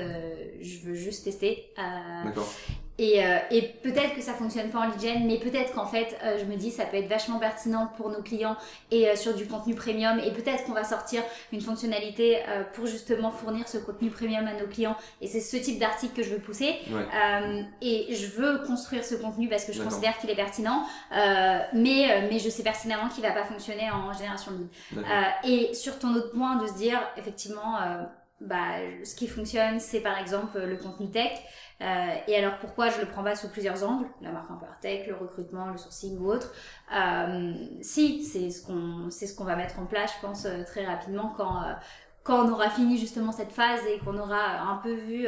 je 0.62 0.80
veux 0.86 0.94
juste 0.94 1.24
tester. 1.24 1.74
D'accord. 2.24 2.48
Et, 3.00 3.24
euh, 3.24 3.38
et 3.50 3.62
peut-être 3.62 4.14
que 4.14 4.22
ça 4.22 4.34
fonctionne 4.34 4.70
pas 4.70 4.80
en 4.80 4.88
lead 4.88 5.00
gen, 5.00 5.26
mais 5.26 5.40
peut-être 5.40 5.74
qu'en 5.74 5.86
fait, 5.86 6.18
euh, 6.22 6.38
je 6.38 6.44
me 6.44 6.58
dis, 6.58 6.70
ça 6.70 6.84
peut 6.84 6.98
être 6.98 7.08
vachement 7.08 7.40
pertinent 7.40 7.90
pour 7.96 8.10
nos 8.10 8.22
clients 8.22 8.58
et 8.92 9.08
euh, 9.08 9.16
sur 9.16 9.34
du 9.34 9.48
contenu 9.48 9.74
premium. 9.74 10.20
Et 10.20 10.32
peut-être 10.32 10.66
qu'on 10.66 10.74
va 10.74 10.84
sortir 10.84 11.24
une 11.54 11.62
fonctionnalité 11.62 12.40
pour 12.74 12.88
justement 12.88 13.32
fournir 13.32 13.70
ce 13.70 13.78
contenu 13.78 14.10
premium 14.10 14.46
à 14.48 14.54
nos 14.54 14.68
clients. 14.68 14.98
Et 15.22 15.28
c'est 15.28 15.40
ce 15.40 15.56
type 15.56 15.80
d'article 15.80 16.14
que 16.14 16.24
je 16.24 16.32
veux 16.32 16.40
pousser. 16.40 16.76
et 17.82 18.14
je 18.14 18.28
veux 18.28 18.60
construire 18.66 19.06
ce 19.06 19.16
contenu 19.16 19.48
parce 19.48 19.64
que 19.64 19.72
je 19.72 19.82
considère 19.82 20.18
qu'il 20.18 20.30
est 20.30 20.36
pertinent. 20.36 20.84
mais, 21.12 22.28
mais 22.30 22.40
je 22.40 22.50
sais 22.50 22.64
pertinemment 22.64 23.08
qu'il 23.08 23.24
va 23.24 23.32
pas 23.32 23.46
fonctionner 23.46 23.90
en 23.90 24.12
génération 24.12 24.52
lead. 24.52 25.06
et 25.46 25.74
sur 25.74 25.98
ton 26.00 26.14
autre 26.16 26.32
point 26.32 26.58
de 26.58 26.68
se 26.68 26.74
dire, 26.74 27.00
effectivement, 27.16 27.78
bah, 28.42 28.76
ce 29.04 29.16
qui 29.16 29.28
fonctionne, 29.28 29.80
c'est 29.80 30.02
par 30.02 30.18
exemple 30.18 30.60
le 30.60 30.76
contenu 30.78 31.10
tech. 31.10 31.32
Euh, 31.82 31.86
et 32.28 32.36
alors 32.36 32.58
pourquoi 32.60 32.90
je 32.90 33.00
le 33.00 33.06
prends 33.06 33.24
pas 33.24 33.36
sous 33.36 33.50
plusieurs 33.50 33.88
angles, 33.88 34.08
la 34.22 34.32
marque 34.32 34.50
tech, 34.82 35.08
le 35.08 35.16
recrutement, 35.16 35.68
le 35.68 35.78
sourcing 35.78 36.18
ou 36.20 36.32
autre. 36.32 36.54
Euh, 36.96 37.54
si, 37.82 38.24
c'est 38.24 38.50
ce 38.50 38.66
qu'on 38.66 39.10
c'est 39.10 39.28
ce 39.28 39.36
qu'on 39.36 39.46
va 39.46 39.56
mettre 39.56 39.80
en 39.80 39.86
place, 39.86 40.14
je 40.18 40.26
pense 40.26 40.46
euh, 40.46 40.64
très 40.66 40.86
rapidement 40.86 41.34
quand 41.38 41.64
euh, 41.64 41.74
quand 42.24 42.46
on 42.46 42.52
aura 42.52 42.70
fini 42.70 42.98
justement 42.98 43.32
cette 43.32 43.52
phase 43.52 43.80
et 43.88 44.00
qu'on 44.00 44.18
aura 44.18 44.62
un 44.62 44.76
peu 44.84 44.94
vu 44.94 45.26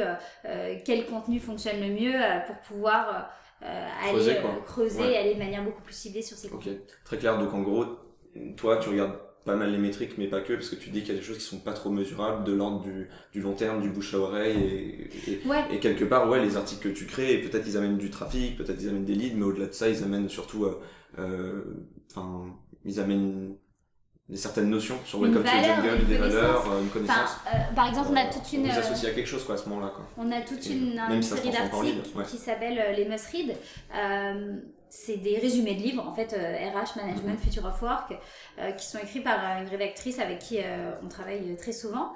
quel 0.84 1.06
contenu 1.06 1.40
fonctionne 1.40 1.80
le 1.80 1.88
mieux 1.88 2.12
pour 2.46 2.56
pouvoir 2.58 3.30
aller 3.60 4.38
creuser, 4.66 5.12
et 5.12 5.16
aller 5.16 5.34
de 5.34 5.38
manière 5.38 5.64
beaucoup 5.64 5.82
plus 5.82 5.94
ciblée 5.94 6.22
sur 6.22 6.36
ces 6.36 6.48
contenus. 6.48 6.76
Ok, 6.76 7.04
très 7.04 7.18
clair. 7.18 7.38
Donc 7.38 7.52
en 7.54 7.62
gros, 7.62 7.86
toi, 8.56 8.76
tu 8.76 8.90
regardes 8.90 9.18
pas 9.44 9.56
mal 9.56 9.72
les 9.72 9.78
métriques, 9.78 10.18
mais 10.18 10.28
pas 10.28 10.40
que, 10.40 10.52
parce 10.52 10.68
que 10.68 10.76
tu 10.76 10.90
dis 10.90 11.00
qu'il 11.00 11.14
y 11.14 11.16
a 11.16 11.20
des 11.20 11.24
choses 11.24 11.38
qui 11.38 11.44
sont 11.44 11.58
pas 11.58 11.72
trop 11.72 11.90
mesurables, 11.90 12.44
de 12.44 12.52
l'ordre 12.52 12.80
du, 12.82 13.08
du, 13.32 13.40
long 13.40 13.54
terme, 13.54 13.82
du 13.82 13.90
bouche 13.90 14.14
à 14.14 14.18
oreille, 14.18 15.08
et, 15.26 15.40
et, 15.74 15.78
quelque 15.80 16.04
part, 16.04 16.28
ouais, 16.28 16.40
les 16.40 16.56
articles 16.56 16.90
que 16.90 16.94
tu 16.94 17.06
crées, 17.06 17.38
peut-être 17.38 17.66
ils 17.66 17.76
amènent 17.76 17.98
du 17.98 18.10
trafic, 18.10 18.56
peut-être 18.56 18.80
ils 18.80 18.88
amènent 18.88 19.04
des 19.04 19.14
leads, 19.14 19.36
mais 19.36 19.44
au-delà 19.44 19.66
de 19.66 19.72
ça, 19.72 19.88
ils 19.88 20.02
amènent 20.04 20.28
surtout, 20.28 20.64
euh, 20.64 20.80
euh, 21.18 21.62
enfin, 22.10 22.44
euh, 22.46 22.50
ils 22.84 23.00
amènent 23.00 23.56
des 24.28 24.36
certaines 24.36 24.70
notions 24.70 24.98
sur 25.04 25.20
Welcome 25.20 25.42
to 25.42 25.48
Jungle, 25.48 26.06
des 26.06 26.16
valeurs, 26.18 26.64
une 26.80 26.88
connaissance. 26.88 27.36
Euh, 27.46 27.74
par 27.74 27.88
exemple, 27.88 28.08
on 28.12 28.16
a 28.16 28.26
toute 28.26 28.52
une. 28.52 28.66
On 28.66 28.70
associés 28.70 29.08
à 29.08 29.12
quelque 29.12 29.26
chose 29.26 29.44
quoi 29.44 29.56
à 29.56 29.58
ce 29.58 29.68
moment-là 29.68 29.92
quoi. 29.94 30.08
On 30.16 30.30
a 30.30 30.40
toute 30.40 30.64
une, 30.66 30.98
une 31.10 31.22
série 31.22 31.50
d'articles 31.50 32.24
qui 32.30 32.38
s'appelle 32.38 32.94
les 32.96 33.04
must 33.06 33.26
read 33.26 33.56
c'est 34.94 35.16
des 35.16 35.38
résumés 35.38 35.74
de 35.74 35.80
livres, 35.80 36.06
en 36.06 36.12
fait, 36.12 36.34
RH 36.34 36.36
euh, 36.36 37.02
Management, 37.02 37.40
Future 37.42 37.64
of 37.64 37.80
Work, 37.80 38.12
euh, 38.58 38.72
qui 38.72 38.86
sont 38.86 38.98
écrits 38.98 39.22
par 39.22 39.38
euh, 39.38 39.62
une 39.62 39.68
rédactrice 39.68 40.18
avec 40.18 40.40
qui 40.40 40.58
on 41.02 41.08
travaille 41.08 41.56
très 41.56 41.72
souvent, 41.72 42.12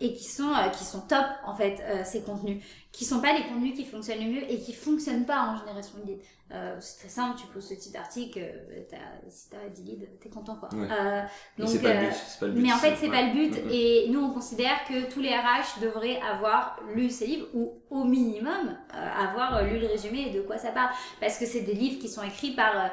et 0.00 0.14
qui 0.14 0.24
sont, 0.24 0.52
qui 0.76 0.84
sont 0.84 1.00
top, 1.02 1.26
en 1.46 1.54
fait, 1.54 1.82
ces 2.04 2.22
contenus, 2.22 2.62
qui 2.94 3.04
sont 3.04 3.20
pas 3.20 3.32
les 3.32 3.42
contenus 3.42 3.74
qui 3.74 3.84
fonctionnent 3.84 4.20
le 4.20 4.30
mieux 4.30 4.50
et 4.50 4.60
qui 4.60 4.72
fonctionnent 4.72 5.26
pas 5.26 5.40
en 5.40 5.58
génération 5.58 5.98
de 5.98 6.12
leads. 6.12 6.22
Euh, 6.52 6.76
c'est 6.78 6.98
très 6.98 7.08
simple, 7.08 7.36
tu 7.40 7.46
poses 7.48 7.68
ce 7.68 7.74
type 7.74 7.92
d'article, 7.92 8.38
euh, 8.38 8.82
si 9.28 9.50
t'as 9.50 9.68
10 9.68 9.82
leads, 9.82 10.06
t'es 10.20 10.28
content 10.28 10.54
quoi. 10.54 10.68
Euh, 10.72 11.22
donc, 11.58 11.70
mais, 11.72 11.78
pas 11.80 12.46
le 12.46 12.52
but, 12.52 12.62
mais 12.62 12.72
en 12.72 12.76
fait, 12.76 12.94
c'est 12.96 13.08
pas 13.08 13.22
le 13.22 13.32
but. 13.32 13.56
Et 13.72 14.06
nous, 14.10 14.20
on 14.20 14.30
considère 14.30 14.84
que 14.86 15.10
tous 15.10 15.20
les 15.20 15.30
RH 15.30 15.80
devraient 15.82 16.20
avoir 16.20 16.78
lu 16.94 17.10
ces 17.10 17.26
livres 17.26 17.48
ou 17.54 17.80
au 17.90 18.04
minimum 18.04 18.76
avoir 18.92 19.64
lu 19.64 19.80
le 19.80 19.86
résumé 19.86 20.28
et 20.28 20.30
de 20.30 20.42
quoi 20.42 20.58
ça 20.58 20.70
parle. 20.70 20.90
Parce 21.20 21.38
que 21.38 21.46
c'est 21.46 21.62
des 21.62 21.74
livres 21.74 22.00
qui 22.00 22.08
sont 22.08 22.22
écrits 22.22 22.54
par 22.54 22.90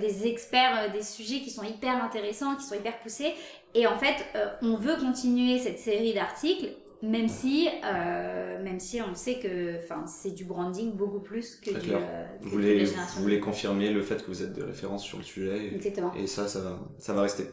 des 0.00 0.26
experts 0.26 0.90
des 0.92 1.02
sujets 1.02 1.40
qui 1.40 1.50
sont 1.50 1.62
hyper 1.62 2.02
intéressants, 2.02 2.56
qui 2.56 2.64
sont 2.64 2.74
hyper 2.74 2.98
poussés. 3.00 3.34
Et 3.74 3.86
en 3.86 3.98
fait, 3.98 4.24
on 4.62 4.76
veut 4.76 4.96
continuer 4.96 5.58
cette 5.58 5.78
série 5.78 6.14
d'articles 6.14 6.74
même 7.02 7.28
si, 7.28 7.68
euh, 7.84 8.62
même 8.62 8.80
si 8.80 9.00
on 9.00 9.14
sait 9.14 9.38
que 9.38 9.76
c'est 10.06 10.34
du 10.34 10.44
branding 10.44 10.92
beaucoup 10.92 11.20
plus 11.20 11.56
que 11.56 11.70
du. 11.70 11.92
Euh, 11.92 12.24
vous, 12.40 12.50
voulez, 12.50 12.84
vous 12.84 13.22
voulez 13.22 13.40
confirmer 13.40 13.90
le 13.90 14.02
fait 14.02 14.22
que 14.22 14.28
vous 14.28 14.42
êtes 14.42 14.52
de 14.52 14.64
référence 14.64 15.04
sur 15.04 15.18
le 15.18 15.24
sujet. 15.24 15.66
Et, 15.66 15.74
Exactement. 15.76 16.12
Et 16.14 16.26
ça, 16.26 16.48
ça 16.48 16.60
va, 16.60 16.78
ça 16.98 17.12
va 17.12 17.22
rester. 17.22 17.44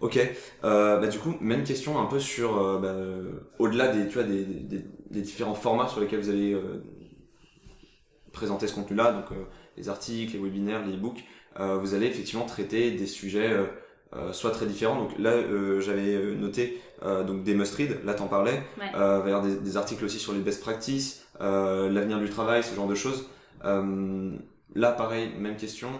Ok. 0.00 0.18
Euh, 0.64 0.98
bah, 0.98 1.06
du 1.06 1.18
coup, 1.18 1.34
même 1.40 1.64
question 1.64 1.98
un 2.00 2.06
peu 2.06 2.18
sur, 2.18 2.58
euh, 2.58 2.78
bah, 2.78 2.94
au-delà 3.58 3.88
des, 3.88 4.08
tu 4.08 4.14
vois, 4.14 4.24
des, 4.24 4.44
des, 4.44 4.84
des, 5.10 5.20
différents 5.20 5.54
formats 5.54 5.88
sur 5.88 6.00
lesquels 6.00 6.20
vous 6.20 6.30
allez 6.30 6.52
euh, 6.54 6.82
présenter 8.32 8.66
ce 8.66 8.74
contenu-là, 8.74 9.12
donc 9.12 9.26
les 9.76 9.88
articles, 9.88 10.32
les 10.32 10.42
webinaires, 10.42 10.84
les 10.84 10.94
e-books, 10.94 11.24
vous 11.56 11.94
allez 11.94 12.06
effectivement 12.06 12.46
traiter 12.46 12.92
des 12.92 13.06
sujets 13.06 13.52
euh, 14.16 14.32
soit 14.32 14.52
très 14.52 14.64
différents. 14.64 14.96
Donc 14.96 15.18
là, 15.18 15.32
euh, 15.32 15.80
j'avais 15.80 16.34
noté 16.34 16.80
euh, 17.04 17.24
donc 17.24 17.44
des 17.44 17.54
must-read, 17.54 18.04
là 18.04 18.14
t'en 18.14 18.26
parlais. 18.26 18.62
Ouais. 18.78 18.90
il 18.92 18.98
va 18.98 19.18
y 19.18 19.32
avoir 19.32 19.42
des, 19.42 19.56
des, 19.56 19.76
articles 19.76 20.02
aussi 20.04 20.18
sur 20.18 20.32
les 20.32 20.40
best 20.40 20.62
practices, 20.62 21.26
l'avenir 21.40 22.18
du 22.18 22.30
travail, 22.30 22.62
ce 22.62 22.74
genre 22.74 22.88
de 22.88 22.94
choses. 22.94 23.28
là, 23.62 24.92
pareil, 24.92 25.32
même 25.38 25.56
question. 25.56 25.90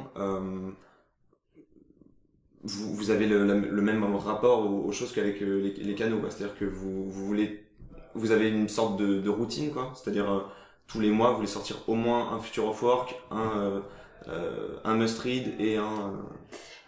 Vous, 2.64 2.92
vous, 2.92 3.10
avez 3.10 3.26
le, 3.26 3.44
le, 3.44 3.82
même 3.82 4.04
rapport 4.16 4.68
aux, 4.68 4.90
choses 4.90 5.12
qu'avec 5.12 5.40
les, 5.40 5.74
les, 5.74 5.94
canaux, 5.94 6.20
c'est-à-dire 6.28 6.58
que 6.58 6.64
vous, 6.64 7.08
vous 7.08 7.24
voulez, 7.26 7.64
vous 8.14 8.32
avez 8.32 8.48
une 8.48 8.68
sorte 8.68 8.98
de, 8.98 9.20
de 9.20 9.30
routine, 9.30 9.70
quoi. 9.70 9.92
C'est-à-dire 9.94 10.50
tous 10.88 10.98
les 10.98 11.10
mois, 11.10 11.30
vous 11.30 11.36
voulez 11.36 11.46
sortir 11.46 11.76
au 11.86 11.94
moins 11.94 12.32
un 12.32 12.40
future 12.40 12.66
of 12.68 12.82
work, 12.82 13.14
un 13.30 13.82
un 14.84 14.94
must 14.94 15.18
read 15.20 15.54
et 15.58 15.76
un 15.76 16.14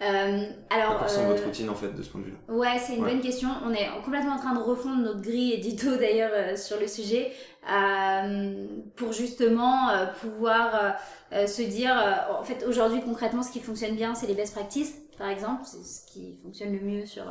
euh, 0.02 0.46
alors, 0.70 1.02
euh, 1.02 1.26
votre 1.26 1.44
routine 1.44 1.68
en 1.68 1.74
fait 1.74 1.94
de 1.94 2.02
ce 2.02 2.08
point 2.08 2.22
de 2.22 2.26
vue 2.26 2.36
Ouais, 2.48 2.78
c'est 2.78 2.96
une 2.96 3.04
bonne 3.04 3.20
question. 3.20 3.50
On 3.66 3.72
est 3.74 3.86
complètement 4.02 4.32
en 4.32 4.38
train 4.38 4.54
de 4.54 4.60
refondre 4.60 5.02
notre 5.02 5.20
grille 5.20 5.52
édito 5.52 5.94
d'ailleurs 6.00 6.32
euh, 6.32 6.56
sur 6.56 6.80
le 6.80 6.86
sujet 6.86 7.32
euh, 7.70 8.66
pour 8.96 9.12
justement 9.12 9.90
euh, 9.90 10.06
pouvoir 10.20 10.96
se 11.32 11.62
dire, 11.62 11.94
en 12.40 12.42
fait 12.42 12.64
aujourd'hui 12.66 13.00
concrètement 13.02 13.42
ce 13.42 13.52
qui 13.52 13.60
fonctionne 13.60 13.94
bien 13.94 14.16
c'est 14.16 14.26
les 14.26 14.34
best 14.34 14.52
practices 14.54 14.94
par 15.16 15.28
exemple, 15.28 15.62
c'est 15.64 15.84
ce 15.84 16.06
qui 16.06 16.34
fonctionne 16.42 16.72
le 16.72 16.80
mieux 16.80 17.06
sur 17.06 17.24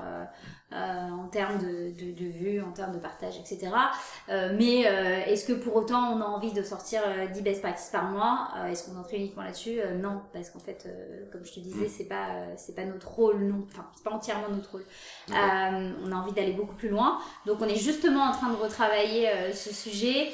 euh, 0.72 1.10
en 1.10 1.28
termes 1.30 1.58
de, 1.58 1.92
de, 1.98 2.12
de 2.12 2.30
vues, 2.30 2.62
en 2.62 2.72
termes 2.72 2.94
de 2.94 3.00
partage, 3.00 3.38
etc. 3.40 3.72
Euh, 4.30 4.54
mais 4.56 4.86
euh, 4.86 5.26
est-ce 5.26 5.44
que 5.44 5.54
pour 5.54 5.76
autant 5.76 6.14
on 6.14 6.22
a 6.22 6.26
envie 6.26 6.54
de 6.54 6.62
sortir 6.62 7.02
10 7.34 7.42
best 7.42 7.62
practices 7.62 7.90
par 7.90 8.04
mois 8.04 8.50
Est-ce 8.70 8.88
qu'on 8.88 9.00
entre 9.00 9.16
uniquement 9.16 9.42
là-dessus? 9.42 9.80
Non, 10.00 10.22
parce 10.32 10.52
qu'en 10.52 10.60
fait, 10.60 10.88
comme 11.32 11.44
je 11.44 11.54
te 11.54 11.60
disais, 11.60 11.88
mm. 11.88 11.90
c'est 11.90 12.08
pas 12.08 12.28
c'est 12.56 12.76
pas 12.76 12.86
notre 12.86 13.10
rôle, 13.10 13.40
non. 13.46 13.66
Enfin, 13.72 13.88
c'est 13.96 14.04
pas 14.04 14.12
entièrement 14.12 14.50
notre 14.50 14.70
rôle. 14.72 14.86
on 15.30 16.12
a 16.12 16.16
envie 16.16 16.34
d'aller 16.34 16.54
beaucoup 16.54 16.76
plus 16.76 16.90
loin. 16.90 17.18
Donc, 17.48 17.58
on 17.62 17.68
est 17.68 17.76
justement 17.76 18.26
en 18.26 18.32
train 18.32 18.52
de 18.52 18.58
retravailler 18.58 19.28
ce 19.54 19.74
sujet, 19.74 20.32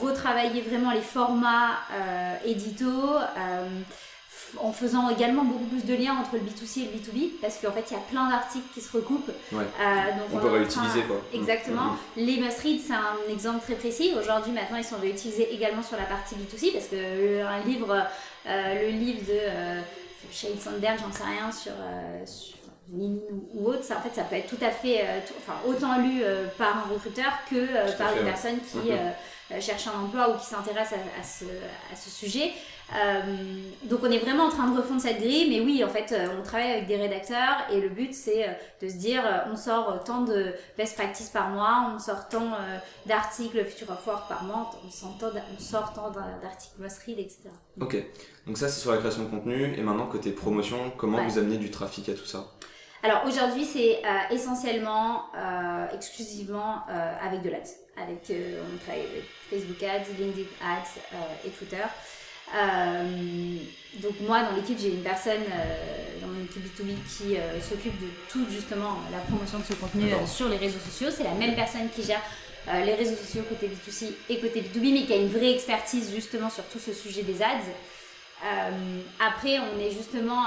retravailler 0.00 0.60
vraiment 0.60 0.92
les 0.92 1.00
formats 1.00 1.72
édito 2.44 3.18
en 4.58 4.72
faisant 4.72 5.08
également 5.10 5.44
beaucoup 5.44 5.64
plus 5.64 5.84
de 5.84 5.94
liens 5.94 6.14
entre 6.14 6.34
le 6.34 6.40
B2C 6.40 6.80
et 6.80 6.84
le 6.84 6.98
B2B, 6.98 7.30
parce 7.40 7.58
qu'en 7.58 7.72
fait, 7.72 7.84
il 7.90 7.94
y 7.94 7.96
a 7.96 8.02
plein 8.10 8.28
d'articles 8.28 8.66
qui 8.74 8.80
se 8.80 8.96
recoupent. 8.96 9.32
Ouais. 9.52 9.64
donc 10.18 10.28
on, 10.32 10.38
peut 10.38 10.48
réutiliser 10.48 11.02
quoi. 11.02 11.20
Exactement. 11.32 11.92
Mm-hmm. 12.16 12.24
Les 12.24 12.40
must-read, 12.40 12.80
c'est 12.80 12.94
un 12.94 13.32
exemple 13.32 13.60
très 13.62 13.74
précis. 13.74 14.12
Aujourd'hui, 14.18 14.52
maintenant, 14.52 14.78
ils 14.78 14.84
sont 14.84 14.98
réutilisés 15.00 15.52
également 15.52 15.82
sur 15.82 15.96
la 15.96 16.04
partie 16.04 16.34
B2C, 16.34 16.72
parce 16.72 16.86
que 16.86 17.44
un 17.44 17.60
livre, 17.64 17.96
le 18.46 18.90
livre 18.90 19.20
de 19.26 19.82
Shane 20.32 20.58
Sandberg, 20.58 20.98
j'en 21.00 21.12
sais 21.12 21.24
rien, 21.24 21.50
sur, 21.52 21.72
sur 22.24 22.56
ou 22.92 23.66
autre, 23.68 23.82
ça, 23.82 23.98
en 23.98 24.00
fait, 24.00 24.14
ça 24.14 24.22
peut 24.22 24.36
être 24.36 24.48
tout 24.48 24.64
à 24.64 24.70
fait, 24.70 25.04
enfin, 25.38 25.58
autant 25.66 25.98
lu 25.98 26.22
par 26.56 26.78
un 26.78 26.92
recruteur 26.92 27.32
que 27.50 27.96
par 27.98 28.16
une 28.16 28.24
personne 28.24 28.58
qui 28.60 28.90
mm-hmm. 28.90 29.60
cherche 29.60 29.88
un 29.88 30.04
emploi 30.04 30.30
ou 30.30 30.38
qui 30.38 30.46
s'intéresse 30.46 30.92
à, 30.92 31.22
ce, 31.22 31.44
à, 31.92 31.96
ce, 31.96 32.10
sujet. 32.10 32.52
Euh, 32.94 33.20
donc 33.84 34.00
on 34.04 34.10
est 34.10 34.18
vraiment 34.18 34.44
en 34.44 34.48
train 34.48 34.70
de 34.70 34.76
refondre 34.76 35.00
cette 35.00 35.18
grille, 35.18 35.50
mais 35.50 35.60
oui, 35.60 35.82
en 35.82 35.88
fait, 35.88 36.12
euh, 36.12 36.28
on 36.38 36.42
travaille 36.42 36.70
avec 36.70 36.86
des 36.86 36.96
rédacteurs 36.96 37.66
et 37.72 37.80
le 37.80 37.88
but 37.88 38.14
c'est 38.14 38.48
euh, 38.48 38.52
de 38.80 38.88
se 38.88 38.94
dire, 38.94 39.22
on 39.50 39.56
sort 39.56 40.04
tant 40.04 40.22
de 40.22 40.52
best 40.78 40.94
practices 40.94 41.30
par 41.30 41.48
mois, 41.48 41.92
on 41.94 41.98
sort 41.98 42.28
tant 42.28 42.52
d'articles 43.06 43.64
Future 43.64 43.90
of 43.90 44.06
Work 44.06 44.28
par 44.28 44.44
mois, 44.44 44.70
on 44.86 44.90
sort 44.90 45.16
tant, 45.94 46.10
d'articles 46.10 46.74
must 46.78 46.98
read, 47.06 47.18
etc. 47.18 47.48
Ok, 47.80 47.96
donc 48.46 48.56
ça 48.56 48.68
c'est 48.68 48.80
sur 48.80 48.92
la 48.92 48.98
création 48.98 49.24
de 49.24 49.30
contenu, 49.30 49.74
et 49.76 49.82
maintenant 49.82 50.06
côté 50.06 50.30
promotion, 50.30 50.92
comment 50.96 51.22
vous 51.26 51.38
amenez 51.38 51.56
du 51.56 51.70
trafic 51.70 52.08
à 52.08 52.14
tout 52.14 52.26
ça? 52.26 52.52
Alors 53.02 53.22
aujourd'hui, 53.26 53.64
c'est 53.64 54.02
essentiellement, 54.30 55.26
exclusivement 55.92 56.82
avec 57.20 57.42
de 57.42 57.50
l'ads. 57.50 57.74
Avec, 57.96 58.30
on 58.30 58.76
travaille 58.84 59.06
avec 59.10 59.24
Facebook 59.50 59.82
Ads, 59.82 60.12
LinkedIn 60.18 60.48
Ads 60.62 61.00
et 61.46 61.50
Twitter. 61.50 61.82
Euh, 62.54 63.56
donc 63.94 64.20
moi, 64.20 64.42
dans 64.42 64.56
l'équipe, 64.56 64.78
j'ai 64.78 64.90
une 64.90 65.02
personne 65.02 65.42
euh, 65.52 66.20
dans 66.20 66.28
mon 66.28 66.44
équipe 66.44 66.62
B2B 66.62 66.94
qui 67.08 67.36
euh, 67.36 67.60
s'occupe 67.60 67.98
de 68.00 68.08
tout 68.28 68.46
justement 68.50 68.98
la 69.10 69.18
promotion 69.18 69.58
de 69.58 69.64
ce 69.64 69.74
contenu 69.74 70.10
sur 70.26 70.48
les 70.48 70.56
réseaux 70.56 70.78
sociaux. 70.78 71.08
C'est 71.10 71.24
la 71.24 71.32
même 71.34 71.54
personne 71.54 71.88
qui 71.94 72.02
gère 72.02 72.22
les 72.84 72.94
réseaux 72.94 73.14
sociaux 73.14 73.42
côté 73.48 73.68
B2C 73.68 74.10
et 74.28 74.40
côté 74.40 74.60
B2B, 74.60 74.92
mais 74.92 75.06
qui 75.06 75.12
a 75.12 75.16
une 75.16 75.28
vraie 75.28 75.52
expertise 75.52 76.12
justement 76.12 76.50
sur 76.50 76.64
tout 76.64 76.80
ce 76.80 76.92
sujet 76.92 77.22
des 77.22 77.40
ads. 77.40 77.70
après, 79.24 79.60
on 79.60 79.78
est 79.78 79.92
justement 79.92 80.46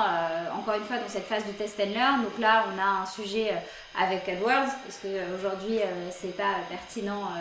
encore 0.53 0.73
une 0.73 0.83
fois 0.83 0.97
dans 0.97 1.07
cette 1.07 1.27
phase 1.27 1.45
de 1.47 1.53
test 1.53 1.79
and 1.79 1.93
learn. 1.93 2.23
Donc 2.23 2.37
là, 2.37 2.65
on 2.73 2.77
a 2.77 3.03
un 3.03 3.05
sujet 3.05 3.53
avec 3.97 4.27
AdWords, 4.27 4.67
parce 4.83 4.99
qu'aujourd'hui, 5.01 5.79
c'est 6.11 6.35
pas 6.35 6.55
pertinent 6.69 7.31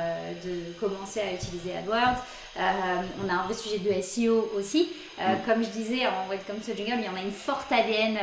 de 0.44 0.72
commencer 0.78 1.22
à 1.22 1.32
utiliser 1.32 1.76
AdWords. 1.76 2.22
Euh, 2.58 2.62
on 3.24 3.28
a 3.28 3.34
un 3.34 3.42
vrai 3.44 3.54
sujet 3.54 3.78
de 3.78 4.02
SEO 4.02 4.50
aussi. 4.56 4.88
Euh, 5.20 5.34
mm. 5.34 5.38
Comme 5.46 5.64
je 5.64 5.68
disais 5.70 6.06
en 6.06 6.28
Welcome 6.28 6.58
to 6.58 6.76
Jungle, 6.76 6.98
il 6.98 7.04
y 7.04 7.08
en 7.08 7.16
a 7.16 7.22
une 7.22 7.32
forte 7.32 7.70
ADN 7.70 8.18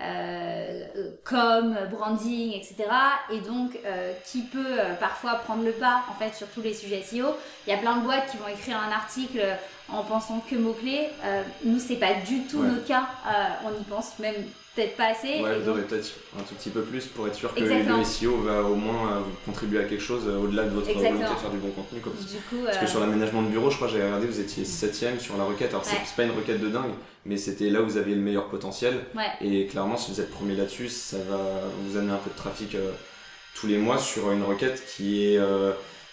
euh, 0.00 0.84
com, 1.24 1.76
branding, 1.90 2.52
etc. 2.52 2.84
Et 3.30 3.40
donc, 3.40 3.78
qui 4.24 4.42
peut 4.42 4.78
parfois 5.00 5.34
prendre 5.34 5.64
le 5.64 5.72
pas 5.72 6.02
en 6.10 6.14
fait 6.14 6.34
sur 6.34 6.48
tous 6.48 6.62
les 6.62 6.74
sujets 6.74 7.02
SEO. 7.02 7.36
Il 7.66 7.70
y 7.70 7.72
a 7.74 7.78
plein 7.78 7.96
de 7.96 8.02
boîtes 8.02 8.30
qui 8.30 8.36
vont 8.36 8.48
écrire 8.48 8.78
un 8.78 8.92
article 8.92 9.40
en 9.88 10.02
pensant 10.04 10.42
que 10.48 10.56
mots-clés. 10.56 11.08
nous, 11.64 11.78
c'est 11.78 11.96
pas 11.96 12.14
du 12.26 12.42
tout 12.44 12.62
notre 12.62 12.86
cas. 12.86 13.06
on 13.64 13.80
y 13.80 13.84
pense 13.84 14.18
même 14.18 14.34
peut-être 14.74 14.96
pas 14.96 15.08
assez. 15.08 15.40
Ouais, 15.40 15.58
vous 15.58 15.66
devrez 15.66 15.82
peut-être 15.82 16.10
un 16.38 16.42
tout 16.42 16.54
petit 16.54 16.70
peu 16.70 16.82
plus 16.82 17.06
pour 17.06 17.26
être 17.26 17.34
sûr 17.34 17.54
que 17.54 17.60
le 17.60 18.04
SEO 18.04 18.38
va 18.38 18.62
au 18.62 18.74
moins 18.74 19.12
euh, 19.12 19.20
contribuer 19.44 19.80
à 19.80 19.84
quelque 19.84 20.02
chose 20.02 20.24
euh, 20.26 20.38
au-delà 20.38 20.64
de 20.64 20.70
votre 20.70 20.86
volonté 20.92 21.12
de 21.12 21.18
faire 21.18 21.50
du 21.50 21.58
bon 21.58 21.70
contenu. 21.70 22.00
Comme 22.00 22.14
du 22.14 22.38
coup, 22.48 22.64
Parce 22.64 22.78
que 22.78 22.84
euh, 22.84 22.88
sur 22.88 23.00
l'aménagement 23.00 23.42
de 23.42 23.48
bureau, 23.48 23.70
je 23.70 23.76
crois 23.76 23.88
que 23.88 23.94
j'avais 23.94 24.06
regardé, 24.06 24.26
vous 24.26 24.40
étiez 24.40 24.64
7ème 24.64 25.18
sur 25.18 25.36
la 25.36 25.44
requête. 25.44 25.70
Alors, 25.70 25.84
c'est 25.84 26.16
pas 26.16 26.24
une 26.24 26.36
requête 26.36 26.60
de 26.60 26.68
dingue, 26.68 26.92
mais 27.26 27.36
c'était 27.36 27.68
là 27.68 27.82
où 27.82 27.86
vous 27.86 27.96
aviez 27.96 28.14
le 28.14 28.22
meilleur 28.22 28.48
potentiel. 28.48 28.94
Et 29.40 29.66
clairement, 29.66 29.96
si 29.96 30.12
vous 30.12 30.20
êtes 30.20 30.30
premier 30.30 30.56
là-dessus, 30.56 30.88
ça 30.88 31.18
va 31.18 31.38
vous 31.84 31.96
amener 31.96 32.12
un 32.12 32.16
peu 32.16 32.30
de 32.30 32.36
trafic 32.36 32.76
tous 33.54 33.66
les 33.66 33.76
mois 33.76 33.98
sur 33.98 34.32
une 34.32 34.42
requête 34.42 34.82
qui 34.86 35.26
est 35.26 35.40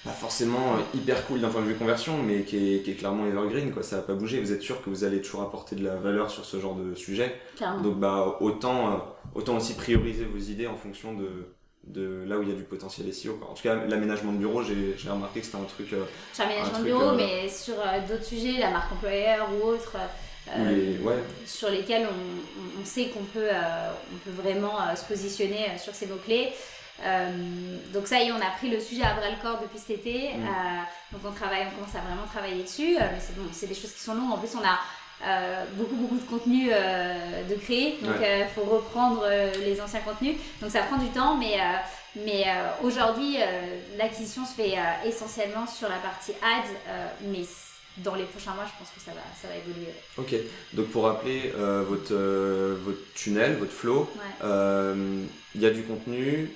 pas 0.03 0.11
forcément 0.11 0.75
euh, 0.75 0.97
hyper 0.97 1.25
cool 1.27 1.41
d'un 1.41 1.49
point 1.49 1.61
de 1.61 1.67
vue 1.67 1.75
conversion, 1.75 2.17
mais 2.23 2.43
qui 2.43 2.75
est, 2.75 2.83
qui 2.83 2.91
est, 2.91 2.95
clairement 2.95 3.25
evergreen, 3.25 3.71
quoi. 3.71 3.83
Ça 3.83 3.97
va 3.97 4.01
pas 4.03 4.13
bouger. 4.13 4.39
Vous 4.39 4.53
êtes 4.53 4.61
sûr 4.61 4.81
que 4.81 4.89
vous 4.89 5.03
allez 5.03 5.21
toujours 5.21 5.41
apporter 5.41 5.75
de 5.75 5.83
la 5.83 5.95
valeur 5.95 6.31
sur 6.31 6.45
ce 6.45 6.59
genre 6.59 6.75
de 6.75 6.95
sujet. 6.95 7.35
Donc, 7.83 7.99
bah, 7.99 8.37
autant, 8.39 8.87
euh, 8.87 8.97
autant 9.35 9.57
aussi 9.57 9.73
prioriser 9.73 10.23
vos 10.23 10.39
idées 10.39 10.67
en 10.67 10.77
fonction 10.77 11.13
de, 11.13 11.53
de 11.83 12.23
là 12.25 12.37
où 12.37 12.43
il 12.43 12.49
y 12.49 12.51
a 12.53 12.55
du 12.55 12.63
potentiel 12.63 13.13
SEO. 13.13 13.33
Quoi. 13.33 13.49
En 13.51 13.53
tout 13.53 13.63
cas, 13.63 13.75
l'aménagement 13.75 14.31
de 14.31 14.37
bureau, 14.37 14.63
j'ai 14.63 15.09
remarqué 15.09 15.41
que 15.41 15.45
c'était 15.45 15.57
un 15.57 15.63
truc. 15.63 15.91
Euh, 15.91 16.05
l'aménagement 16.37 16.79
de 16.79 16.83
bureau, 16.85 17.11
mais 17.15 17.49
sur 17.49 17.75
d'autres 18.07 18.23
sujets, 18.23 18.57
la 18.57 18.71
marque 18.71 18.93
employeur 18.93 19.49
ou 19.51 19.67
autre. 19.67 19.97
ouais. 20.47 21.17
sur 21.45 21.69
lesquels 21.69 22.07
on, 22.07 22.81
on 22.81 22.85
sait 22.85 23.07
qu'on 23.07 23.25
peut, 23.25 23.49
on 24.13 24.17
peut 24.19 24.41
vraiment 24.41 24.77
se 24.95 25.03
positionner 25.03 25.77
sur 25.77 25.93
ces 25.93 26.07
mots-clés. 26.07 26.53
Euh, 27.05 27.77
donc 27.93 28.07
ça 28.07 28.19
y 28.19 28.27
est, 28.27 28.31
on 28.31 28.37
a 28.37 28.51
pris 28.57 28.69
le 28.69 28.79
sujet 28.79 29.03
à 29.03 29.13
bras 29.13 29.29
le 29.29 29.41
corps 29.41 29.59
depuis 29.61 29.79
cet 29.79 29.91
été. 29.91 30.33
Mm. 30.33 30.43
Euh, 30.43 31.13
donc 31.13 31.21
on 31.25 31.31
travaille, 31.31 31.65
on 31.67 31.75
commence 31.75 31.95
à 31.95 31.99
vraiment 31.99 32.27
travailler 32.27 32.63
dessus. 32.63 32.97
Euh, 32.97 33.01
mais 33.11 33.19
c'est 33.19 33.35
bon, 33.35 33.47
c'est 33.51 33.67
des 33.67 33.75
choses 33.75 33.93
qui 33.93 34.01
sont 34.01 34.15
longues. 34.15 34.31
En 34.31 34.37
plus, 34.37 34.55
on 34.55 34.65
a 34.65 34.79
beaucoup 35.73 35.95
beaucoup 35.95 36.15
de 36.15 36.29
contenu 36.29 36.69
de 36.69 37.55
créer. 37.55 37.99
Donc 38.01 38.15
il 38.21 38.47
faut 38.55 38.63
reprendre 38.63 39.27
les 39.59 39.81
anciens 39.81 39.99
contenus. 39.99 40.37
Donc 40.61 40.71
ça 40.71 40.83
prend 40.83 40.95
du 40.95 41.09
temps, 41.09 41.35
mais 41.35 41.57
mais 42.15 42.45
aujourd'hui, 42.81 43.35
l'acquisition 43.97 44.45
se 44.45 44.53
fait 44.53 44.75
essentiellement 45.05 45.67
sur 45.67 45.89
la 45.89 45.97
partie 45.97 46.31
ads, 46.41 46.71
mais 47.23 47.41
dans 47.97 48.15
les 48.15 48.23
prochains 48.23 48.53
mois, 48.53 48.63
je 48.65 48.79
pense 48.79 48.93
que 48.95 49.01
ça 49.01 49.11
va, 49.11 49.19
ça 49.41 49.49
va 49.49 49.55
évoluer. 49.57 49.91
Ok, 50.17 50.33
donc 50.71 50.87
pour 50.87 51.03
rappeler 51.03 51.51
votre, 51.57 52.15
votre 52.85 53.13
tunnel, 53.13 53.57
votre 53.57 53.73
flow, 53.73 54.09
il 54.41 55.61
y 55.61 55.65
a 55.65 55.71
du 55.71 55.83
contenu, 55.83 56.49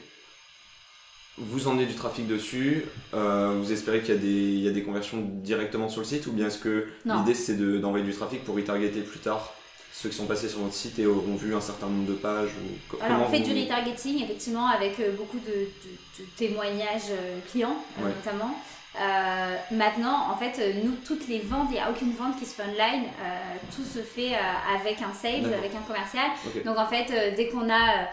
vous 1.38 1.68
emmenez 1.68 1.86
du 1.86 1.96
trafic 1.96 2.28
dessus, 2.28 2.86
euh, 3.14 3.58
vous 3.60 3.72
espérez 3.72 4.02
qu'il 4.02 4.14
y, 4.62 4.68
a 4.68 4.72
des, 4.72 4.84
conversions 4.84 5.18
directement 5.44 5.90
sur 5.90 6.02
le 6.02 6.06
site 6.06 6.28
ou 6.28 6.32
bien 6.32 6.48
est-ce 6.48 6.60
que 6.60 6.88
l'idée 7.06 7.34
c'est 7.34 7.56
d'envoyer 7.80 8.06
du 8.06 8.14
trafic 8.14 8.44
pour 8.44 8.56
retargeter 8.56 9.02
plus 9.02 9.20
tard 9.20 9.54
ceux 9.92 10.10
qui 10.10 10.16
sont 10.16 10.26
passés 10.26 10.50
sur 10.50 10.60
votre 10.60 10.74
site 10.74 10.98
et 10.98 11.06
auront 11.06 11.36
vu 11.36 11.56
un 11.56 11.62
certain 11.62 11.88
nombre 11.88 12.08
de 12.08 12.14
pages 12.14 12.50
ou, 12.50 12.98
Alors 13.04 13.28
on 13.28 13.32
fait 13.32 13.42
du 13.42 13.52
retargeting 13.52 14.24
effectivement 14.24 14.68
avec 14.68 15.00
euh, 15.00 15.12
beaucoup 15.16 15.38
de, 15.40 15.68
témoignages 16.36 17.12
euh, 17.12 17.40
clients 17.52 17.78
notamment. 18.00 18.56
Euh, 18.96 19.56
maintenant, 19.72 20.30
en 20.32 20.38
fait, 20.38 20.60
euh, 20.60 20.74
nous, 20.84 20.96
toutes 21.06 21.28
les 21.28 21.40
ventes, 21.40 21.68
il 21.70 21.74
n'y 21.74 21.80
a 21.80 21.90
aucune 21.90 22.14
vente 22.14 22.38
qui 22.38 22.46
se 22.46 22.54
fait 22.56 22.64
online. 22.64 23.06
Euh, 23.06 23.56
tout 23.76 23.84
se 23.84 24.00
fait 24.00 24.36
avec 24.76 25.02
un 25.02 25.14
sales, 25.14 25.52
avec 25.54 25.74
un 25.76 25.82
commercial. 25.82 26.30
Donc, 26.64 26.78
en 26.78 26.86
fait, 26.86 27.36
dès 27.36 27.50
qu'on 27.50 27.70
a 27.70 28.10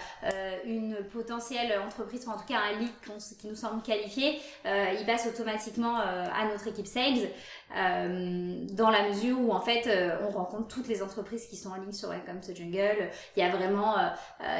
une 0.65 0.97
potentielle 1.13 1.79
entreprise, 1.87 2.27
ou 2.27 2.31
en 2.31 2.37
tout 2.37 2.47
cas 2.49 2.61
un 2.73 2.79
lead 2.79 2.91
qui 3.39 3.47
nous 3.47 3.55
semble 3.55 3.83
qualifié, 3.83 4.41
il 4.65 5.05
passe 5.07 5.27
automatiquement 5.27 5.97
à 5.99 6.45
notre 6.51 6.69
équipe 6.69 6.87
sales. 6.87 7.29
Dans 7.71 8.91
la 8.91 9.09
mesure 9.09 9.41
où, 9.41 9.53
en 9.53 9.61
fait, 9.61 9.89
on 10.27 10.31
rencontre 10.31 10.69
toutes 10.69 10.89
les 10.89 11.03
entreprises 11.03 11.47
qui 11.47 11.57
sont 11.57 11.71
en 11.71 11.77
ligne 11.77 11.93
sur 11.93 12.11
Welcome 12.11 12.41
to 12.41 12.55
Jungle. 12.55 13.11
Il 13.37 13.41
y 13.41 13.47
a 13.47 13.51
vraiment, 13.51 13.95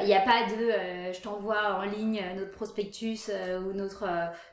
il 0.01 0.05
n'y 0.05 0.15
a 0.15 0.21
pas 0.21 0.45
de 0.49 1.13
je 1.13 1.21
t'envoie 1.21 1.75
en 1.75 1.83
ligne 1.83 2.21
notre 2.35 2.51
prospectus 2.51 3.29
ou 3.29 3.73
notre, 3.73 4.07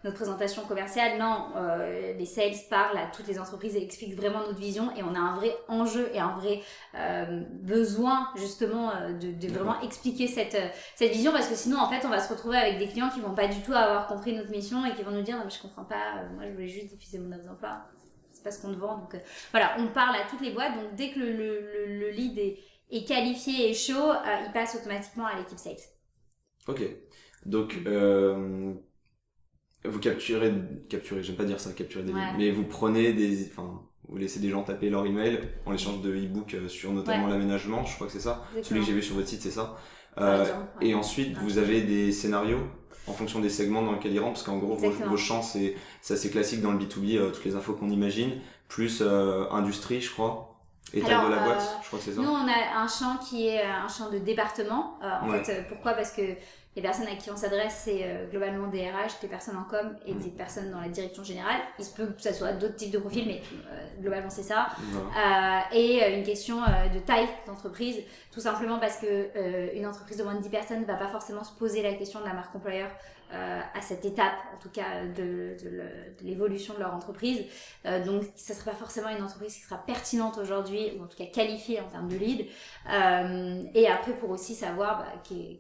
notre 0.05 0.17
présentation 0.17 0.63
commerciale. 0.65 1.19
Non, 1.19 1.47
euh, 1.57 2.15
les 2.15 2.27
sales 2.27 2.55
parlent 2.71 2.97
à 2.97 3.07
toutes 3.07 3.27
les 3.27 3.39
entreprises 3.39 3.77
et 3.77 3.83
expliquent 3.83 4.17
vraiment 4.17 4.41
notre 4.41 4.59
vision 4.59 4.95
et 4.97 5.03
on 5.03 5.15
a 5.15 5.19
un 5.19 5.37
vrai 5.37 5.55
enjeu 5.69 6.11
et 6.13 6.19
un 6.19 6.37
vrai 6.37 6.61
euh, 6.95 7.43
besoin 7.53 8.29
justement 8.37 8.91
euh, 8.91 9.13
de, 9.13 9.49
vraiment 9.49 9.81
expliquer 9.81 10.27
cette, 10.27 10.57
cette 10.95 11.13
vision 11.13 11.33
parce 11.33 11.49
que 11.49 11.55
sinon 11.55 11.79
en 11.79 11.89
fait 11.89 12.05
on 12.07 12.11
va 12.11 12.21
se 12.21 12.33
retrouver 12.33 12.57
avec 12.57 12.79
des 12.79 12.89
clients 12.89 13.11
qui 13.11 13.21
vont 13.21 13.35
pas 13.35 13.49
du 13.49 13.61
tout 13.61 13.73
avoir 13.73 14.07
compris 14.07 14.35
notre 14.35 14.51
mission 14.51 14.85
et 14.85 14.95
qui 14.95 15.03
vont 15.03 15.11
nous 15.11 15.23
dire 15.23 15.37
non 15.37 15.45
mais 15.45 15.51
je 15.51 15.61
comprends 15.61 15.85
pas, 15.85 16.23
moi 16.35 16.45
je 16.47 16.53
voulais 16.53 16.69
juste 16.69 16.89
diffuser 16.89 17.19
mon 17.19 17.35
offre 17.35 17.45
d'emploi, 17.45 17.83
c'est 18.39 18.45
pas 18.45 18.53
ce 18.53 18.63
qu'on 18.63 18.73
te 18.73 18.79
vend 18.79 18.99
donc 18.99 19.17
voilà 19.51 19.77
on 19.79 19.89
parle 19.89 20.17
à 20.17 20.25
toutes 20.31 20.41
les 20.41 20.53
boîtes 20.53 20.75
donc 20.75 20.95
dès 20.95 21.11
que 21.11 21.19
le, 21.19 21.33
le, 21.33 21.99
le, 21.99 22.11
lead 22.11 22.39
est, 22.39 22.59
est, 22.91 23.05
qualifié 23.05 23.71
et 23.71 23.75
chaud 23.75 24.13
il 24.47 24.53
passe 24.53 24.77
automatiquement 24.77 25.27
à 25.27 25.37
l'équipe 25.37 25.59
sales. 25.59 25.77
Ok 26.69 26.83
donc 27.47 27.79
euh, 27.87 28.75
vous 29.85 29.99
capturez, 30.01 30.53
capturez, 30.89 31.23
j'aime 31.23 31.37
pas 31.37 31.45
dire 31.45 31.61
ça, 31.61 31.73
capturer 31.73 32.05
des 32.05 32.13
mais 32.13 32.51
vous 32.51 32.65
prenez 32.65 33.13
des, 33.13 33.47
enfin, 33.47 33.83
vous 34.09 34.17
laissez 34.17 34.41
des 34.41 34.51
gens 34.51 34.63
taper 34.63 34.91
leur 34.91 35.07
email 35.07 35.41
en 35.67 35.73
échange 35.73 36.03
de 36.03 36.15
e-book 36.15 36.55
euh, 36.55 36.69
sur 36.69 36.93
notamment 36.93 37.27
l'aménagement, 37.27 37.85
je 37.85 37.95
crois 37.95 38.07
que 38.07 38.13
c'est 38.13 38.21
ça. 38.21 38.45
Celui 38.63 38.81
que 38.81 38.87
j'ai 38.87 38.93
vu 38.93 39.03
sur 39.03 39.15
votre 39.15 39.29
site, 39.29 39.43
c'est 39.43 39.51
ça. 39.51 39.77
Euh, 40.19 40.45
et 40.81 40.95
ensuite, 40.95 41.37
vous 41.39 41.59
avez 41.59 41.83
des 41.83 42.11
scénarios 42.11 42.67
en 43.07 43.13
fonction 43.13 43.41
des 43.41 43.49
segments 43.49 43.83
dans 43.83 43.93
lesquels 43.93 44.13
ils 44.13 44.21
rentrent, 44.21 44.35
parce 44.35 44.45
qu'en 44.45 44.59
gros, 44.59 44.77
vos, 44.77 45.17
champs, 45.17 45.43
c'est 45.43 45.77
assez 46.11 46.31
classique 46.31 46.61
dans 46.61 46.73
le 46.73 46.79
B2B, 46.79 47.17
euh, 47.17 47.31
toutes 47.31 47.45
les 47.45 47.57
infos 47.57 47.73
qu'on 47.73 47.91
imagine, 47.91 48.33
plus 48.69 49.03
industrie, 49.51 50.01
je 50.01 50.13
crois. 50.13 50.45
Et 50.95 51.03
taille 51.03 51.23
de 51.23 51.31
la 51.31 51.43
boîte, 51.43 51.79
je 51.83 51.87
crois 51.87 51.99
que 51.99 52.05
c'est 52.07 52.13
ça. 52.13 52.23
Nous, 52.23 52.31
on 52.31 52.49
a 52.49 52.81
un 52.83 52.89
champ 52.89 53.19
qui 53.19 53.49
est 53.49 53.63
un 53.63 53.89
champ 53.89 54.11
de 54.11 54.19
département. 54.19 54.99
en 55.03 55.29
fait, 55.31 55.67
pourquoi? 55.69 55.93
Parce 55.93 56.13
que 56.13 56.23
les 56.79 56.83
personnes 56.83 57.09
à 57.09 57.17
qui 57.17 57.29
on 57.31 57.37
s'adresse, 57.37 57.83
c'est 57.85 58.29
globalement 58.31 58.69
des 58.69 58.89
RH, 58.89 59.21
des 59.21 59.27
personnes 59.27 59.57
en 59.57 59.65
com 59.65 59.97
et 60.07 60.15
des 60.15 60.31
personnes 60.31 60.71
dans 60.71 60.81
la 60.81 60.89
direction 60.89 61.25
générale. 61.25 61.61
Il 61.77 61.85
se 61.85 61.93
peut 61.93 62.07
que 62.07 62.23
ça 62.23 62.33
soit 62.33 62.53
d'autres 62.53 62.77
types 62.77 62.93
de 62.93 62.99
profils, 62.99 63.27
mais 63.27 63.43
globalement 64.01 64.31
c'est 64.31 64.45
ça. 64.45 64.69
et 65.73 66.17
une 66.17 66.23
question 66.23 66.61
de 66.61 66.99
taille 67.01 67.29
d'entreprise, 67.47 67.97
tout 68.31 68.41
simplement 68.41 68.79
parce 68.79 68.99
que 68.99 69.77
une 69.77 69.87
entreprise 69.87 70.19
de 70.19 70.23
moins 70.23 70.37
de 70.37 70.43
10 70.43 70.49
personnes 70.51 70.81
ne 70.83 70.87
va 70.87 70.95
pas 70.95 71.09
forcément 71.09 71.43
se 71.43 71.53
poser 71.53 71.83
la 71.83 71.95
question 71.95 72.21
de 72.21 72.27
la 72.27 72.35
marque 72.35 72.55
employeur 72.55 72.89
euh, 73.35 73.61
à 73.75 73.83
cette 73.83 74.07
étape, 74.07 74.39
en 74.55 74.59
tout 74.59 74.71
cas 74.71 75.05
de, 75.05 75.55
de 75.63 75.83
l'évolution 76.23 76.73
de 76.73 76.79
leur 76.79 76.95
entreprise. 76.95 77.45
Euh, 77.85 78.03
donc, 78.03 78.23
ce 78.37 78.55
ne 78.55 78.59
sera 78.59 78.71
pas 78.71 78.77
forcément 78.79 79.11
une 79.11 79.23
entreprise 79.23 79.55
qui 79.55 79.61
sera 79.61 79.77
pertinente 79.77 80.39
aujourd'hui, 80.39 80.93
ou 80.97 81.03
en 81.03 81.07
tout 81.07 81.19
cas 81.19 81.27
qualifiée 81.27 81.79
en 81.79 81.89
termes 81.89 82.09
de 82.09 82.17
lead. 82.17 82.47
Euh, 82.91 83.65
et 83.75 83.87
après, 83.87 84.13
pour 84.15 84.31
aussi 84.31 84.55
savoir 84.55 85.01
bah, 85.01 85.23
quel, 85.29 85.59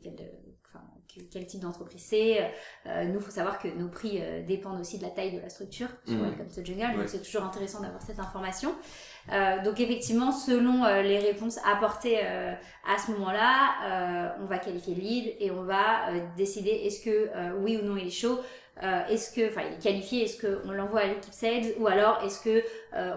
quel, 1.30 1.46
type 1.46 1.60
d'entreprise 1.60 2.02
c'est. 2.04 2.50
Euh, 2.86 3.04
nous, 3.04 3.18
il 3.18 3.20
faut 3.20 3.30
savoir 3.30 3.58
que 3.58 3.68
nos 3.68 3.88
prix 3.88 4.20
euh, 4.20 4.42
dépendent 4.44 4.80
aussi 4.80 4.98
de 4.98 5.02
la 5.02 5.10
taille 5.10 5.32
de 5.32 5.40
la 5.40 5.48
structure 5.48 5.88
sur 6.06 6.16
mmh. 6.16 6.22
Welcome 6.22 6.48
to 6.48 6.64
Jungle, 6.64 6.98
donc 6.98 7.08
c'est 7.08 7.22
toujours 7.22 7.44
intéressant 7.44 7.80
d'avoir 7.80 8.02
cette 8.02 8.18
information. 8.18 8.74
Euh, 9.32 9.62
donc 9.62 9.80
effectivement, 9.80 10.32
selon 10.32 10.84
euh, 10.84 11.02
les 11.02 11.18
réponses 11.18 11.58
apportées 11.66 12.20
euh, 12.22 12.52
à 12.86 12.98
ce 12.98 13.10
moment-là, 13.12 14.34
on 14.40 14.46
va 14.46 14.58
qualifier 14.58 14.94
le 14.94 15.00
lead 15.00 15.34
et 15.40 15.50
on 15.50 15.62
va 15.62 16.10
décider 16.36 16.70
est-ce 16.70 17.04
que 17.04 17.28
oui 17.58 17.78
ou 17.80 17.84
non 17.84 17.96
il 17.96 18.06
est 18.06 18.10
chaud. 18.10 18.38
est-ce 18.82 19.34
que, 19.34 19.48
enfin, 19.48 19.62
il 19.68 19.74
est 19.74 19.82
qualifié, 19.82 20.24
est-ce 20.24 20.40
qu'on 20.40 20.72
l'envoie 20.72 21.00
à 21.00 21.06
l'équipe 21.06 21.32
sales 21.32 21.74
ou 21.78 21.86
alors 21.86 22.22
est-ce 22.24 22.40
que 22.40 22.62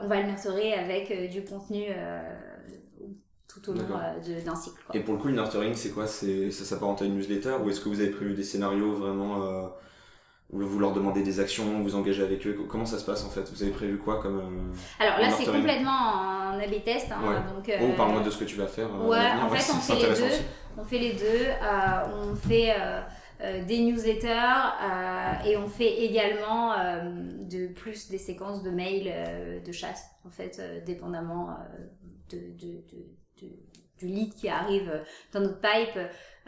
on 0.04 0.08
va 0.08 0.20
le 0.20 0.28
nurturer 0.28 0.74
avec 0.74 1.30
du 1.30 1.44
contenu 1.44 1.86
tout 3.54 3.70
au 3.70 3.74
long 3.74 3.88
d'un 4.46 4.56
cycle. 4.56 4.78
Et 4.94 5.02
pour 5.02 5.14
le 5.16 5.20
coup, 5.20 5.28
le 5.28 5.34
nurturing, 5.34 5.74
c'est 5.76 5.92
quoi? 5.92 6.08
C'est 6.08 6.52
ça 6.52 6.66
s'apparente 6.66 7.02
à 7.02 7.06
une 7.06 7.16
newsletter 7.16 7.56
ou 7.64 7.70
est-ce 7.70 7.82
que 7.82 7.90
vous 7.90 8.00
avez 8.00 8.12
prévu 8.12 8.34
des 8.34 8.44
scénarios 8.44 8.94
vraiment 8.94 9.72
vous 10.52 10.80
leur 10.80 10.92
demandez 10.92 11.24
des 11.24 11.40
actions, 11.40 11.82
vous 11.82 11.96
engagez 11.96 12.24
avec 12.24 12.46
eux? 12.46 12.58
Comment 12.68 12.86
ça 12.86 13.00
se 13.00 13.06
passe 13.06 13.24
en 13.24 13.30
fait? 13.30 13.50
Vous 13.52 13.64
avez 13.64 13.72
prévu 13.72 13.98
quoi 13.98 14.22
comme 14.22 14.40
euh, 14.40 15.04
Alors 15.04 15.20
là, 15.20 15.30
c'est 15.30 15.46
complètement 15.46 15.92
en 15.92 16.60
A/B 16.60 16.84
test. 16.84 17.12
Hein, 17.12 17.46
donc, 17.56 17.70
euh, 17.70 17.96
parle-moi 17.96 18.22
de 18.22 18.30
ce 18.30 18.38
que 18.38 18.44
tu 18.44 18.58
vas 18.58 18.68
faire. 18.68 18.90
Euh, 18.94 19.08
ouais, 19.08 19.32
en 19.42 19.50
fait, 19.50 19.72
on 19.74 19.80
fait 19.80 19.96
les 19.96 20.14
deux. 20.14 20.36
On 20.78 20.84
fait 20.84 21.00
les 21.00 21.14
deux. 21.14 21.48
on 22.32 22.36
fait 22.36 22.76
des 23.66 23.80
newsletters 23.80 24.28
et 25.46 25.58
on 25.58 25.68
fait 25.68 26.04
également 26.04 26.76
de 27.50 27.68
plus 27.68 28.10
des 28.10 28.18
séquences 28.18 28.62
de 28.62 28.72
mails 28.72 29.64
de 29.66 29.72
chasse, 29.72 30.04
en 30.26 30.30
fait, 30.30 30.62
dépendamment 30.86 31.58
de, 32.30 32.38
de, 32.38 32.74
de, 32.92 33.06
du 34.00 34.08
lead 34.08 34.34
qui 34.34 34.50
arrive 34.50 34.92
dans 35.34 35.42
notre 35.42 35.60
pipe. 35.60 36.00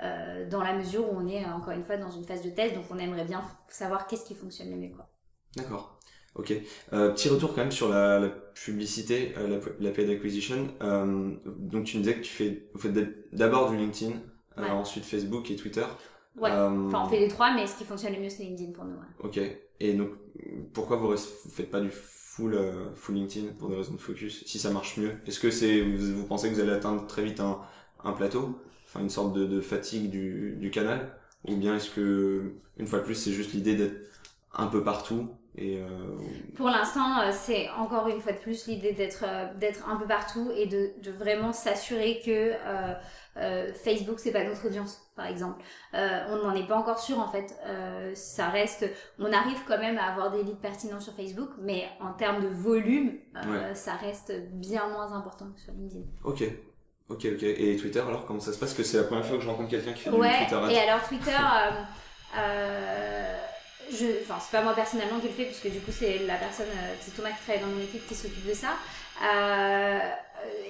Euh, 0.02 0.50
dans 0.50 0.64
la 0.64 0.74
mesure 0.74 1.08
où 1.08 1.16
on 1.16 1.28
est 1.28 1.46
encore 1.46 1.72
une 1.72 1.84
fois 1.84 1.98
dans 1.98 2.10
une 2.10 2.24
phase 2.24 2.44
de 2.44 2.50
test, 2.50 2.74
donc 2.74 2.86
on 2.90 2.98
aimerait 2.98 3.26
bien 3.26 3.44
savoir 3.68 4.08
qu'est-ce 4.08 4.26
qui 4.26 4.34
fonctionne 4.34 4.72
le 4.72 4.76
mieux. 4.76 4.90
Quoi. 4.90 5.08
D'accord. 5.56 6.00
Ok. 6.36 6.52
Euh, 6.94 7.12
petit 7.12 7.30
retour 7.30 7.54
quand 7.54 7.62
même 7.62 7.72
sur 7.72 7.90
la, 7.90 8.20
la 8.20 8.30
publicité, 8.30 9.34
euh, 9.38 9.48
la, 9.48 9.60
la, 9.80 9.92
paid 9.92 10.10
acquisition. 10.10 10.68
Euh, 10.82 11.32
donc 11.46 11.86
tu 11.86 11.98
me 11.98 12.04
disais 12.04 12.16
que 12.16 12.24
tu 12.24 12.34
fais, 12.34 12.70
vous 12.74 12.80
faites 12.80 13.34
d'abord 13.34 13.70
du 13.70 13.78
LinkedIn, 13.78 14.14
euh, 14.58 14.68
ensuite 14.70 15.06
Facebook 15.06 15.52
et 15.52 15.56
Twitter. 15.56 15.86
Ouais. 16.36 16.50
Enfin, 16.50 17.04
on 17.06 17.10
fait 17.10 17.20
les 17.20 17.28
trois, 17.28 17.54
mais 17.54 17.68
ce 17.68 17.78
qui 17.78 17.84
fonctionne 17.84 18.14
le 18.14 18.20
mieux 18.20 18.30
c'est 18.30 18.44
LinkedIn 18.44 18.72
pour 18.72 18.86
nous. 18.86 18.96
Ok. 19.20 19.40
Et 19.80 19.94
donc 19.94 20.10
pourquoi 20.74 20.98
vous, 20.98 21.10
vous 21.10 21.52
faites 21.52 21.70
pas 21.70 21.82
du 21.82 21.90
full 21.92 22.58
full 22.96 23.16
LinkedIn 23.16 23.54
pour 23.60 23.70
des 23.70 23.76
raisons 23.76 23.94
de 23.94 24.00
focus 24.00 24.44
si 24.46 24.60
ça 24.60 24.72
marche 24.72 24.98
mieux? 24.98 25.14
Est-ce 25.28 25.40
que 25.40 25.52
c'est 25.52 25.82
vous, 25.82 26.26
pensez 26.26 26.50
que 26.50 26.56
vous 26.56 26.62
allez 26.62 26.72
atteindre 26.72 27.06
très 27.08 27.24
vite 27.24 27.40
un, 27.40 28.12
plateau? 28.14 28.60
Enfin 28.86 29.02
une 29.02 29.10
sorte 29.10 29.34
de, 29.34 29.46
de 29.46 29.62
fatigue 29.62 30.10
du, 30.10 30.56
du, 30.60 30.72
canal? 30.72 31.16
Ou 31.46 31.56
bien 31.56 31.76
est-ce 31.76 31.90
que 31.92 32.54
une 32.78 32.88
fois 32.88 33.00
de 33.00 33.06
plus 33.06 33.16
c'est 33.16 33.32
juste 33.32 33.54
l'idée 33.54 33.76
d'être 33.76 34.10
un 34.54 34.68
peu 34.68 34.84
partout 34.84 35.30
et 35.56 35.78
euh... 35.78 35.88
pour 36.56 36.68
l'instant 36.68 37.20
euh, 37.20 37.30
c'est 37.32 37.70
encore 37.72 38.08
une 38.08 38.20
fois 38.20 38.32
de 38.32 38.40
plus 38.40 38.68
l'idée 38.68 38.94
d'être 38.94 39.24
euh, 39.28 39.54
d'être 39.56 39.88
un 39.88 39.98
peu 39.98 40.06
partout 40.08 40.52
et 40.56 40.66
de, 40.66 40.92
de 41.02 41.12
vraiment 41.12 41.54
s'assurer 41.54 42.22
que 42.26 42.54
euh, 42.54 42.94
euh, 43.38 43.72
Facebook 43.74 44.20
c'est 44.20 44.32
pas 44.32 44.44
notre 44.44 44.66
audience 44.68 45.00
par 45.16 45.28
exemple. 45.28 45.64
On 45.94 46.38
n'en 46.38 46.56
est 46.56 46.68
pas 46.68 46.76
encore 46.76 46.98
sûr 46.98 47.20
en 47.20 47.28
fait. 47.28 47.56
Ça 48.16 48.50
reste 48.50 48.90
on 49.20 49.32
arrive 49.32 49.60
quand 49.68 49.78
même 49.78 49.98
à 49.98 50.06
avoir 50.12 50.32
des 50.32 50.44
leads 50.44 50.60
pertinents 50.62 51.00
sur 51.00 51.14
Facebook 51.14 51.50
mais 51.60 51.88
en 52.00 52.14
termes 52.14 52.42
de 52.42 52.48
volume 52.48 53.20
ça 53.74 53.94
reste 53.94 54.34
bien 54.54 54.88
moins 54.90 55.14
important 55.14 55.46
que 55.54 55.60
sur 55.60 55.74
LinkedIn. 55.74 56.06
Ok. 56.24 56.44
Ok, 57.10 57.28
ok. 57.34 57.44
Et 57.44 57.76
Twitter, 57.76 58.00
alors, 58.00 58.26
comment 58.26 58.40
ça 58.40 58.54
se 58.54 58.58
passe? 58.58 58.74
Que 58.74 58.82
c'est 58.82 58.98
la 58.98 59.04
première 59.04 59.26
fois 59.26 59.38
que 59.38 59.44
je 59.44 59.50
rencontre 59.50 59.70
quelqu'un 59.70 59.92
qui 59.92 60.04
fait 60.04 60.10
du 60.10 60.16
Twitter 60.16 60.60
Et 60.72 60.80
alors, 60.80 61.06
Twitter, 61.08 61.32
euh, 61.32 61.72
euh, 62.38 63.38
je, 63.92 64.06
enfin, 64.22 64.40
c'est 64.40 64.52
pas 64.56 64.64
moi 64.64 64.74
personnellement 64.74 65.20
qui 65.20 65.28
le 65.28 65.34
fais, 65.34 65.46
puisque 65.46 65.70
du 65.70 65.80
coup, 65.80 65.92
c'est 65.92 66.20
la 66.20 66.36
personne, 66.36 66.68
euh, 66.68 66.96
c'est 67.00 67.16
Thomas 67.16 67.30
qui 67.30 67.44
travaille 67.44 67.62
dans 67.62 67.70
mon 67.70 67.82
équipe 67.82 68.06
qui 68.08 68.16
s'occupe 68.16 68.48
de 68.48 68.54
ça. 68.54 68.70
Euh, 69.24 70.00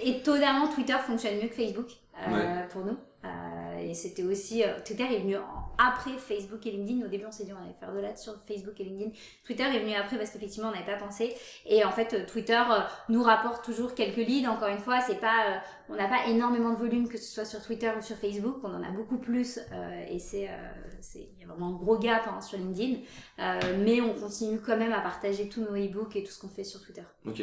étonnamment, 0.04 0.68
Twitter 0.68 0.96
fonctionne 1.06 1.36
mieux 1.36 1.48
que 1.48 1.56
Facebook 1.56 1.88
euh, 2.28 2.68
pour 2.68 2.86
nous. 2.86 2.98
Euh, 3.26 3.78
et 3.78 3.94
c'était 3.94 4.24
aussi 4.24 4.64
euh, 4.64 4.80
Twitter 4.86 5.04
est 5.04 5.20
venu 5.20 5.36
après 5.78 6.18
Facebook 6.18 6.66
et 6.66 6.72
LinkedIn. 6.72 7.06
Au 7.06 7.10
début, 7.10 7.26
on 7.26 7.32
s'est 7.32 7.46
dit 7.46 7.54
on 7.54 7.64
allait 7.64 7.76
faire 7.80 7.94
de 7.94 8.00
l'ad 8.00 8.18
sur 8.18 8.36
Facebook 8.48 8.80
et 8.80 8.84
LinkedIn. 8.84 9.12
Twitter 9.46 9.64
est 9.64 9.80
venu 9.80 9.94
après 9.94 10.18
parce 10.18 10.30
qu'effectivement, 10.30 10.70
on 10.70 10.72
n'avait 10.72 10.86
pas 10.86 10.98
pensé. 10.98 11.34
Et 11.66 11.84
en 11.84 11.92
fait, 11.92 12.26
Twitter 12.26 12.62
nous 13.10 13.24
rapporte 13.24 13.64
toujours 13.64 13.96
quelques 13.96 14.18
leads. 14.18 14.48
Encore 14.48 14.68
une 14.68 14.80
fois, 14.80 15.00
c'est 15.02 15.20
pas, 15.20 15.62
on 15.90 15.96
n'a 15.96 16.08
pas 16.08 16.28
énormément 16.28 16.72
de 16.72 16.78
volume 16.78 17.08
que 17.08 17.18
ce 17.18 17.32
soit 17.32 17.46
sur 17.46 17.62
Twitter 17.62 17.92
ou 17.98 18.02
sur 18.02 18.18
Facebook. 18.18 18.58
On 18.64 18.74
en 18.74 18.84
a 18.84 18.92
beaucoup 18.92 19.18
plus 19.18 19.60
et 20.10 20.20
c'est, 20.20 20.50
il 21.16 21.40
y 21.40 21.44
a 21.44 21.48
vraiment 21.48 21.70
un 21.70 21.78
gros 21.78 21.98
gap 21.98 22.24
hein, 22.28 22.42
sur 22.42 22.58
LinkedIn. 22.58 23.00
mais 23.80 24.02
on 24.02 24.14
continue 24.14 24.60
quand 24.60 24.78
même 24.78 24.94
à 24.94 25.02
partager 25.02 25.50
tous 25.50 25.62
nos 25.62 25.76
e-books 25.76 26.16
et 26.16 26.24
tout 26.24 26.32
ce 26.32 26.40
qu'on 26.40 26.50
fait 26.50 26.64
sur 26.64 26.82
Twitter. 26.82 27.04
Ok. 27.26 27.42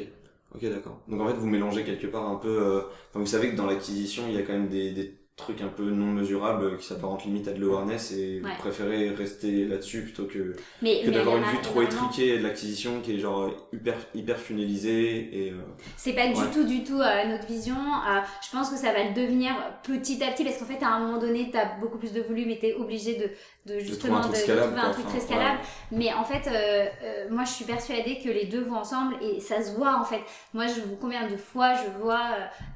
Ok, 0.54 0.64
d'accord. 0.68 1.00
Donc 1.06 1.20
en 1.20 1.28
fait, 1.28 1.34
vous 1.34 1.46
mélangez 1.46 1.84
quelque 1.84 2.08
part 2.08 2.28
un 2.28 2.36
peu. 2.36 2.48
Euh... 2.48 2.82
Enfin, 3.10 3.20
vous 3.20 3.26
savez 3.26 3.50
que 3.50 3.56
dans 3.56 3.66
l'acquisition, 3.66 4.24
il 4.28 4.34
y 4.34 4.38
a 4.38 4.42
quand 4.42 4.52
même 4.52 4.68
des, 4.68 4.90
des 4.90 5.19
trucs 5.40 5.62
un 5.62 5.68
peu 5.68 5.90
non 5.90 6.06
mesurables 6.06 6.76
qui 6.78 6.86
s'apparentent 6.86 7.24
limite 7.24 7.48
à 7.48 7.52
de 7.52 7.60
l'awareness 7.60 8.12
et 8.12 8.40
vous 8.40 8.48
préférez 8.58 9.10
rester 9.10 9.66
là-dessus 9.66 10.02
plutôt 10.02 10.24
que, 10.24 10.56
que 10.82 11.10
d'avoir 11.10 11.36
une 11.36 11.44
vue 11.44 11.60
trop 11.62 11.82
étriquée 11.82 12.38
de 12.38 12.42
l'acquisition 12.42 13.00
qui 13.00 13.16
est 13.16 13.18
genre 13.18 13.50
hyper 13.72 13.96
hyper 14.14 14.38
funnalisée 14.38 15.46
et 15.46 15.50
euh... 15.50 15.56
c'est 15.96 16.12
pas 16.12 16.28
du 16.28 16.50
tout 16.52 16.64
du 16.64 16.84
tout 16.84 17.00
euh, 17.00 17.26
notre 17.26 17.46
vision. 17.46 17.74
Euh, 17.74 18.20
je 18.44 18.56
pense 18.56 18.70
que 18.70 18.76
ça 18.76 18.92
va 18.92 19.04
le 19.04 19.14
devenir 19.14 19.52
petit 19.82 20.22
à 20.22 20.30
petit 20.30 20.44
parce 20.44 20.58
qu'en 20.58 20.66
fait 20.66 20.82
à 20.82 20.88
un 20.88 21.00
moment 21.00 21.18
donné 21.18 21.50
t'as 21.52 21.78
beaucoup 21.78 21.98
plus 21.98 22.12
de 22.12 22.20
volume 22.20 22.50
et 22.50 22.58
t'es 22.58 22.74
obligé 22.74 23.16
de 23.16 23.30
de 23.70 23.80
justement 23.80 24.20
de, 24.20 24.32
trouver 24.32 24.80
un 24.80 24.90
truc 24.90 25.06
très 25.06 25.20
scalable. 25.20 25.60
Mais 25.92 26.12
en 26.12 26.24
fait 26.24 26.46
euh, 26.46 26.86
euh, 27.02 27.26
moi 27.30 27.44
je 27.44 27.50
suis 27.50 27.64
persuadée 27.64 28.18
que 28.18 28.28
les 28.28 28.46
deux 28.46 28.62
vont 28.62 28.76
ensemble 28.76 29.16
et 29.22 29.40
ça 29.40 29.62
se 29.62 29.72
voit 29.72 29.96
en 29.98 30.04
fait. 30.04 30.20
Moi 30.54 30.66
je 30.66 30.80
combien 31.00 31.28
de 31.28 31.36
fois 31.36 31.74
je 31.74 32.02
vois 32.02 32.30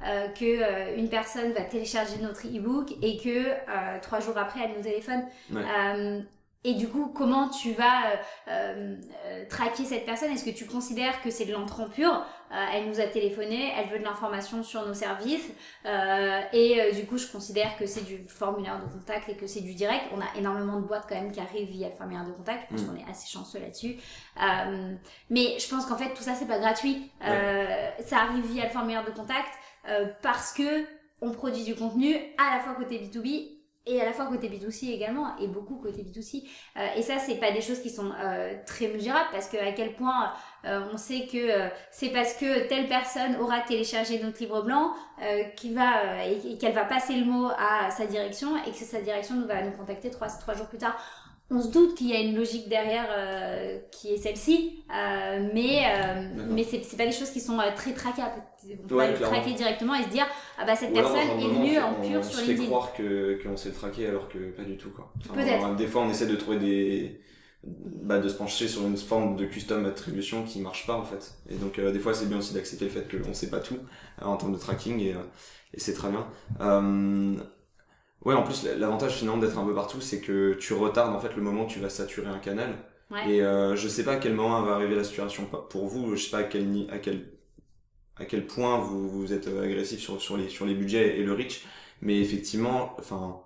euh, 0.05 0.27
que 0.29 0.97
une 0.97 1.09
personne 1.09 1.51
va 1.53 1.61
télécharger 1.61 2.17
notre 2.21 2.47
e-book 2.47 2.93
et 3.01 3.17
que 3.17 3.99
trois 4.01 4.19
jours 4.19 4.37
après 4.37 4.61
elle 4.63 4.77
nous 4.77 4.83
téléphone. 4.83 5.23
Et 6.67 6.73
du 6.73 6.87
coup, 6.87 7.11
comment 7.13 7.47
tu 7.47 7.73
vas 7.73 8.13
euh, 8.47 8.95
euh, 9.27 9.43
traquer 9.47 9.85
cette 9.85 10.03
personne? 10.03 10.31
Est-ce 10.31 10.43
que 10.43 10.49
tu 10.49 10.65
considères 10.65 11.21
que 11.21 11.29
c'est 11.29 11.45
de 11.45 11.53
l'entrant 11.53 11.87
pur 11.87 12.09
euh, 12.09 12.44
Elle 12.73 12.89
nous 12.89 12.99
a 12.99 13.05
téléphoné, 13.05 13.73
elle 13.77 13.89
veut 13.89 13.99
de 13.99 14.03
l'information 14.03 14.63
sur 14.63 14.85
nos 14.85 14.93
services, 14.93 15.49
et 16.53 16.91
du 16.93 17.05
coup, 17.05 17.17
je 17.17 17.27
considère 17.27 17.77
que 17.77 17.85
c'est 17.85 18.03
du 18.03 18.25
formulaire 18.27 18.79
de 18.79 18.91
contact 18.91 19.29
et 19.29 19.35
que 19.35 19.47
c'est 19.47 19.61
du 19.61 19.73
direct. 19.73 20.05
On 20.15 20.21
a 20.21 20.37
énormément 20.37 20.79
de 20.79 20.85
boîtes 20.85 21.05
quand 21.07 21.15
même 21.15 21.31
qui 21.31 21.39
arrivent 21.39 21.69
via 21.69 21.89
le 21.89 21.95
formulaire 21.95 22.25
de 22.25 22.31
contact, 22.31 22.69
parce 22.69 22.81
mm. 22.81 22.87
qu'on 22.87 22.95
est 22.95 23.09
assez 23.09 23.27
chanceux 23.27 23.59
là-dessus. 23.59 23.97
mais 25.29 25.57
je 25.59 25.69
pense 25.69 25.85
qu'en 25.85 25.97
fait, 25.97 26.13
tout 26.13 26.23
ça, 26.23 26.35
c'est 26.35 26.47
pas 26.47 26.59
gratuit. 26.59 27.11
Ça 27.21 28.19
arrive 28.19 28.45
via 28.45 28.65
le 28.65 28.71
formulaire 28.71 29.05
de 29.05 29.11
contact 29.11 29.51
parce 30.21 30.53
que 30.53 30.85
on 31.21 31.31
produit 31.31 31.63
du 31.63 31.75
contenu 31.75 32.15
à 32.37 32.55
la 32.55 32.59
fois 32.61 32.73
côté 32.73 32.99
B2B 32.99 33.54
et 33.85 34.01
à 34.01 34.05
la 34.05 34.13
fois 34.13 34.25
côté 34.25 34.49
B2C 34.49 34.91
également 34.91 35.37
et 35.37 35.47
beaucoup 35.47 35.75
côté 35.75 36.03
B2C 36.03 36.43
euh, 36.77 36.87
et 36.95 37.01
ça 37.01 37.19
c'est 37.19 37.35
pas 37.35 37.51
des 37.51 37.61
choses 37.61 37.79
qui 37.81 37.89
sont 37.89 38.11
euh, 38.19 38.53
très 38.65 38.87
mesurables 38.87 39.29
parce 39.31 39.47
que 39.47 39.57
à 39.57 39.71
quel 39.71 39.93
point 39.93 40.33
euh, 40.65 40.81
on 40.91 40.97
sait 40.97 41.27
que 41.27 41.37
euh, 41.37 41.69
c'est 41.91 42.09
parce 42.09 42.33
que 42.33 42.67
telle 42.67 42.87
personne 42.87 43.35
aura 43.37 43.61
téléchargé 43.61 44.21
notre 44.21 44.39
livre 44.39 44.61
blanc 44.63 44.93
qui 45.55 45.73
va 45.73 46.25
et, 46.25 46.57
qu'elle 46.57 46.73
va 46.73 46.83
passer 46.83 47.15
le 47.15 47.25
mot 47.25 47.47
à 47.57 47.89
sa 47.89 48.05
direction 48.05 48.57
et 48.65 48.71
que 48.71 48.77
sa 48.77 48.99
direction 48.99 49.45
va 49.45 49.61
nous 49.61 49.71
contacter 49.71 50.09
trois 50.09 50.27
trois 50.27 50.55
jours 50.55 50.67
plus 50.67 50.77
tard 50.77 50.97
on 51.51 51.61
se 51.61 51.69
doute 51.69 51.93
qu'il 51.95 52.09
y 52.09 52.13
a 52.13 52.19
une 52.21 52.35
logique 52.35 52.67
derrière 52.69 53.05
euh, 53.11 53.77
qui 53.91 54.09
est 54.09 54.17
celle-ci, 54.17 54.83
euh, 54.89 55.47
mais 55.53 55.83
euh, 55.85 56.43
mais 56.49 56.63
c'est 56.63 56.97
pas 56.97 57.05
des 57.05 57.11
choses 57.11 57.29
qui 57.29 57.39
sont 57.39 57.59
très 57.75 57.93
traquables. 57.93 58.41
On 58.83 58.87
peut 58.87 59.07
le 59.07 59.13
traquer 59.13 59.53
directement 59.53 59.93
et 59.93 60.03
se 60.03 60.09
dire 60.09 60.25
ah 60.57 60.65
bah 60.65 60.75
cette 60.75 60.93
personne 60.93 61.39
est 61.39 61.47
venue 61.47 61.77
en 61.77 61.93
pur 62.01 62.23
sur 62.23 62.39
LinkedIn. 62.39 62.53
On 62.53 62.57
se 62.57 62.61
fait 62.61 62.67
croire 62.67 62.93
que 62.93 63.43
qu'on 63.43 63.57
sait 63.57 63.69
le 63.69 63.75
traquer 63.75 64.07
alors 64.07 64.27
que 64.27 64.51
pas 64.51 64.63
du 64.63 64.75
tout 64.77 64.89
quoi. 64.89 65.13
Peut-être. 65.33 65.75
Des 65.75 65.87
fois 65.87 66.01
on 66.01 66.09
essaie 66.09 66.25
de 66.25 66.35
trouver 66.35 66.57
des 66.57 67.21
bah, 67.63 68.19
de 68.19 68.29
se 68.29 68.35
pencher 68.35 68.67
sur 68.67 68.85
une 68.85 68.97
forme 68.97 69.35
de 69.35 69.45
custom 69.45 69.85
attribution 69.85 70.43
qui 70.43 70.59
marche 70.61 70.87
pas 70.87 70.95
en 70.95 71.05
fait. 71.05 71.35
Et 71.49 71.55
donc 71.55 71.79
des 71.79 71.99
fois 71.99 72.15
c'est 72.15 72.25
bien 72.25 72.39
aussi 72.39 72.55
d'accepter 72.55 72.85
le 72.85 72.91
fait 72.91 73.21
qu'on 73.21 73.35
sait 73.35 73.51
pas 73.51 73.59
tout 73.59 73.77
en 74.19 74.35
termes 74.35 74.53
de 74.53 74.59
tracking 74.59 74.99
et, 74.99 75.15
et 75.75 75.79
c'est 75.79 75.93
très 75.93 76.09
bien. 76.09 76.25
Ouais, 78.23 78.33
en 78.33 78.43
plus, 78.43 78.63
l'avantage 78.65 79.17
finalement 79.17 79.39
d'être 79.39 79.57
un 79.57 79.65
peu 79.65 79.75
partout, 79.75 80.01
c'est 80.01 80.19
que 80.21 80.53
tu 80.55 80.73
retardes 80.73 81.13
en 81.15 81.19
fait 81.19 81.35
le 81.35 81.41
moment 81.43 81.63
où 81.65 81.67
tu 81.67 81.79
vas 81.79 81.89
saturer 81.89 82.27
un 82.27 82.39
canal. 82.39 82.75
Et 83.23 83.41
euh, 83.41 83.75
je 83.75 83.87
sais 83.87 84.03
pas 84.03 84.13
à 84.13 84.17
quel 84.17 84.33
moment 84.33 84.61
va 84.63 84.73
arriver 84.73 84.95
la 84.95 85.03
saturation 85.03 85.45
pour 85.69 85.87
vous, 85.87 86.15
je 86.15 86.23
sais 86.23 86.31
pas 86.31 86.39
à 86.39 86.43
quel, 86.43 86.87
à 86.91 86.97
quel, 86.99 87.31
à 88.17 88.25
quel 88.25 88.47
point 88.47 88.79
vous, 88.79 89.09
vous 89.09 89.33
êtes 89.33 89.47
agressif 89.47 89.99
sur, 90.01 90.21
sur, 90.21 90.37
les, 90.37 90.49
sur 90.49 90.65
les 90.65 90.75
budgets 90.75 91.19
et 91.19 91.23
le 91.23 91.33
reach, 91.33 91.65
mais 92.01 92.19
effectivement, 92.19 92.95
enfin, 92.99 93.41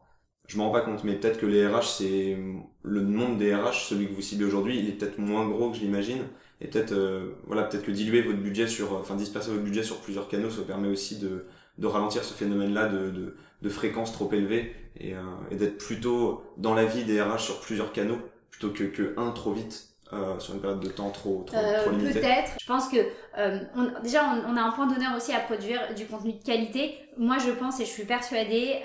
je 0.47 0.57
m'en 0.57 0.65
rends 0.67 0.73
pas 0.73 0.81
compte, 0.81 1.03
mais 1.03 1.15
peut-être 1.15 1.39
que 1.39 1.45
les 1.45 1.67
RH, 1.67 1.83
c'est 1.83 2.37
le 2.83 3.01
nombre 3.01 3.37
des 3.37 3.55
RH, 3.55 3.87
celui 3.89 4.07
que 4.07 4.13
vous 4.13 4.21
ciblez 4.21 4.45
aujourd'hui, 4.45 4.79
il 4.79 4.89
est 4.89 4.93
peut-être 4.93 5.17
moins 5.19 5.47
gros 5.47 5.71
que 5.71 5.77
je 5.77 5.81
l'imagine, 5.81 6.23
et 6.61 6.67
peut-être, 6.67 6.91
euh, 6.93 7.35
voilà, 7.47 7.63
peut-être 7.63 7.83
que 7.85 7.91
diluer 7.91 8.21
votre 8.21 8.39
budget 8.39 8.67
sur, 8.67 8.93
enfin, 8.93 9.15
disperser 9.15 9.51
votre 9.51 9.63
budget 9.63 9.83
sur 9.83 10.01
plusieurs 10.01 10.27
canaux, 10.27 10.49
ça 10.49 10.61
permet 10.63 10.89
aussi 10.89 11.19
de, 11.19 11.45
de 11.77 11.87
ralentir 11.87 12.23
ce 12.23 12.33
phénomène-là 12.33 12.87
de, 12.89 13.09
de, 13.11 13.35
de 13.61 13.69
fréquence 13.69 14.13
trop 14.13 14.31
élevée 14.31 14.75
et, 14.97 15.15
euh, 15.15 15.21
et 15.51 15.55
d'être 15.55 15.77
plutôt 15.77 16.43
dans 16.57 16.73
la 16.73 16.85
vie 16.85 17.03
des 17.03 17.21
RH 17.21 17.39
sur 17.39 17.59
plusieurs 17.59 17.91
canaux 17.91 18.19
plutôt 18.51 18.69
que, 18.69 18.83
que 18.83 19.13
un 19.17 19.31
trop 19.31 19.51
vite 19.51 19.89
euh, 20.11 20.39
sur 20.39 20.55
une 20.55 20.59
période 20.61 20.79
de 20.79 20.89
temps 20.89 21.11
trop, 21.11 21.43
trop, 21.45 21.55
euh, 21.55 21.83
trop 21.83 21.91
limitée 21.91 22.19
Peut-être. 22.19 22.53
Je 22.59 22.65
pense 22.65 22.89
que 22.89 22.97
euh, 23.37 23.59
on, 23.75 24.01
déjà 24.01 24.23
on, 24.47 24.57
a 24.57 24.61
un 24.61 24.71
point 24.71 24.87
d'honneur 24.87 25.15
aussi 25.15 25.33
à 25.33 25.39
produire 25.39 25.93
du 25.93 26.07
contenu 26.07 26.33
de 26.33 26.43
qualité. 26.43 26.97
Moi 27.17 27.37
je 27.37 27.51
pense 27.51 27.79
et 27.79 27.85
je 27.85 27.91
suis 27.91 28.05
persuadée 28.05 28.81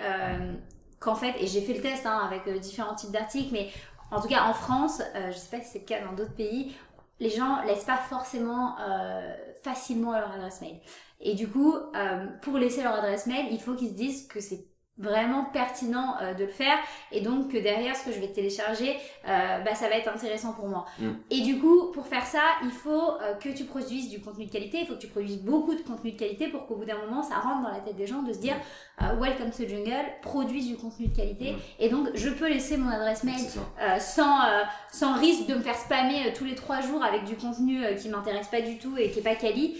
qu'en 1.00 1.14
fait, 1.14 1.34
et 1.40 1.46
j'ai 1.46 1.62
fait 1.62 1.72
le 1.72 1.80
test 1.80 2.04
hein, 2.04 2.28
avec 2.30 2.46
différents 2.60 2.94
types 2.94 3.10
d'articles, 3.10 3.52
mais 3.52 3.70
en 4.10 4.20
tout 4.20 4.28
cas 4.28 4.44
en 4.44 4.52
France, 4.52 5.00
je 5.14 5.36
sais 5.36 5.56
pas 5.56 5.62
si 5.62 5.70
c'est 5.72 5.78
le 5.78 5.84
cas 5.86 6.04
dans 6.04 6.12
d'autres 6.12 6.34
pays, 6.34 6.74
les 7.20 7.30
gens 7.30 7.62
laissent 7.66 7.84
pas 7.84 7.96
forcément 7.96 8.76
facilement 9.62 10.12
leur 10.12 10.30
adresse 10.30 10.60
mail. 10.60 10.76
Et 11.20 11.34
du 11.34 11.48
coup, 11.48 11.74
pour 12.42 12.58
laisser 12.58 12.82
leur 12.82 12.94
adresse 12.94 13.26
mail, 13.26 13.46
il 13.50 13.60
faut 13.60 13.74
qu'ils 13.74 13.90
se 13.90 13.94
disent 13.94 14.26
que 14.26 14.40
c'est 14.40 14.66
vraiment 14.96 15.44
pertinent 15.46 16.14
euh, 16.22 16.34
de 16.34 16.44
le 16.44 16.50
faire 16.50 16.76
et 17.10 17.20
donc 17.20 17.50
que 17.50 17.58
derrière 17.58 17.96
ce 17.96 18.04
que 18.04 18.12
je 18.12 18.20
vais 18.20 18.28
télécharger 18.28 18.96
euh, 19.26 19.58
bah, 19.58 19.74
ça 19.74 19.88
va 19.88 19.96
être 19.96 20.08
intéressant 20.08 20.52
pour 20.52 20.68
moi 20.68 20.86
mm. 21.00 21.10
et 21.32 21.40
du 21.40 21.58
coup 21.58 21.90
pour 21.92 22.06
faire 22.06 22.24
ça 22.24 22.42
il 22.62 22.70
faut 22.70 23.10
euh, 23.20 23.34
que 23.34 23.48
tu 23.48 23.64
produises 23.64 24.08
du 24.08 24.20
contenu 24.20 24.46
de 24.46 24.52
qualité 24.52 24.78
il 24.82 24.86
faut 24.86 24.94
que 24.94 25.00
tu 25.00 25.08
produises 25.08 25.40
beaucoup 25.40 25.74
de 25.74 25.80
contenu 25.80 26.12
de 26.12 26.16
qualité 26.16 26.46
pour 26.46 26.66
qu'au 26.66 26.76
bout 26.76 26.84
d'un 26.84 26.98
moment 26.98 27.24
ça 27.24 27.40
rentre 27.40 27.62
dans 27.62 27.72
la 27.72 27.80
tête 27.80 27.96
des 27.96 28.06
gens 28.06 28.22
de 28.22 28.32
se 28.32 28.38
dire 28.38 28.54
mm. 29.00 29.18
welcome 29.18 29.50
to 29.50 29.66
jungle 29.66 30.04
produise 30.22 30.68
du 30.68 30.76
contenu 30.76 31.08
de 31.08 31.16
qualité 31.16 31.52
mm. 31.52 31.56
et 31.80 31.88
donc 31.88 32.10
je 32.14 32.28
peux 32.28 32.48
laisser 32.48 32.76
mon 32.76 32.88
adresse 32.88 33.24
mail 33.24 33.40
sans 33.98 34.38
sans 34.92 35.14
risque 35.14 35.48
de 35.48 35.54
me 35.54 35.60
faire 35.60 35.76
spammer 35.76 36.32
tous 36.36 36.44
les 36.44 36.54
trois 36.54 36.80
jours 36.82 37.02
avec 37.02 37.24
du 37.24 37.34
contenu 37.34 37.82
qui 38.00 38.08
m'intéresse 38.08 38.46
pas 38.46 38.60
du 38.60 38.78
tout 38.78 38.96
et 38.96 39.10
qui 39.10 39.18
est 39.18 39.22
pas 39.22 39.34
quali 39.34 39.76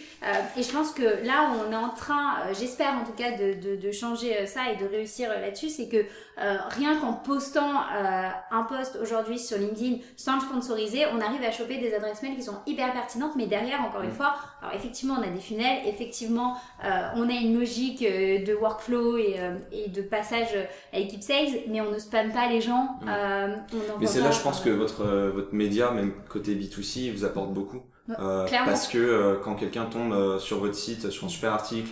et 0.56 0.62
je 0.62 0.72
pense 0.72 0.90
que 0.90 1.24
là 1.24 1.50
où 1.50 1.68
on 1.68 1.72
est 1.72 1.76
en 1.76 1.90
train 1.90 2.52
j'espère 2.58 2.94
en 2.94 3.04
tout 3.04 3.12
cas 3.12 3.32
de, 3.32 3.54
de, 3.60 3.76
de 3.76 3.92
changer 3.92 4.46
ça 4.46 4.72
et 4.72 4.76
de 4.76 4.86
réussir 4.86 5.03
euh, 5.20 5.40
là-dessus, 5.40 5.68
c'est 5.68 5.88
que 5.88 5.96
euh, 5.96 6.56
rien 6.70 6.98
qu'en 6.98 7.12
postant 7.12 7.70
euh, 7.70 8.28
un 8.50 8.62
post 8.62 8.98
aujourd'hui 9.00 9.38
sur 9.38 9.58
LinkedIn 9.58 9.96
sans 10.16 10.36
le 10.36 10.40
sponsoriser, 10.40 11.04
on 11.12 11.20
arrive 11.20 11.42
à 11.42 11.50
choper 11.50 11.78
des 11.78 11.94
adresses 11.94 12.22
mail 12.22 12.36
qui 12.36 12.42
sont 12.42 12.58
hyper 12.66 12.92
pertinentes, 12.92 13.32
mais 13.36 13.46
derrière, 13.46 13.80
encore 13.82 14.02
une 14.02 14.10
mm. 14.10 14.14
fois, 14.14 14.34
alors 14.62 14.74
effectivement, 14.74 15.16
on 15.18 15.22
a 15.22 15.28
des 15.28 15.40
funnels, 15.40 15.82
effectivement, 15.86 16.56
on 16.82 17.28
a 17.28 17.32
une 17.32 17.58
logique 17.58 18.00
de 18.02 18.54
workflow 18.54 19.18
et, 19.18 19.36
et, 19.72 19.88
de 19.88 20.02
passage 20.02 20.56
à 20.92 20.98
l'équipe 20.98 21.22
sales, 21.22 21.48
mais 21.68 21.80
on 21.80 21.90
ne 21.90 21.98
spamme 21.98 22.32
pas 22.32 22.48
les 22.48 22.60
gens. 22.60 22.98
Mm. 23.02 23.76
mais 24.00 24.06
c'est 24.06 24.20
là, 24.20 24.30
je 24.30 24.40
pense 24.40 24.60
que 24.60 24.70
votre, 24.70 25.04
votre 25.04 25.54
média, 25.54 25.90
même 25.90 26.12
côté 26.28 26.54
B2C, 26.54 27.12
vous 27.12 27.24
apporte 27.24 27.52
beaucoup. 27.52 27.82
parce 28.16 28.88
que 28.88 29.38
quand 29.44 29.54
quelqu'un 29.54 29.84
tombe 29.84 30.38
sur 30.38 30.58
votre 30.58 30.74
site, 30.74 31.10
sur 31.10 31.26
un 31.26 31.28
super 31.28 31.52
article, 31.52 31.90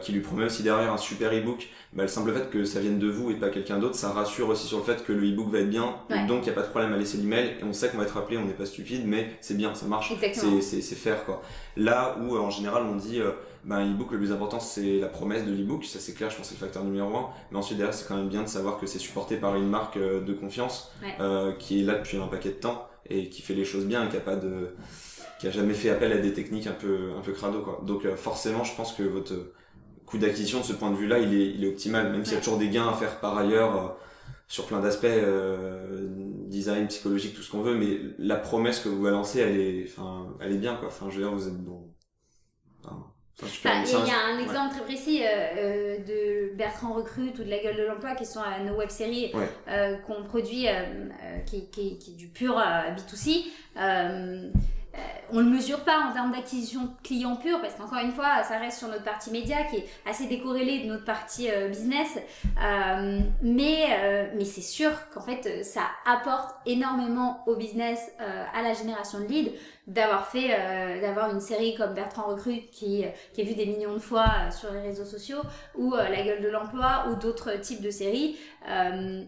qui 0.00 0.12
lui 0.12 0.20
promet 0.20 0.44
aussi 0.44 0.62
derrière 0.62 0.92
un 0.92 0.96
super 0.96 1.32
ebook, 1.32 1.68
bah, 1.92 2.02
le 2.02 2.08
simple 2.08 2.32
fait 2.32 2.50
que 2.50 2.64
ça 2.64 2.80
vienne 2.80 2.98
de 2.98 3.08
vous 3.08 3.30
et 3.30 3.34
pas 3.34 3.50
quelqu'un 3.50 3.78
d'autre, 3.78 3.94
ça 3.94 4.10
rassure 4.10 4.48
aussi 4.48 4.66
sur 4.66 4.78
le 4.78 4.84
fait 4.84 5.04
que 5.04 5.12
le 5.12 5.30
e-book 5.30 5.50
va 5.50 5.60
être 5.60 5.70
bien. 5.70 5.94
Donc 6.26 6.40
il 6.40 6.44
n'y 6.44 6.50
a 6.50 6.52
pas 6.52 6.62
de 6.62 6.68
problème 6.68 6.92
à 6.92 6.96
laisser 6.96 7.18
l'email 7.18 7.56
et 7.60 7.64
on 7.64 7.72
sait 7.72 7.88
qu'on 7.88 7.98
va 7.98 8.04
être 8.04 8.16
appelé, 8.16 8.38
on 8.38 8.44
n'est 8.44 8.52
pas 8.52 8.66
stupide, 8.66 9.02
mais 9.06 9.30
c'est 9.40 9.56
bien, 9.56 9.74
ça 9.74 9.86
marche. 9.86 10.12
C'est 10.60 10.80
faire 10.94 11.24
quoi. 11.24 11.42
Là 11.76 12.16
où 12.20 12.36
en 12.36 12.50
général 12.50 12.84
on 12.84 12.96
dit 12.96 13.20
euh, 13.20 13.32
ben, 13.64 13.84
e-book 13.84 14.12
le 14.12 14.18
plus 14.18 14.32
important 14.32 14.60
c'est 14.60 14.98
la 15.00 15.08
promesse 15.08 15.44
de 15.44 15.52
l'e-book, 15.52 15.84
ça 15.84 15.98
c'est 15.98 16.12
clair, 16.14 16.30
je 16.30 16.36
pense 16.36 16.48
que 16.48 16.54
c'est 16.54 16.60
le 16.60 16.66
facteur 16.66 16.84
numéro 16.84 17.16
un. 17.16 17.28
Mais 17.50 17.58
ensuite 17.58 17.78
derrière 17.78 17.94
c'est 17.94 18.06
quand 18.06 18.16
même 18.16 18.28
bien 18.28 18.42
de 18.42 18.48
savoir 18.48 18.78
que 18.78 18.86
c'est 18.86 18.98
supporté 18.98 19.36
par 19.36 19.56
une 19.56 19.68
marque 19.68 19.96
euh, 19.96 20.20
de 20.20 20.32
confiance 20.32 20.92
euh, 21.20 21.52
qui 21.52 21.80
est 21.80 21.84
là 21.84 21.94
depuis 21.94 22.16
un 22.16 22.26
paquet 22.26 22.50
de 22.50 22.54
temps 22.54 22.88
et 23.08 23.28
qui 23.28 23.42
fait 23.42 23.54
les 23.54 23.64
choses 23.64 23.84
bien 23.84 24.04
et 24.06 24.08
qui 24.08 24.16
a 24.16 24.20
pas 24.20 24.36
de 24.36 24.74
qui 25.38 25.48
a 25.48 25.50
jamais 25.50 25.74
fait 25.74 25.90
appel 25.90 26.12
à 26.12 26.18
des 26.18 26.32
techniques 26.32 26.66
un 26.66 26.72
peu 26.72 27.10
un 27.18 27.20
peu 27.20 27.32
crado 27.32 27.60
quoi. 27.60 27.80
Donc 27.84 28.04
euh, 28.04 28.16
forcément 28.16 28.64
je 28.64 28.74
pense 28.74 28.92
que 28.92 29.02
votre 29.02 29.34
coût 30.14 30.20
d'acquisition 30.20 30.60
de 30.60 30.64
ce 30.64 30.72
point 30.72 30.90
de 30.92 30.96
vue-là, 30.96 31.18
il 31.18 31.34
est, 31.34 31.50
il 31.50 31.64
est 31.64 31.68
optimal, 31.68 32.12
même 32.12 32.24
s'il 32.24 32.34
y 32.34 32.36
a 32.36 32.40
toujours 32.40 32.58
des 32.58 32.68
gains 32.68 32.88
à 32.88 32.92
faire 32.92 33.18
par 33.18 33.36
ailleurs 33.36 33.76
euh, 33.76 33.88
sur 34.46 34.66
plein 34.66 34.78
d'aspects, 34.78 35.04
euh, 35.06 36.06
design, 36.46 36.86
psychologique, 36.86 37.34
tout 37.34 37.42
ce 37.42 37.50
qu'on 37.50 37.62
veut, 37.62 37.74
mais 37.74 37.98
la 38.18 38.36
promesse 38.36 38.78
que 38.78 38.88
vous 38.88 39.02
balancez, 39.02 39.40
elle 39.40 39.60
est, 39.60 39.86
enfin, 39.88 40.28
elle 40.40 40.52
est 40.52 40.58
bien, 40.58 40.76
quoi. 40.76 40.88
Enfin, 40.88 41.06
je 41.10 41.16
veux 41.16 41.22
dire, 41.22 41.32
vous 41.32 41.48
êtes 41.48 41.56
bon. 41.56 41.90
il 43.42 44.06
y 44.06 44.12
a 44.12 44.24
un 44.32 44.38
exemple 44.38 44.76
très 44.76 44.84
précis 44.84 45.22
euh, 45.24 45.98
de 45.98 46.54
Bertrand 46.54 46.92
Recrute 46.92 47.36
ou 47.40 47.42
de 47.42 47.50
La 47.50 47.58
Gueule 47.58 47.76
de 47.76 47.82
l'Emploi 47.82 48.14
qui 48.14 48.24
sont 48.24 48.40
à 48.40 48.60
nos 48.60 48.76
web-séries 48.76 49.32
qu'on 50.06 50.22
produit, 50.22 50.66
qui, 51.46 51.68
qui, 51.70 51.98
qui, 51.98 52.12
est 52.12 52.16
du 52.16 52.28
pur 52.28 52.54
B2C. 52.54 53.46
Euh, 54.94 54.98
on 55.32 55.40
ne 55.40 55.44
le 55.44 55.50
mesure 55.50 55.80
pas 55.80 55.98
en 56.08 56.12
termes 56.12 56.30
d'acquisition 56.30 56.90
client 57.02 57.36
pur 57.36 57.60
parce 57.60 57.74
qu'encore 57.74 57.98
une 57.98 58.12
fois 58.12 58.44
ça 58.44 58.58
reste 58.58 58.78
sur 58.78 58.88
notre 58.88 59.02
partie 59.02 59.30
média 59.30 59.64
qui 59.64 59.76
est 59.76 59.86
assez 60.06 60.26
décorrélée 60.26 60.80
de 60.80 60.86
notre 60.86 61.04
partie 61.04 61.50
euh, 61.50 61.68
business. 61.68 62.18
Euh, 62.62 63.20
mais 63.42 64.30
mais 64.36 64.44
c'est 64.44 64.60
sûr 64.60 64.90
qu'en 65.12 65.20
fait 65.20 65.64
ça 65.64 65.82
apporte 66.06 66.54
énormément 66.66 67.42
au 67.46 67.56
business 67.56 68.12
à 68.18 68.62
la 68.62 68.72
génération 68.72 69.20
de 69.20 69.26
leads 69.26 69.52
d'avoir 69.86 70.28
fait 70.28 70.48
d'avoir 71.02 71.30
une 71.30 71.40
série 71.40 71.74
comme 71.74 71.92
Bertrand 71.92 72.26
Recrute 72.28 72.70
qui 72.70 73.04
qui 73.32 73.40
est 73.40 73.44
vue 73.44 73.54
des 73.54 73.66
millions 73.66 73.92
de 73.92 73.98
fois 73.98 74.50
sur 74.50 74.72
les 74.72 74.80
réseaux 74.80 75.04
sociaux 75.04 75.40
ou 75.74 75.94
La 75.94 76.22
gueule 76.22 76.42
de 76.42 76.48
l'emploi 76.48 77.06
ou 77.10 77.16
d'autres 77.16 77.60
types 77.60 77.82
de 77.82 77.90
séries 77.90 78.38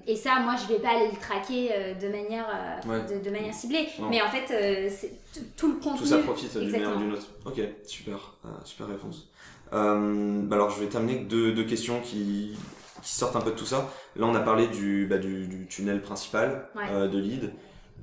et 0.06 0.16
ça 0.16 0.40
moi 0.40 0.54
je 0.56 0.72
vais 0.72 0.80
pas 0.80 0.96
aller 0.96 1.10
le 1.12 1.18
traquer 1.18 1.94
de 2.00 2.08
manière 2.08 2.46
de, 2.86 3.30
manière 3.30 3.52
ciblée 3.52 3.86
mais 4.08 4.22
en 4.22 4.28
fait 4.28 4.88
c'est 4.88 5.12
tout 5.56 5.68
le 5.68 5.74
contenu. 5.74 5.98
Tout 5.98 6.06
ça 6.06 6.18
profite 6.18 6.56
du 6.58 6.70
meilleur 6.70 6.96
d'une 6.96 7.12
autre. 7.12 7.26
Ok, 7.44 7.60
super, 7.84 8.34
euh, 8.44 8.48
super 8.64 8.88
réponse. 8.88 9.28
Euh, 9.72 10.42
bah 10.42 10.56
alors 10.56 10.70
je 10.70 10.80
vais 10.80 10.86
terminer 10.86 11.14
avec 11.14 11.28
deux, 11.28 11.52
deux 11.52 11.64
questions 11.64 12.00
qui, 12.00 12.56
qui, 13.02 13.14
sortent 13.14 13.36
un 13.36 13.40
peu 13.40 13.50
de 13.50 13.56
tout 13.56 13.64
ça. 13.64 13.90
Là 14.16 14.26
on 14.26 14.34
a 14.34 14.40
parlé 14.40 14.68
du, 14.68 15.06
bah, 15.08 15.18
du, 15.18 15.46
du 15.48 15.66
tunnel 15.66 16.00
principal 16.00 16.68
euh, 16.90 17.08
de 17.08 17.18
lead. 17.18 17.52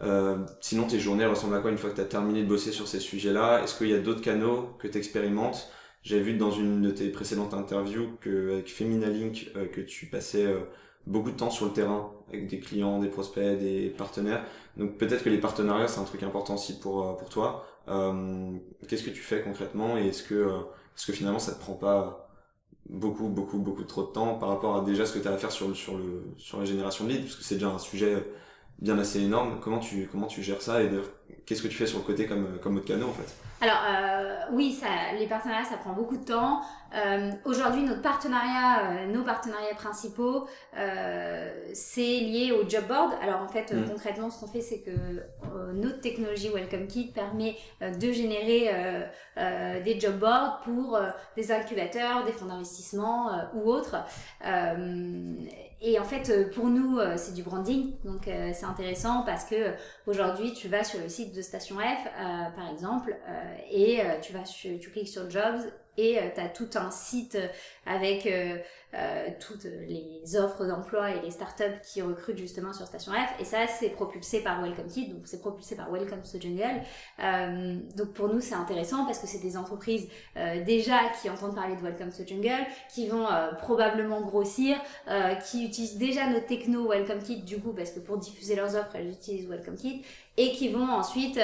Euh, 0.02 0.38
sinon 0.60 0.88
tes 0.88 1.00
journées 1.00 1.26
ressemblent 1.26 1.56
à 1.56 1.60
quoi 1.60 1.72
une 1.72 1.78
fois 1.78 1.90
que 1.90 1.96
tu 1.96 2.02
as 2.02 2.06
terminé 2.06 2.44
de 2.44 2.48
bosser 2.48 2.72
sur 2.72 2.88
ces 2.88 3.00
sujets-là? 3.00 3.64
Est-ce 3.64 3.78
qu'il 3.78 3.90
y 3.90 3.94
a 3.94 4.00
d'autres 4.00 4.22
canaux 4.22 4.70
que 4.80 4.88
tu 4.88 4.98
expérimentes 4.98 5.70
J'ai 6.04 6.20
vu 6.20 6.34
dans 6.36 6.52
une 6.52 6.82
de 6.82 6.92
tes 6.92 7.10
précédentes 7.10 7.54
interviews 7.54 8.18
que 8.22 8.54
avec 8.54 8.70
Femina 8.72 9.08
Link 9.08 9.52
euh, 9.56 9.68
que 9.68 9.82
tu 9.82 10.08
passais 10.08 10.48
beaucoup 11.06 11.32
de 11.32 11.38
temps 11.38 11.50
sur 11.50 11.66
le 11.66 11.74
terrain 11.74 12.12
avec 12.30 12.48
des 12.48 12.60
clients, 12.60 13.00
des 13.00 13.10
prospects, 13.10 13.58
des 13.60 13.90
partenaires. 13.90 14.46
Donc 14.78 14.98
peut-être 14.98 15.24
que 15.24 15.30
les 15.30 15.38
partenariats 15.40 15.88
c'est 15.88 16.00
un 16.00 16.04
truc 16.06 16.24
important 16.24 16.56
aussi 16.56 16.80
pour 16.80 17.08
euh, 17.08 17.14
pour 17.14 17.30
toi. 17.30 17.66
Euh, 17.90 18.52
Qu'est-ce 18.88 19.04
que 19.04 19.10
tu 19.10 19.22
fais 19.22 19.42
concrètement? 19.42 19.98
Et 19.98 20.08
est-ce 20.08 20.24
que 20.24 20.36
euh, 20.36 20.60
est-ce 20.96 21.08
que 21.08 21.14
finalement 21.14 21.40
ça 21.40 21.54
te 21.54 21.60
prend 21.60 21.74
pas 21.74 22.30
beaucoup 22.90 23.30
beaucoup 23.30 23.60
beaucoup 23.60 23.84
trop 23.84 24.04
de 24.04 24.08
temps 24.12 24.36
par 24.36 24.50
rapport 24.50 24.76
à 24.78 24.82
déjà 24.84 25.06
ce 25.06 25.14
que 25.14 25.20
tu 25.20 25.28
as 25.28 25.32
à 25.34 25.38
faire 25.38 25.52
sur 25.52 25.68
le 25.68 25.74
sur 25.76 25.98
le 25.98 26.24
sur 26.38 26.60
la 26.60 26.66
génération 26.66 27.06
de 27.06 27.12
leads? 27.12 27.24
Parce 27.24 27.36
que 27.36 27.44
c'est 27.44 27.56
déjà 27.56 27.70
un 27.70 27.80
sujet 27.80 28.24
bien 28.84 29.00
assez 29.00 29.22
énorme. 29.22 29.60
Comment 29.62 29.80
tu 29.80 30.08
comment 30.12 30.28
tu 30.28 30.44
gères 30.44 30.62
ça 30.62 30.84
et 30.84 30.90
qu'est-ce 31.46 31.62
que 31.62 31.68
tu 31.68 31.76
fais 31.76 31.88
sur 31.88 32.00
le 32.00 32.04
côté 32.04 32.26
comme 32.26 32.60
comme 32.62 32.78
autre 32.78 32.86
canot 32.86 33.10
en 33.10 33.14
fait? 33.14 33.34
Alors 33.64 33.82
euh, 33.90 34.36
oui, 34.52 34.74
ça, 34.74 34.88
les 35.18 35.26
partenariats, 35.26 35.64
ça 35.64 35.78
prend 35.78 35.94
beaucoup 35.94 36.18
de 36.18 36.26
temps. 36.26 36.60
Euh, 36.94 37.32
Aujourd'hui, 37.46 37.84
notre 37.84 38.02
partenariat, 38.02 38.92
euh, 38.92 39.08
nos 39.08 39.24
partenariats 39.24 39.74
principaux, 39.74 40.48
c'est 41.74 42.02
lié 42.02 42.52
au 42.52 42.68
job 42.68 42.84
board. 42.90 43.14
Alors 43.22 43.42
en 43.42 43.48
fait, 43.48 43.74
mm. 43.74 43.90
concrètement, 43.90 44.30
ce 44.30 44.42
qu'on 44.42 44.48
fait, 44.48 44.60
c'est 44.60 44.82
que 44.82 44.92
notre 45.74 46.02
technologie 46.02 46.50
Welcome 46.50 46.88
Kit 46.88 47.14
permet 47.14 47.56
de 47.82 48.12
générer 48.12 48.70
des 49.84 50.00
job 50.00 50.20
boards 50.20 50.60
pour 50.66 51.00
des 51.38 51.52
incubateurs, 51.52 52.26
des 52.26 52.34
fonds 52.34 52.48
d'investissement 52.48 53.32
ou 53.56 53.70
autres. 53.72 53.96
Et 55.82 56.00
en 56.00 56.04
fait, 56.04 56.52
pour 56.52 56.68
nous, 56.68 57.00
c'est 57.16 57.34
du 57.34 57.44
branding, 57.44 57.94
donc 58.04 58.24
c'est 58.26 58.66
intéressant 58.66 59.24
parce 59.26 59.46
que 59.46 59.74
aujourd'hui, 60.06 60.54
tu 60.54 60.68
vas 60.68 60.84
sur 60.84 61.00
le 61.00 61.10
site 61.14 61.36
de 61.36 61.42
Station 61.42 61.78
F, 61.78 62.08
par 62.56 62.70
exemple, 62.72 63.16
et 63.72 64.02
tu 64.22 64.34
vas, 64.34 64.44
tu 64.44 64.90
cliques 64.92 65.10
sur 65.10 65.30
Jobs, 65.30 65.62
et 65.98 66.20
tu 66.34 66.42
as 66.42 66.50
tout 66.50 66.70
un 66.76 66.92
site 66.92 67.38
avec 67.86 68.28
euh, 68.96 69.30
toutes 69.40 69.64
les 69.64 70.36
offres 70.36 70.66
d'emploi 70.66 71.12
et 71.16 71.22
les 71.22 71.32
startups 71.32 71.82
qui 71.84 72.04
recrutent 72.04 72.38
justement 72.38 72.74
sur 72.74 72.86
Station 72.86 73.12
F. 73.12 73.42
Et 73.42 73.44
ça, 73.44 73.66
c'est 73.66 73.90
propulsé 73.90 74.42
par 74.42 74.62
Welcome 74.62 74.86
Kit, 74.86 75.08
donc 75.08 75.22
c'est 75.26 75.40
propulsé 75.40 75.76
par 75.76 75.92
Welcome 75.92 76.22
to 76.22 76.40
Jungle. 76.40 76.82
Euh, 77.20 77.80
donc 77.96 78.14
pour 78.14 78.28
nous, 78.28 78.40
c'est 78.40 78.54
intéressant 78.54 79.06
parce 79.06 79.18
que 79.18 79.26
c'est 79.26 79.42
des 79.42 79.58
entreprises 79.58 80.08
euh, 80.38 80.64
déjà 80.64 81.00
qui 81.20 81.30
entendent 81.30 81.56
parler 81.56 81.76
de 81.76 81.82
Welcome 81.82 82.12
to 82.12 82.24
Jungle, 82.28 82.68
qui 82.94 83.08
vont 83.08 83.26
euh, 83.26 83.54
probablement 83.54 84.22
grossir, 84.22 84.78
euh, 85.08 85.34
qui 85.36 85.66
utilisent 85.66 85.98
déjà 85.98 86.30
nos 86.30 86.42
techno 86.42 86.88
Welcome 86.88 87.24
Kit 87.24 87.42
du 87.42 87.60
coup 87.60 87.74
parce 87.74 87.90
que 87.90 88.00
pour 88.00 88.20
diffuser 88.20 88.56
leurs 88.56 88.76
offres, 88.76 88.96
elles 88.96 89.10
utilisent 89.10 89.50
Welcome 89.50 89.76
Kit 89.76 90.04
et 90.38 90.52
qui 90.52 90.70
vont 90.70 90.88
ensuite, 90.90 91.40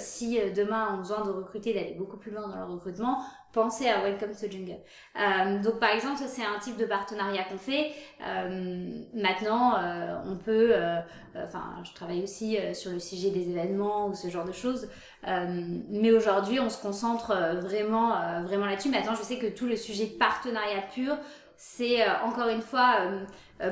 si 0.00 0.36
demain 0.56 0.94
ont 0.94 0.98
besoin 0.98 1.24
de 1.24 1.30
recruter, 1.30 1.72
d'aller 1.72 1.94
beaucoup 1.94 2.16
plus 2.16 2.32
loin 2.32 2.48
dans 2.48 2.56
leur 2.56 2.68
recrutement, 2.68 3.22
penser 3.56 3.88
à 3.88 4.02
Welcome 4.02 4.32
to 4.38 4.50
Jungle. 4.50 4.76
Euh, 5.18 5.62
donc 5.62 5.80
par 5.80 5.88
exemple, 5.88 6.20
c'est 6.26 6.44
un 6.44 6.58
type 6.60 6.76
de 6.76 6.84
partenariat 6.84 7.42
qu'on 7.44 7.56
fait. 7.56 7.92
Euh, 8.20 9.00
maintenant, 9.14 9.76
euh, 9.78 10.14
on 10.26 10.36
peut, 10.36 10.72
euh, 10.72 11.00
enfin, 11.42 11.64
je 11.82 11.94
travaille 11.94 12.22
aussi 12.22 12.58
sur 12.74 12.92
le 12.92 12.98
sujet 12.98 13.30
des 13.30 13.48
événements 13.48 14.08
ou 14.08 14.14
ce 14.14 14.28
genre 14.28 14.44
de 14.44 14.52
choses. 14.52 14.88
mais 15.24 16.12
aujourd'hui, 16.12 16.60
on 16.60 16.68
se 16.68 16.80
concentre 16.80 17.34
vraiment, 17.62 18.42
vraiment 18.44 18.66
là-dessus. 18.66 18.90
Maintenant, 18.90 19.14
je 19.14 19.22
sais 19.22 19.38
que 19.38 19.46
tout 19.46 19.66
le 19.66 19.76
sujet 19.76 20.06
partenariat 20.06 20.82
pur, 20.92 21.16
c'est 21.56 22.06
encore 22.22 22.48
une 22.48 22.60
fois 22.60 22.98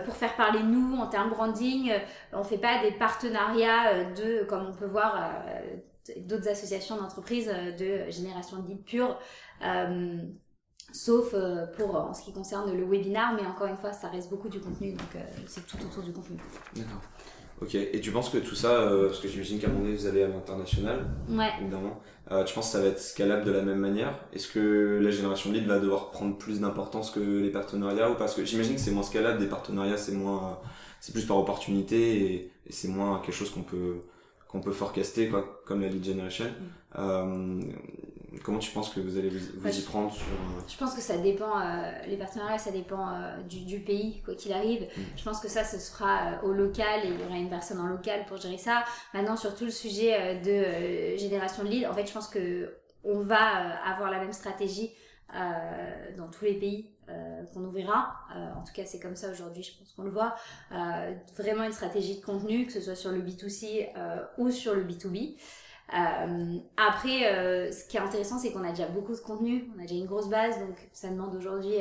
pour 0.06 0.16
faire 0.16 0.34
parler 0.36 0.62
nous 0.62 0.96
en 0.96 1.06
termes 1.06 1.28
branding. 1.28 1.92
on 2.32 2.42
fait 2.42 2.58
pas 2.58 2.80
des 2.82 2.92
partenariats 2.92 4.04
de, 4.16 4.44
comme 4.44 4.66
on 4.66 4.72
peut 4.72 4.86
voir 4.86 5.30
d'autres 6.16 6.48
associations 6.48 6.96
d'entreprises 6.96 7.48
de 7.78 8.10
génération 8.10 8.62
de 8.62 8.68
lead 8.68 8.84
pure. 8.84 9.18
Euh, 9.64 10.18
sauf 10.92 11.30
euh, 11.34 11.66
pour 11.76 11.96
en 11.96 12.14
ce 12.14 12.22
qui 12.22 12.32
concerne 12.32 12.76
le 12.76 12.84
webinar, 12.84 13.34
mais 13.34 13.46
encore 13.46 13.66
une 13.66 13.76
fois, 13.76 13.92
ça 13.92 14.08
reste 14.08 14.30
beaucoup 14.30 14.48
du 14.48 14.60
contenu, 14.60 14.92
donc 14.92 15.16
euh, 15.16 15.20
c'est 15.46 15.66
tout 15.66 15.78
autour 15.84 16.02
du 16.02 16.12
contenu. 16.12 16.36
D'accord. 16.76 17.00
Ok, 17.62 17.76
et 17.76 18.00
tu 18.00 18.10
penses 18.10 18.30
que 18.30 18.38
tout 18.38 18.56
ça, 18.56 18.90
parce 19.06 19.20
que 19.20 19.28
j'imagine 19.28 19.60
qu'à 19.60 19.68
un 19.68 19.70
moment 19.70 19.84
donné 19.84 19.94
vous 19.94 20.06
allez 20.06 20.24
à 20.24 20.28
l'international, 20.28 21.06
ouais. 21.28 21.50
évidemment, 21.60 22.00
tu 22.44 22.52
penses 22.52 22.66
que 22.66 22.72
ça 22.72 22.80
va 22.80 22.88
être 22.88 22.98
scalable 23.00 23.44
de 23.44 23.52
la 23.52 23.62
même 23.62 23.78
manière? 23.78 24.12
Est-ce 24.32 24.48
que 24.48 24.98
la 25.00 25.10
génération 25.12 25.52
lead 25.52 25.64
va 25.64 25.78
devoir 25.78 26.10
prendre 26.10 26.36
plus 26.36 26.58
d'importance 26.58 27.12
que 27.12 27.20
les 27.20 27.50
partenariats 27.50 28.10
ou 28.10 28.16
parce 28.16 28.34
que 28.34 28.44
j'imagine 28.44 28.74
que 28.74 28.80
c'est 28.80 28.90
moins 28.90 29.04
scalable, 29.04 29.38
des 29.38 29.46
partenariats 29.46 29.96
c'est 29.96 30.12
moins, 30.12 30.60
c'est 31.00 31.12
plus 31.12 31.24
par 31.26 31.38
opportunité 31.38 32.32
et, 32.34 32.52
et 32.66 32.72
c'est 32.72 32.88
moins 32.88 33.20
quelque 33.20 33.36
chose 33.36 33.50
qu'on 33.50 33.62
peut 33.62 34.00
qu'on 34.54 34.60
peut 34.60 34.72
forecaster 34.72 35.28
quoi, 35.28 35.62
comme 35.66 35.82
la 35.82 35.88
lead 35.88 36.04
generation. 36.04 36.44
Mm. 36.44 36.98
Euh, 37.00 37.60
comment 38.44 38.60
tu 38.60 38.70
penses 38.70 38.88
que 38.88 39.00
vous 39.00 39.18
allez 39.18 39.28
vous, 39.28 39.78
y 39.78 39.82
prendre 39.82 40.12
sur 40.12 40.22
euh, 40.26 40.60
Je 40.68 40.76
pense 40.76 40.94
que 40.94 41.00
ça 41.00 41.16
dépend. 41.16 41.58
Euh, 41.58 41.90
les 42.06 42.16
partenariats, 42.16 42.58
ça 42.58 42.70
dépend 42.70 43.08
du, 43.48 43.64
du, 43.64 43.80
pays 43.80 44.22
quoi 44.24 44.36
qu'il 44.36 44.52
arrive. 44.52 44.82
Mm. 44.82 45.00
Je 45.16 45.24
pense 45.24 45.40
que 45.40 45.48
ça, 45.48 45.64
ce 45.64 45.78
sera 45.80 46.40
au 46.44 46.52
local 46.52 47.00
et 47.04 47.08
il 47.08 47.20
y 47.20 47.24
aura 47.24 47.36
une 47.36 47.50
personne 47.50 47.80
en 47.80 47.88
local 47.88 48.26
pour 48.26 48.36
gérer 48.36 48.58
ça. 48.58 48.84
Maintenant, 49.12 49.36
sur 49.36 49.56
tout 49.56 49.64
le 49.64 49.72
sujet 49.72 50.40
de 50.40 51.18
génération 51.18 51.64
de 51.64 51.68
lead, 51.68 51.86
en 51.86 51.92
fait, 51.92 52.06
je 52.06 52.12
pense 52.12 52.28
que 52.28 52.76
on 53.02 53.20
va 53.20 53.80
avoir 53.84 54.08
la 54.12 54.20
même 54.20 54.32
stratégie 54.32 54.92
dans 56.16 56.28
tous 56.28 56.44
les 56.44 56.54
pays 56.54 56.93
euh, 57.08 57.42
qu'on 57.52 57.64
ouvrira. 57.64 58.14
Euh, 58.34 58.58
en 58.58 58.64
tout 58.64 58.72
cas, 58.72 58.84
c'est 58.86 58.98
comme 58.98 59.16
ça 59.16 59.30
aujourd'hui, 59.30 59.62
je 59.62 59.78
pense 59.78 59.92
qu'on 59.92 60.04
le 60.04 60.10
voit. 60.10 60.34
Euh, 60.72 61.12
vraiment 61.36 61.64
une 61.64 61.72
stratégie 61.72 62.18
de 62.18 62.24
contenu, 62.24 62.66
que 62.66 62.72
ce 62.72 62.80
soit 62.80 62.94
sur 62.94 63.10
le 63.10 63.20
B2C 63.20 63.88
ou 64.38 64.50
sur 64.50 64.74
le 64.74 64.84
B2B. 64.84 65.36
après, 66.76 67.70
ce 67.72 67.86
qui 67.88 67.96
est 67.98 68.00
intéressant, 68.00 68.38
c'est 68.38 68.52
qu'on 68.52 68.64
a 68.64 68.70
déjà 68.70 68.86
beaucoup 68.86 69.14
de 69.14 69.20
contenu, 69.20 69.70
on 69.76 69.80
a 69.80 69.82
déjà 69.82 69.96
une 69.96 70.06
grosse 70.06 70.28
base, 70.28 70.58
donc 70.60 70.76
ça 70.92 71.08
demande 71.08 71.34
aujourd'hui 71.34 71.76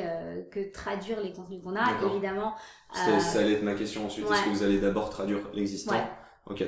que 0.52 0.72
traduire 0.72 1.22
les 1.22 1.32
contenus 1.32 1.62
qu'on 1.64 1.76
a. 1.76 1.86
Évidemment. 2.12 2.56
Ça 2.92 3.40
allait 3.40 3.54
être 3.54 3.64
ma 3.64 3.76
question 3.76 4.06
ensuite. 4.06 4.30
Est-ce 4.30 4.44
que 4.44 4.50
vous 4.50 4.64
allez 4.64 4.80
d'abord 4.80 5.10
traduire 5.10 5.40
l'existant 5.54 5.96
Ok. 6.48 6.64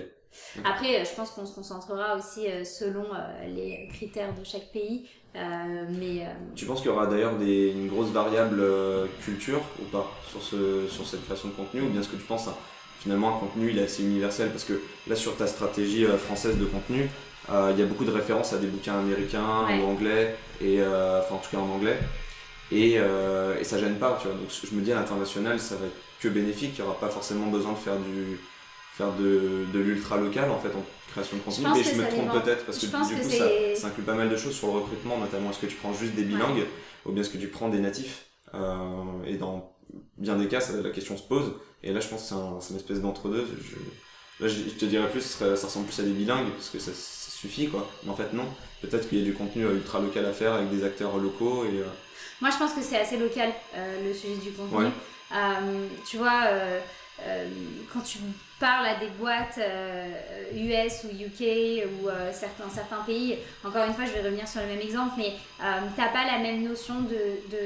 Après, 0.63 1.03
je 1.05 1.15
pense 1.15 1.31
qu'on 1.31 1.45
se 1.45 1.55
concentrera 1.55 2.15
aussi 2.15 2.47
selon 2.65 3.05
les 3.47 3.89
critères 3.89 4.33
de 4.33 4.43
chaque 4.43 4.71
pays 4.71 5.09
euh, 5.35 5.85
mais, 5.89 6.21
euh, 6.21 6.29
Tu 6.55 6.65
penses 6.65 6.81
qu'il 6.81 6.89
y 6.89 6.93
aura 6.93 7.07
d'ailleurs 7.07 7.33
une 7.41 7.87
grosse 7.87 8.09
variable 8.09 8.59
euh, 8.59 9.05
culture 9.23 9.61
ou 9.81 9.85
pas 9.85 10.09
sur, 10.29 10.41
ce, 10.41 10.87
sur 10.89 11.05
cette 11.05 11.25
création 11.25 11.49
de 11.49 11.53
contenu 11.53 11.81
ou 11.81 11.89
bien 11.89 12.01
ce 12.01 12.07
que 12.07 12.15
tu 12.15 12.23
penses 12.23 12.47
hein, 12.47 12.55
finalement 12.99 13.35
un 13.35 13.39
contenu 13.39 13.71
il 13.71 13.77
est 13.77 13.83
assez 13.83 14.03
universel 14.03 14.49
parce 14.51 14.63
que 14.63 14.81
là 15.07 15.15
sur 15.15 15.35
ta 15.35 15.45
stratégie 15.45 16.05
française 16.05 16.57
de 16.57 16.65
contenu 16.65 17.09
il 17.49 17.79
y 17.79 17.83
a 17.83 17.85
beaucoup 17.85 18.05
de 18.05 18.11
références 18.11 18.53
à 18.53 18.57
des 18.57 18.67
bouquins 18.67 18.97
américains 18.97 19.67
ou 19.69 19.85
anglais 19.85 20.35
et 20.61 20.81
enfin 20.81 21.35
en 21.35 21.37
tout 21.37 21.51
cas 21.51 21.57
en 21.57 21.69
anglais. 21.69 21.99
Et, 22.71 22.93
et 22.93 23.63
ça 23.63 23.77
gêne 23.77 23.97
pas 23.97 24.17
tu 24.19 24.27
vois. 24.27 24.35
Donc 24.35 24.49
je 24.49 24.75
me 24.75 24.81
dis 24.81 24.91
à 24.91 24.95
l'international 24.95 25.59
ça 25.59 25.75
va 25.75 25.85
être 25.85 25.93
que 26.19 26.27
bénéfique. 26.27 26.71
Il 26.79 26.81
n'y 26.81 26.87
aura 26.87 26.99
pas 26.99 27.09
forcément 27.09 27.45
besoin 27.45 27.73
de 27.73 27.77
faire 27.77 27.97
du 27.97 28.39
faire 28.95 29.11
de, 29.13 29.65
de 29.73 29.79
l'ultra 29.79 30.17
local 30.17 30.49
en 30.49 30.59
fait 30.59 30.69
en 30.69 30.83
création 31.11 31.37
de 31.37 31.41
contenu, 31.41 31.65
mais 31.73 31.83
je 31.83 31.95
me 31.95 32.09
trompe 32.09 32.43
peut-être 32.43 32.65
parce 32.65 32.77
que 32.77 32.85
du 32.85 32.91
coup 32.91 33.29
ça, 33.29 33.45
ça, 33.75 33.87
inclut 33.87 34.03
pas 34.03 34.13
mal 34.13 34.29
de 34.29 34.37
choses 34.37 34.55
sur 34.55 34.67
le 34.67 34.73
recrutement, 34.73 35.17
notamment 35.17 35.49
est-ce 35.49 35.59
que 35.59 35.65
tu 35.65 35.75
prends 35.75 35.93
juste 35.93 36.13
des 36.13 36.23
bilingues 36.23 36.65
ou 37.05 37.11
bien 37.11 37.21
est-ce 37.21 37.29
que 37.29 37.37
tu 37.37 37.47
prends 37.47 37.69
des 37.69 37.79
natifs 37.79 38.25
euh, 38.53 39.23
et 39.25 39.35
dans 39.35 39.75
bien 40.17 40.35
des 40.35 40.47
cas 40.47 40.61
ça, 40.61 40.73
la 40.81 40.89
question 40.91 41.17
se 41.17 41.23
pose. 41.23 41.53
Et 41.83 41.91
là 41.91 41.99
je 41.99 42.07
pense 42.07 42.21
que 42.21 42.27
c'est 42.29 42.35
un, 42.35 42.59
une 42.69 42.75
espèce 42.77 43.01
d'entre-deux. 43.01 43.47
là 44.39 44.47
je, 44.47 44.61
te 44.71 44.85
dirais 44.85 45.09
plus 45.09 45.21
ça, 45.21 45.51
ressemble 45.51 45.87
plus 45.87 45.99
à 45.99 46.03
des 46.03 46.11
bilingues 46.11 46.49
parce 46.51 46.69
que 46.69 46.79
ça, 46.79 46.91
suffit 46.93 47.67
quoi, 47.67 47.87
mais 48.03 48.11
en 48.11 48.15
fait 48.15 48.31
non, 48.31 48.45
peut-être 48.81 49.09
qu'il 49.09 49.19
y 49.19 49.21
a 49.21 49.25
du 49.25 49.33
contenu 49.33 49.65
euh, 49.65 49.75
ultra 49.75 49.99
local 49.99 50.25
à 50.25 50.31
faire 50.31 50.53
avec 50.53 50.69
des 50.69 50.85
acteurs 50.85 51.17
locaux 51.17 51.65
et... 51.65 51.79
Euh, 51.79 51.85
Moi 52.39 52.49
je 52.49 52.57
pense 52.57 52.73
que 52.73 52.81
c'est 52.81 52.97
assez 52.97 53.17
local 53.17 53.51
le 53.75 54.13
sujet 54.13 54.37
du 54.37 54.51
contenu. 54.51 54.89
tu 56.09 56.17
vois 56.17 56.43
quand 57.93 58.01
tu 58.01 58.19
parles 58.59 58.85
à 58.85 58.95
des 58.95 59.09
boîtes 59.19 59.59
US 60.53 61.03
euh, 61.03 61.07
ou 61.07 61.25
UK 61.25 61.85
ou 61.87 62.09
euh, 62.09 62.31
certains, 62.31 62.69
certains 62.73 63.03
pays, 63.03 63.37
encore 63.63 63.85
une 63.85 63.93
fois, 63.93 64.05
je 64.05 64.11
vais 64.11 64.21
revenir 64.21 64.47
sur 64.47 64.61
le 64.61 64.67
même 64.67 64.81
exemple, 64.81 65.15
mais 65.17 65.33
tu 65.57 66.01
n'as 66.01 66.09
pas 66.09 66.25
la 66.25 66.39
même 66.39 66.63
notion 66.63 66.95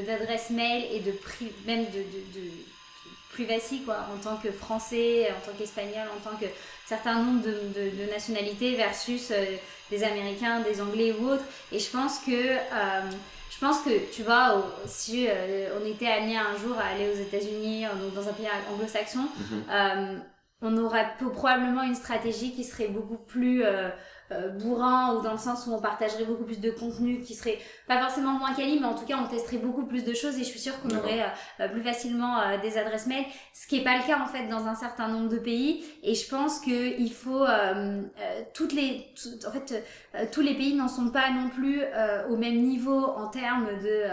d'adresse 0.07 0.51
de, 0.51 0.55
mail 0.55 0.85
et 0.91 0.99
de 0.99 1.13
même 1.65 1.85
de, 1.85 1.99
de, 1.99 2.39
de, 2.39 2.49
privacy 3.33 3.83
quoi, 3.85 4.07
en 4.13 4.17
tant 4.17 4.37
que 4.37 4.51
français, 4.51 5.29
en 5.31 5.45
tant 5.45 5.55
qu'espagnol, 5.55 6.07
en 6.17 6.29
tant 6.29 6.35
que 6.35 6.47
certain 6.85 7.21
nombre 7.21 7.43
de, 7.43 8.11
nationalités 8.11 8.75
versus 8.75 9.31
des 9.91 10.03
américains, 10.03 10.61
des 10.61 10.81
anglais 10.81 11.13
ou 11.13 11.29
autres. 11.29 11.45
Et 11.71 11.79
je 11.79 11.89
pense 11.89 12.19
que 12.19 12.57
je 13.59 13.65
pense 13.65 13.81
que, 13.81 14.13
tu 14.15 14.23
vois, 14.23 14.63
si 14.85 15.27
euh, 15.27 15.77
on 15.81 15.85
était 15.85 16.07
amené 16.07 16.37
un 16.37 16.55
jour 16.57 16.77
à 16.77 16.93
aller 16.93 17.09
aux 17.09 17.19
États-Unis, 17.19 17.85
dans 18.15 18.29
un 18.29 18.31
pays 18.31 18.47
anglo-saxon, 18.71 19.19
mhm. 19.19 19.63
euh, 19.69 20.17
on 20.61 20.77
aurait 20.77 21.07
probablement 21.17 21.83
une 21.83 21.95
stratégie 21.95 22.51
qui 22.51 22.63
serait 22.63 22.89
beaucoup 22.89 23.17
plus 23.17 23.63
euh, 23.63 23.89
euh, 24.31 24.49
bourrin 24.49 25.15
ou 25.15 25.21
dans 25.21 25.31
le 25.31 25.37
sens 25.37 25.65
où 25.65 25.73
on 25.73 25.81
partagerait 25.81 26.25
beaucoup 26.25 26.43
plus 26.43 26.59
de 26.59 26.69
contenu 26.69 27.21
qui 27.21 27.33
serait 27.33 27.57
pas 27.87 27.99
forcément 27.99 28.33
moins 28.33 28.53
quali 28.53 28.79
mais 28.79 28.85
en 28.85 28.93
tout 28.93 29.05
cas 29.05 29.17
on 29.17 29.27
testerait 29.27 29.57
beaucoup 29.57 29.85
plus 29.85 30.03
de 30.03 30.13
choses 30.13 30.35
et 30.35 30.43
je 30.43 30.49
suis 30.49 30.59
sûre 30.59 30.79
qu'on 30.81 30.95
aurait 30.97 31.25
euh, 31.61 31.67
plus 31.69 31.81
facilement 31.81 32.39
euh, 32.39 32.57
des 32.61 32.77
adresses 32.77 33.07
mail 33.07 33.25
ce 33.53 33.67
qui 33.67 33.79
est 33.79 33.83
pas 33.83 33.97
le 33.97 34.05
cas 34.05 34.19
en 34.19 34.27
fait 34.27 34.47
dans 34.47 34.67
un 34.67 34.75
certain 34.75 35.07
nombre 35.07 35.29
de 35.29 35.39
pays. 35.39 35.83
Et 36.03 36.13
je 36.13 36.29
pense 36.29 36.59
que 36.59 36.99
il 36.99 37.11
faut 37.11 37.45
toutes 38.53 38.73
les 38.73 39.07
en 39.47 39.51
fait 39.51 39.83
tous 40.31 40.41
les 40.41 40.55
pays 40.55 40.75
n'en 40.75 40.87
sont 40.87 41.09
pas 41.09 41.29
non 41.31 41.49
plus 41.49 41.81
au 42.29 42.37
même 42.37 42.61
niveau 42.61 43.03
en 43.03 43.27
termes 43.27 43.67
de 43.81 44.03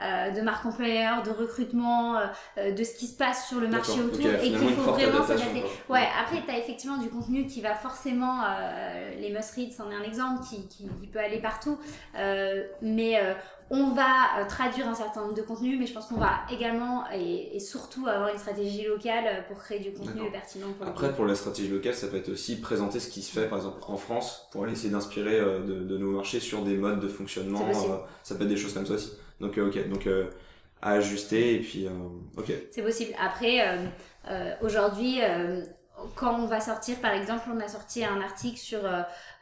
euh, 0.00 0.30
de 0.30 0.40
marque 0.42 0.64
employeur, 0.64 1.24
de 1.24 1.30
recrutement, 1.30 2.16
euh, 2.16 2.26
euh, 2.58 2.72
de 2.72 2.84
ce 2.84 2.94
qui 2.94 3.08
se 3.08 3.16
passe 3.16 3.48
sur 3.48 3.58
le 3.58 3.66
marché 3.66 4.00
autour 4.00 4.30
et 4.30 4.50
qu'il 4.50 4.58
faut 4.58 4.92
vraiment 4.92 5.26
s'adapter. 5.26 5.64
Ouais, 5.88 6.06
après 6.20 6.40
tu 6.46 6.50
as 6.50 6.58
effectivement 6.58 6.98
du 6.98 7.08
contenu 7.08 7.46
qui 7.46 7.60
va 7.60 7.74
forcément, 7.74 8.42
les 9.18 9.32
must-read 9.32 9.72
c'en 9.72 9.90
est 9.90 9.94
un 9.94 10.02
exemple, 10.02 10.44
qui, 10.48 10.68
qui, 10.68 10.86
peut 11.12 11.18
aller 11.18 11.38
partout, 11.38 11.78
mais 12.82 13.20
on 13.70 13.92
va 13.92 14.44
traduire 14.48 14.88
un 14.88 14.94
certain 14.94 15.22
nombre 15.22 15.34
de 15.34 15.42
contenus, 15.42 15.78
mais 15.78 15.86
je 15.86 15.94
pense 15.94 16.06
qu'on 16.06 16.16
va 16.16 16.40
également 16.50 17.04
et, 17.12 17.58
surtout 17.58 18.06
avoir 18.06 18.28
une 18.30 18.38
stratégie 18.38 18.84
locale 18.86 19.44
pour 19.48 19.58
créer 19.58 19.80
du 19.80 19.92
contenu 19.92 20.30
pertinent. 20.30 20.68
Pour 20.78 20.86
Après, 20.86 21.12
pour 21.12 21.24
la 21.24 21.34
stratégie 21.34 21.68
locale, 21.68 21.94
ça 21.94 22.06
peut 22.06 22.18
être 22.18 22.30
aussi 22.30 22.60
présenter 22.60 23.00
ce 23.00 23.08
qui 23.08 23.22
se 23.22 23.32
fait, 23.32 23.48
par 23.48 23.58
exemple, 23.58 23.78
en 23.88 23.96
France, 23.96 24.48
pour 24.52 24.64
aller 24.64 24.72
essayer 24.72 24.90
d'inspirer 24.90 25.40
de, 25.40 25.82
de, 25.82 25.98
nos 25.98 26.12
marchés 26.12 26.40
sur 26.40 26.62
des 26.62 26.76
modes 26.76 27.00
de 27.00 27.08
fonctionnement. 27.08 27.60
ça 28.22 28.34
peut 28.34 28.42
être 28.42 28.48
des 28.48 28.56
choses 28.56 28.74
comme 28.74 28.86
ça 28.86 28.94
aussi. 28.94 29.12
Donc, 29.40 29.58
euh, 29.58 29.68
ok, 29.68 29.88
donc 29.88 30.06
euh, 30.06 30.30
à 30.82 30.92
ajuster 30.92 31.54
et 31.54 31.60
puis, 31.60 31.86
euh, 31.86 31.90
ok. 32.36 32.52
C'est 32.70 32.82
possible. 32.82 33.12
Après, 33.18 33.78
aujourd'hui, 34.60 35.20
quand 36.14 36.38
on 36.40 36.46
va 36.46 36.60
sortir, 36.60 36.98
par 37.00 37.12
exemple, 37.12 37.48
on 37.52 37.60
a 37.60 37.68
sorti 37.68 38.04
un 38.04 38.20
article 38.20 38.58
sur 38.58 38.80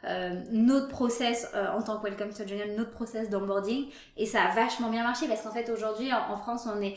euh, 0.07 0.17
euh, 0.17 0.29
notre 0.51 0.87
process 0.87 1.49
euh, 1.55 1.67
en 1.71 1.81
tant 1.81 1.97
que 1.97 2.07
Welcome 2.07 2.29
to 2.29 2.47
Journal, 2.47 2.75
notre 2.75 2.91
process 2.91 3.29
d'onboarding, 3.29 3.87
et 4.15 4.25
ça 4.25 4.41
a 4.41 4.55
vachement 4.55 4.89
bien 4.89 5.03
marché 5.03 5.27
parce 5.27 5.41
qu'en 5.41 5.51
fait 5.51 5.69
aujourd'hui 5.69 6.09
en, 6.11 6.37
France 6.37 6.67
on 6.67 6.81
est 6.81 6.95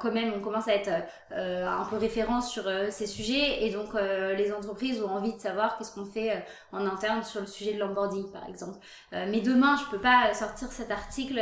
quand 0.00 0.12
même, 0.12 0.32
on 0.36 0.40
commence 0.40 0.68
à 0.68 0.74
être 0.74 0.90
un 1.30 1.84
peu 1.88 1.96
référence 1.96 2.50
sur 2.50 2.64
ces 2.90 3.06
sujets 3.06 3.64
et 3.64 3.70
donc 3.70 3.94
les 3.94 4.52
entreprises 4.52 5.02
ont 5.02 5.10
envie 5.10 5.34
de 5.34 5.40
savoir 5.40 5.76
qu'est-ce 5.76 5.92
qu'on 5.92 6.04
fait 6.04 6.44
en 6.72 6.86
interne 6.86 7.22
sur 7.22 7.40
le 7.40 7.46
sujet 7.46 7.74
de 7.74 7.78
l'onboarding 7.78 8.30
par 8.32 8.48
exemple. 8.48 8.78
mais 9.12 9.40
demain 9.40 9.76
je 9.76 9.90
peux 9.90 10.00
pas 10.00 10.32
sortir 10.34 10.70
cet 10.72 10.90
article 10.90 11.40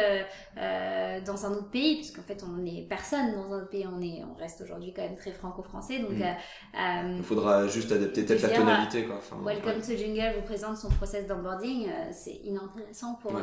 dans 0.56 1.46
un 1.46 1.52
autre 1.52 1.70
pays 1.70 1.96
puisqu'en 1.96 2.22
fait 2.22 2.42
on 2.44 2.64
est 2.64 2.86
personne 2.88 3.34
dans 3.34 3.52
un 3.52 3.58
autre 3.58 3.70
pays, 3.70 3.86
on 3.86 4.00
est, 4.00 4.22
on 4.24 4.38
reste 4.38 4.61
aujourd'hui 4.61 4.92
quand 4.94 5.02
même 5.02 5.16
très 5.16 5.32
franco-français 5.32 6.00
donc 6.00 6.12
mm. 6.12 7.16
Il 7.18 7.22
faudra 7.22 7.66
juste 7.66 7.92
adapter 7.92 8.24
peut-être 8.24 8.42
la 8.42 8.48
tonalité. 8.48 9.04
Quoi. 9.04 9.20
Welcome 9.44 9.80
to 9.80 9.96
Jungle 9.96 10.40
vous 10.40 10.46
présente 10.51 10.78
son 10.78 10.88
process 10.88 11.28
d'onboarding, 11.28 11.88
euh, 11.88 11.92
c'est 12.11 12.40
inintéressant 12.42 13.14
pour 13.22 13.36
euh, 13.36 13.40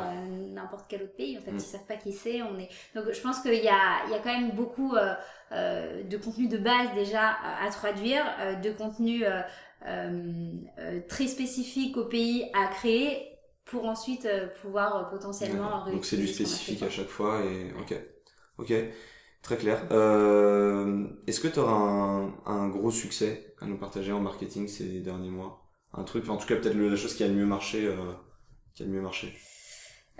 n'importe 0.52 0.84
quel 0.90 1.04
autre 1.04 1.16
pays. 1.16 1.38
En 1.38 1.40
fait, 1.40 1.52
mm. 1.52 1.56
ils 1.56 1.60
savent 1.60 1.86
pas 1.86 1.96
qui 1.96 2.12
c'est. 2.12 2.42
On 2.42 2.58
est 2.58 2.68
donc 2.94 3.10
je 3.10 3.20
pense 3.22 3.40
qu'il 3.40 3.54
y 3.54 3.68
a, 3.68 4.04
il 4.06 4.12
y 4.12 4.14
a 4.14 4.18
quand 4.18 4.38
même 4.38 4.50
beaucoup 4.50 4.94
euh, 4.94 6.02
de 6.04 6.16
contenu 6.18 6.48
de 6.48 6.58
base 6.58 6.92
déjà 6.94 7.30
à 7.62 7.70
traduire, 7.70 8.24
de 8.62 8.70
contenu 8.70 9.24
très 11.08 11.26
spécifique 11.26 11.96
au 11.96 12.04
pays 12.04 12.50
à 12.52 12.66
créer 12.66 13.38
pour 13.64 13.86
ensuite 13.86 14.28
pouvoir 14.60 15.08
potentiellement. 15.08 15.86
Donc 15.86 16.04
c'est 16.04 16.18
du 16.18 16.28
spécifique 16.28 16.82
à 16.82 16.90
chaque 16.90 17.08
fois 17.08 17.40
et 17.40 17.72
ok, 17.80 17.94
ok. 18.58 18.72
Très 19.40 19.56
clair. 19.56 19.86
Euh, 19.92 21.06
Est-ce 21.26 21.40
que 21.40 21.48
tu 21.48 21.60
auras 21.60 21.72
un, 21.72 22.34
un, 22.44 22.68
gros 22.68 22.90
succès 22.90 23.54
à 23.60 23.66
nous 23.66 23.78
partager 23.78 24.12
en 24.12 24.20
marketing 24.20 24.66
ces 24.66 25.00
derniers 25.00 25.30
mois? 25.30 25.67
Un 25.94 26.04
truc, 26.04 26.28
en 26.28 26.36
tout 26.36 26.46
cas 26.46 26.56
peut-être 26.56 26.76
la 26.76 26.96
chose 26.96 27.14
qui 27.14 27.24
a 27.24 27.28
le 27.28 27.34
mieux 27.34 27.46
marché, 27.46 27.86
euh, 27.86 28.12
qui 28.74 28.82
a 28.82 28.86
le 28.86 28.92
mieux 28.92 29.00
marché. 29.00 29.34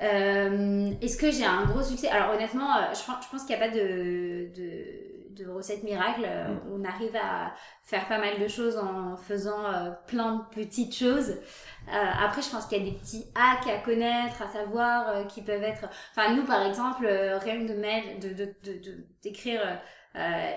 Euh, 0.01 0.93
Est-ce 1.03 1.17
que 1.17 1.31
j'ai 1.31 1.45
un 1.45 1.65
gros 1.67 1.83
succès? 1.83 2.09
Alors 2.09 2.35
honnêtement, 2.35 2.77
euh, 2.77 2.93
je, 2.93 3.01
je 3.01 3.31
pense 3.31 3.45
qu'il 3.45 3.57
n'y 3.57 3.63
a 3.63 3.67
pas 3.69 3.75
de, 3.75 4.49
de, 4.55 5.45
de 5.45 5.51
recette 5.51 5.83
miracle. 5.83 6.23
Mm. 6.23 6.73
On 6.73 6.85
arrive 6.85 7.17
à 7.17 7.53
faire 7.85 8.07
pas 8.09 8.19
mal 8.19 8.41
de 8.41 8.49
choses 8.49 8.79
en 8.79 9.17
faisant 9.17 9.65
euh, 9.67 9.91
plein 10.07 10.37
de 10.37 10.55
petites 10.55 10.95
choses. 10.95 11.31
Euh, 11.31 12.11
après, 12.23 12.43
je 12.43 12.51
pense 12.51 12.67
qu'il 12.67 12.79
y 12.79 12.89
a 12.89 12.91
des 12.91 12.97
petits 12.97 13.27
hacks 13.35 13.69
à 13.69 13.79
connaître, 13.79 14.41
à 14.41 14.49
savoir, 14.49 15.09
euh, 15.09 15.25
qui 15.25 15.43
peuvent 15.43 15.63
être... 15.63 15.87
Enfin, 16.15 16.35
nous, 16.35 16.45
par 16.45 16.65
exemple, 16.67 17.07
rien 17.07 17.65
de 17.65 17.75
mail, 17.75 18.21
de, 18.21 18.29
de, 18.31 18.55
de, 18.65 19.07
d'écrire 19.23 19.61
euh, 19.65 19.75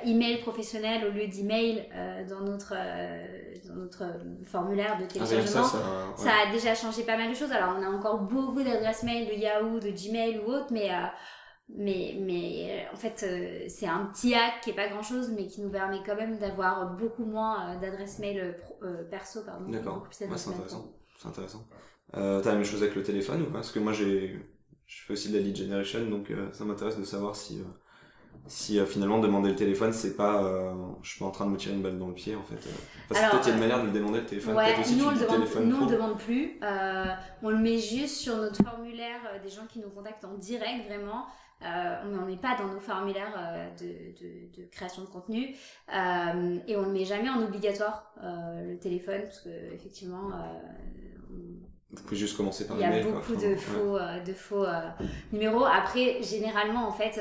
email 0.05 0.41
professionnel 0.41 1.05
au 1.07 1.11
lieu 1.11 1.27
d'email 1.27 1.87
euh, 1.93 2.25
dans 2.27 2.41
notre 2.41 2.73
dans 3.67 3.75
notre 3.75 4.03
formulaire 4.43 4.97
de 4.97 5.03
ah 5.03 5.07
téléchargement. 5.07 5.63
ça, 6.15 6.31
a 6.47 6.51
déjà 6.51 6.73
changé 6.73 7.03
pas 7.03 7.17
mal 7.17 7.29
de 7.29 7.35
choses. 7.35 7.51
Alors 7.51 7.75
on 7.77 7.83
a 7.83 7.87
encore 7.87 8.19
beaucoup 8.19 8.63
d'adresses 8.63 9.03
mail 9.03 9.27
de 9.27 9.33
Yahoo, 9.33 9.79
de 9.79 9.89
Gmail 9.89 10.39
ou 10.39 10.51
autre, 10.51 10.67
mais 10.71 10.89
mais 11.69 12.17
mais 12.19 12.87
en 12.91 12.95
fait 12.95 13.25
c'est 13.69 13.87
un 13.87 14.05
petit 14.05 14.33
hack 14.33 14.61
qui 14.63 14.71
est 14.71 14.75
pas 14.75 14.89
grand 14.89 15.03
chose, 15.03 15.31
mais 15.35 15.47
qui 15.47 15.61
nous 15.61 15.69
permet 15.69 16.01
quand 16.05 16.15
même 16.15 16.37
d'avoir 16.37 16.95
beaucoup 16.95 17.25
moins 17.25 17.77
d'adresses 17.77 18.19
mail 18.19 18.57
perso 19.09 19.41
pardon. 19.45 19.69
D'accord. 19.69 20.07
c'est 20.11 20.25
intéressant. 20.25 20.91
C'est 21.17 21.27
intéressant. 21.27 21.63
Euh, 22.17 22.41
T'as 22.41 22.49
la 22.49 22.55
même 22.55 22.65
chose 22.65 22.81
avec 22.81 22.95
le 22.95 23.03
téléphone 23.03 23.43
ou 23.43 23.45
pas? 23.45 23.53
Parce 23.53 23.71
que 23.71 23.79
moi 23.79 23.93
j'ai 23.93 24.39
je 24.85 25.05
fais 25.05 25.13
aussi 25.13 25.31
de 25.31 25.37
la 25.37 25.43
lead 25.43 25.55
generation, 25.55 26.09
donc 26.09 26.33
ça 26.51 26.65
m'intéresse 26.65 26.97
de 26.97 27.05
savoir 27.05 27.35
si 27.37 27.61
si 28.47 28.79
euh, 28.79 28.85
finalement 28.85 29.19
demander 29.19 29.49
le 29.49 29.55
téléphone 29.55 29.93
c'est 29.93 30.15
pas 30.15 30.43
euh, 30.43 30.73
je 31.01 31.11
suis 31.11 31.19
pas 31.19 31.25
en 31.25 31.31
train 31.31 31.45
de 31.45 31.51
me 31.51 31.57
tirer 31.57 31.75
une 31.75 31.81
balle 31.81 31.97
dans 31.97 32.07
le 32.07 32.13
pied 32.13 32.35
en 32.35 32.43
fait. 32.43 32.55
Euh. 32.55 32.71
parce 33.07 33.21
que 33.21 33.31
peut-être 33.31 33.47
il 33.47 33.49
y 33.49 33.51
a 33.51 33.55
une 33.55 33.61
manière 33.61 33.81
de 33.81 33.87
le 33.87 33.91
demander 33.93 34.19
le 34.19 34.25
téléphone. 34.25 34.55
ouais, 34.55 34.79
aussi, 34.79 34.95
nous, 34.95 35.05
on 35.05 35.11
le 35.11 35.19
demande, 35.19 35.65
nous 35.65 35.75
on 35.77 35.85
le 35.85 35.91
demande 35.91 36.17
plus. 36.17 36.59
On 37.43 37.49
le 37.49 37.57
met 37.57 37.77
juste 37.77 38.17
sur 38.17 38.37
notre 38.37 38.63
formulaire 38.63 39.19
des 39.43 39.49
gens 39.49 39.65
qui 39.69 39.79
nous 39.79 39.89
contactent 39.89 40.25
en 40.25 40.35
direct 40.35 40.87
vraiment. 40.87 41.25
On 41.63 42.07
ne 42.07 42.25
met 42.25 42.37
pas 42.37 42.57
dans 42.57 42.67
nos 42.67 42.79
formulaires 42.79 43.73
de, 43.79 43.85
de, 43.85 44.61
de, 44.61 44.69
création 44.69 45.03
de 45.03 45.07
contenu. 45.07 45.55
Et 46.67 46.75
on 46.75 46.81
le 46.81 46.91
met 46.91 47.05
jamais 47.05 47.29
en 47.29 47.41
obligatoire 47.41 48.13
le 48.21 48.75
téléphone 48.77 49.21
parce 49.23 49.41
que 49.41 49.49
effectivement 49.73 50.29
vous 51.93 52.03
pouvez 52.03 52.15
juste 52.15 52.37
commencer 52.37 52.65
par 52.67 52.77
il 52.77 52.81
y 52.81 52.85
a 52.85 53.03
beaucoup 53.03 53.35
de 53.35 53.55
faux 53.55 53.97
de 54.25 54.33
faux 54.33 54.65
numéros. 55.31 55.65
Après 55.65 56.21
généralement 56.23 56.87
en 56.87 56.91
fait 56.91 57.19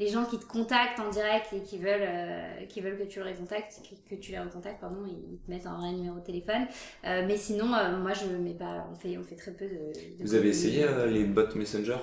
les 0.00 0.08
gens 0.08 0.24
qui 0.24 0.38
te 0.38 0.46
contactent 0.46 0.98
en 0.98 1.10
direct 1.10 1.52
et 1.52 1.62
qui 1.62 1.76
veulent, 1.76 2.00
euh, 2.00 2.64
qui 2.70 2.80
veulent 2.80 2.98
que 2.98 3.04
tu 3.04 3.22
les 3.22 3.34
contactes, 3.34 3.82
que, 4.08 4.14
tu 4.14 4.32
les 4.32 4.38
recontactes, 4.38 4.80
pardon, 4.80 5.04
ils 5.06 5.38
te 5.40 5.50
mettent 5.50 5.66
un 5.66 5.76
vrai 5.76 5.92
numéro 5.92 6.16
de 6.16 6.24
téléphone. 6.24 6.66
Euh, 7.04 7.24
mais 7.26 7.36
sinon, 7.36 7.72
euh, 7.74 7.98
moi, 7.98 8.12
je 8.14 8.24
mets 8.24 8.54
pas, 8.54 8.88
on 8.90 8.94
fait, 8.94 9.18
on 9.18 9.22
fait 9.22 9.36
très 9.36 9.52
peu 9.52 9.66
de. 9.66 9.92
Vous 10.20 10.34
avez 10.34 10.48
essayé 10.48 10.86
les 11.08 11.24
bots 11.24 11.54
Messenger 11.54 11.98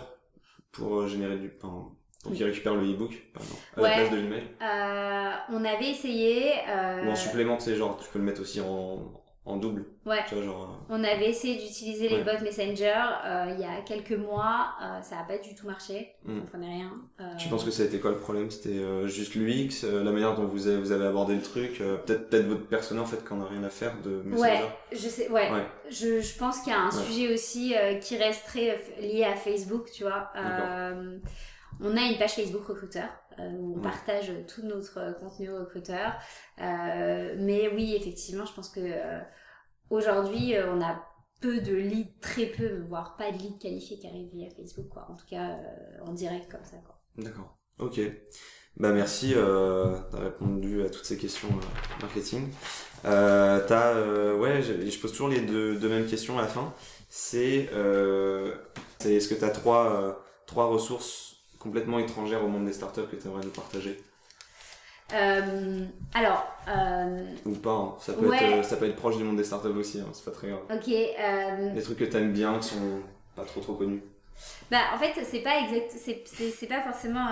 pour 0.72 1.08
générer 1.08 1.38
du 1.40 1.50
pain 1.50 1.92
pour 2.22 2.34
qu'ils 2.34 2.46
récupèrent 2.46 2.76
le 2.76 2.92
e-book, 2.92 3.14
par 3.34 3.42
exemple, 3.42 3.62
à 3.78 3.82
la 3.82 3.90
place 3.90 4.12
de 4.12 4.18
l'email? 4.18 4.44
On 5.50 5.66
avait 5.66 5.90
essayé. 5.90 6.52
Ou 7.04 7.10
en 7.10 7.16
supplément, 7.16 7.60
c'est 7.60 7.76
genre, 7.76 7.98
tu 7.98 8.08
peux 8.12 8.20
le 8.20 8.26
mettre 8.26 8.42
aussi 8.42 8.62
en, 8.62 9.12
en 9.48 9.56
double. 9.56 9.86
Ouais. 10.06 10.24
Tu 10.28 10.36
vois, 10.36 10.44
genre, 10.44 10.64
euh, 10.64 10.96
On 10.96 11.04
avait 11.04 11.30
essayé 11.30 11.56
d'utiliser 11.56 12.10
les 12.10 12.24
bots 12.24 12.44
Messenger 12.44 12.94
euh, 13.26 13.54
il 13.54 13.62
y 13.62 13.64
a 13.64 13.82
quelques 13.86 14.12
mois, 14.12 14.74
euh, 14.82 15.02
ça 15.02 15.16
n'a 15.16 15.24
pas 15.24 15.38
du 15.38 15.56
tout 15.56 15.66
marché, 15.66 16.16
on 16.26 16.32
ne 16.32 16.36
hmm. 16.36 16.42
comprenait 16.42 16.68
rien. 16.68 16.92
Tu 17.38 17.48
penses 17.48 17.64
que 17.64 17.72
ça 17.72 17.84
a 17.84 17.86
été 17.86 18.00
quoi 18.00 18.12
le 18.12 18.18
problème? 18.18 18.52
C'était 18.52 19.08
juste 19.08 19.36
l'UX, 19.36 19.84
la 19.84 20.12
manière 20.12 20.36
dont 20.36 20.46
vous 20.46 20.68
avez, 20.68 20.78
vous 20.78 20.92
avez 20.92 21.08
abordé 21.08 21.36
le 21.36 21.42
truc, 21.42 21.78
peut-être 21.78 22.30
peut-être 22.30 22.46
votre 22.46 22.68
personnel 22.68 23.04
en 23.04 23.06
fait 23.06 23.24
qu'on 23.24 23.38
n'a 23.38 23.46
rien 23.46 23.64
à 23.64 23.70
faire 23.70 23.94
de 24.04 24.22
Messenger? 24.26 24.42
Ouais, 24.42 24.62
je 24.92 25.08
sais, 25.08 25.30
ouais. 25.30 25.50
Je, 25.90 26.20
je 26.20 26.38
pense 26.38 26.60
qu'il 26.60 26.74
y 26.74 26.76
a 26.76 26.82
un 26.82 26.92
sujet 26.92 27.34
aussi 27.34 27.74
qui 28.02 28.18
reste 28.18 28.46
très 28.46 28.78
lié 29.02 29.24
à 29.24 29.36
Facebook, 29.36 29.90
tu 29.92 30.04
vois. 30.04 30.30
on 31.82 31.98
a 31.98 32.02
une 32.02 32.18
page 32.18 32.34
Facebook 32.34 32.66
recruteur 32.68 33.08
on 33.40 33.80
partage 33.80 34.32
tout 34.48 34.64
notre 34.64 35.16
contenu 35.20 35.52
recruteur. 35.52 36.14
mais 36.58 37.70
oui, 37.74 37.96
effectivement, 37.96 38.46
je 38.46 38.54
pense 38.54 38.70
que 38.70 38.82
Aujourd'hui, 39.90 40.56
euh, 40.56 40.74
on 40.74 40.82
a 40.82 41.02
peu 41.40 41.62
de 41.62 41.76
leads, 41.76 42.20
très 42.22 42.48
peu, 42.48 42.82
voire 42.90 43.16
pas 43.16 43.32
de 43.32 43.38
leads 43.38 43.60
qualifiés 43.60 43.98
qui 44.00 44.08
arrivent 44.08 44.30
via 44.34 44.50
Facebook, 44.50 44.90
quoi. 44.90 45.08
En 45.10 45.16
tout 45.16 45.26
cas, 45.30 45.52
euh, 45.52 46.06
en 46.06 46.14
direct 46.14 46.52
comme 46.52 46.64
ça, 46.64 46.78
quoi. 46.86 47.00
D'accord. 47.18 47.58
Ok. 47.80 48.02
Bah 48.80 48.92
merci 48.92 49.34
euh, 49.36 49.98
t'as 50.12 50.20
répondu 50.20 50.84
à 50.84 50.90
toutes 50.92 51.06
ces 51.06 51.18
questions 51.18 51.48
marketing. 52.00 52.48
Euh, 53.06 53.60
t'as 53.68 53.96
ouais, 54.36 54.62
je, 54.62 55.00
pose 55.00 55.12
toujours 55.12 55.30
les 55.30 55.42
deux, 55.42 55.90
mêmes 55.90 56.06
questions 56.06 56.38
à 56.38 56.44
la 56.44 56.48
fin. 56.48 56.72
C'est 57.10 57.70
est-ce 59.04 59.28
que 59.28 59.34
t'as 59.34 59.50
trois 59.50 60.24
trois 60.46 60.68
ressources 60.68 61.37
complètement 61.68 62.00
étrangères 62.00 62.44
au 62.44 62.48
monde 62.48 62.66
des 62.66 62.74
startups 62.74 63.08
que 63.12 63.18
tu 63.18 63.28
aimerais 63.28 63.44
nous 63.44 63.52
partager 63.52 64.02
euh, 65.14 65.86
alors. 66.14 66.46
Euh, 66.68 67.26
Ou 67.46 67.52
pas, 67.52 67.72
hein. 67.72 67.96
ça, 68.00 68.14
peut 68.14 68.34
être, 68.34 68.44
euh, 68.44 68.64
ça 68.64 68.76
peut 68.76 68.86
être 68.86 68.96
proche 68.96 69.18
du 69.18 69.24
monde 69.24 69.38
des 69.38 69.44
startups 69.44 69.68
aussi, 69.68 70.02
hein. 70.02 70.10
c'est 70.12 70.26
pas 70.26 70.32
très 70.32 70.50
grave. 70.50 70.64
Ok. 70.70 70.88
Des 70.88 71.82
trucs 71.82 71.98
que 71.98 72.04
t'aimes 72.06 72.34
bien 72.34 72.60
qui 72.60 72.70
sont 72.70 73.02
pas 73.36 73.46
trop 73.46 73.62
trop 73.62 73.76
connus. 73.76 74.02
Bah, 74.70 74.80
en 74.94 74.98
fait, 74.98 75.14
c'est 75.24 75.40
pas 75.40 75.62
exact, 75.62 75.94
c'est 75.96 76.68
pas 76.68 76.82
forcément 76.82 77.28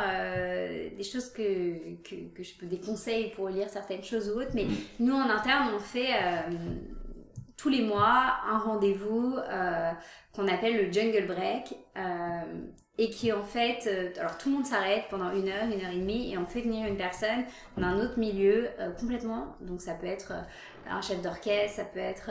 des 0.95 1.03
choses 1.03 1.29
que, 1.31 1.95
que, 2.01 2.15
que, 2.33 2.43
je 2.43 2.57
peux 2.57 2.65
des 2.65 2.79
conseils 2.79 3.31
pour 3.31 3.49
lire 3.49 3.69
certaines 3.69 4.03
choses 4.03 4.29
ou 4.29 4.39
autres, 4.39 4.51
mais 4.53 4.65
mm. 4.65 4.75
nous 5.01 5.13
en 5.13 5.29
interne, 5.29 5.69
on 5.75 5.79
fait 5.79 6.13
tous 7.57 7.69
les 7.69 7.83
mois 7.83 8.37
un 8.49 8.57
rendez-vous 8.57 9.35
qu'on 10.33 10.47
appelle 10.47 10.77
le 10.77 10.91
Jungle 10.91 11.27
Break 11.27 11.75
et 12.97 13.09
qui 13.09 13.31
en 13.33 13.43
fait, 13.43 13.87
euh, 13.87 14.09
alors 14.19 14.37
tout 14.37 14.49
le 14.49 14.55
monde 14.55 14.65
s'arrête 14.65 15.05
pendant 15.09 15.31
une 15.31 15.49
heure, 15.49 15.65
une 15.65 15.83
heure 15.83 15.91
et 15.91 15.99
demie, 15.99 16.31
et 16.31 16.37
on 16.37 16.45
fait 16.45 16.61
venir 16.61 16.87
une 16.87 16.97
personne 16.97 17.43
d'un 17.77 17.99
autre 17.99 18.17
milieu 18.17 18.69
euh, 18.79 18.91
complètement. 18.91 19.55
Donc 19.61 19.81
ça 19.81 19.93
peut 19.93 20.07
être 20.07 20.31
euh, 20.31 20.89
un 20.89 21.01
chef 21.01 21.21
d'orchestre, 21.21 21.77
ça 21.77 21.85
peut 21.85 21.99
être 21.99 22.29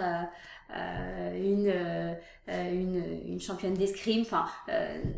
une, 1.36 1.72
une, 2.48 3.04
une 3.26 3.40
championne 3.40 3.74
d'escrime, 3.74 4.22
enfin 4.22 4.46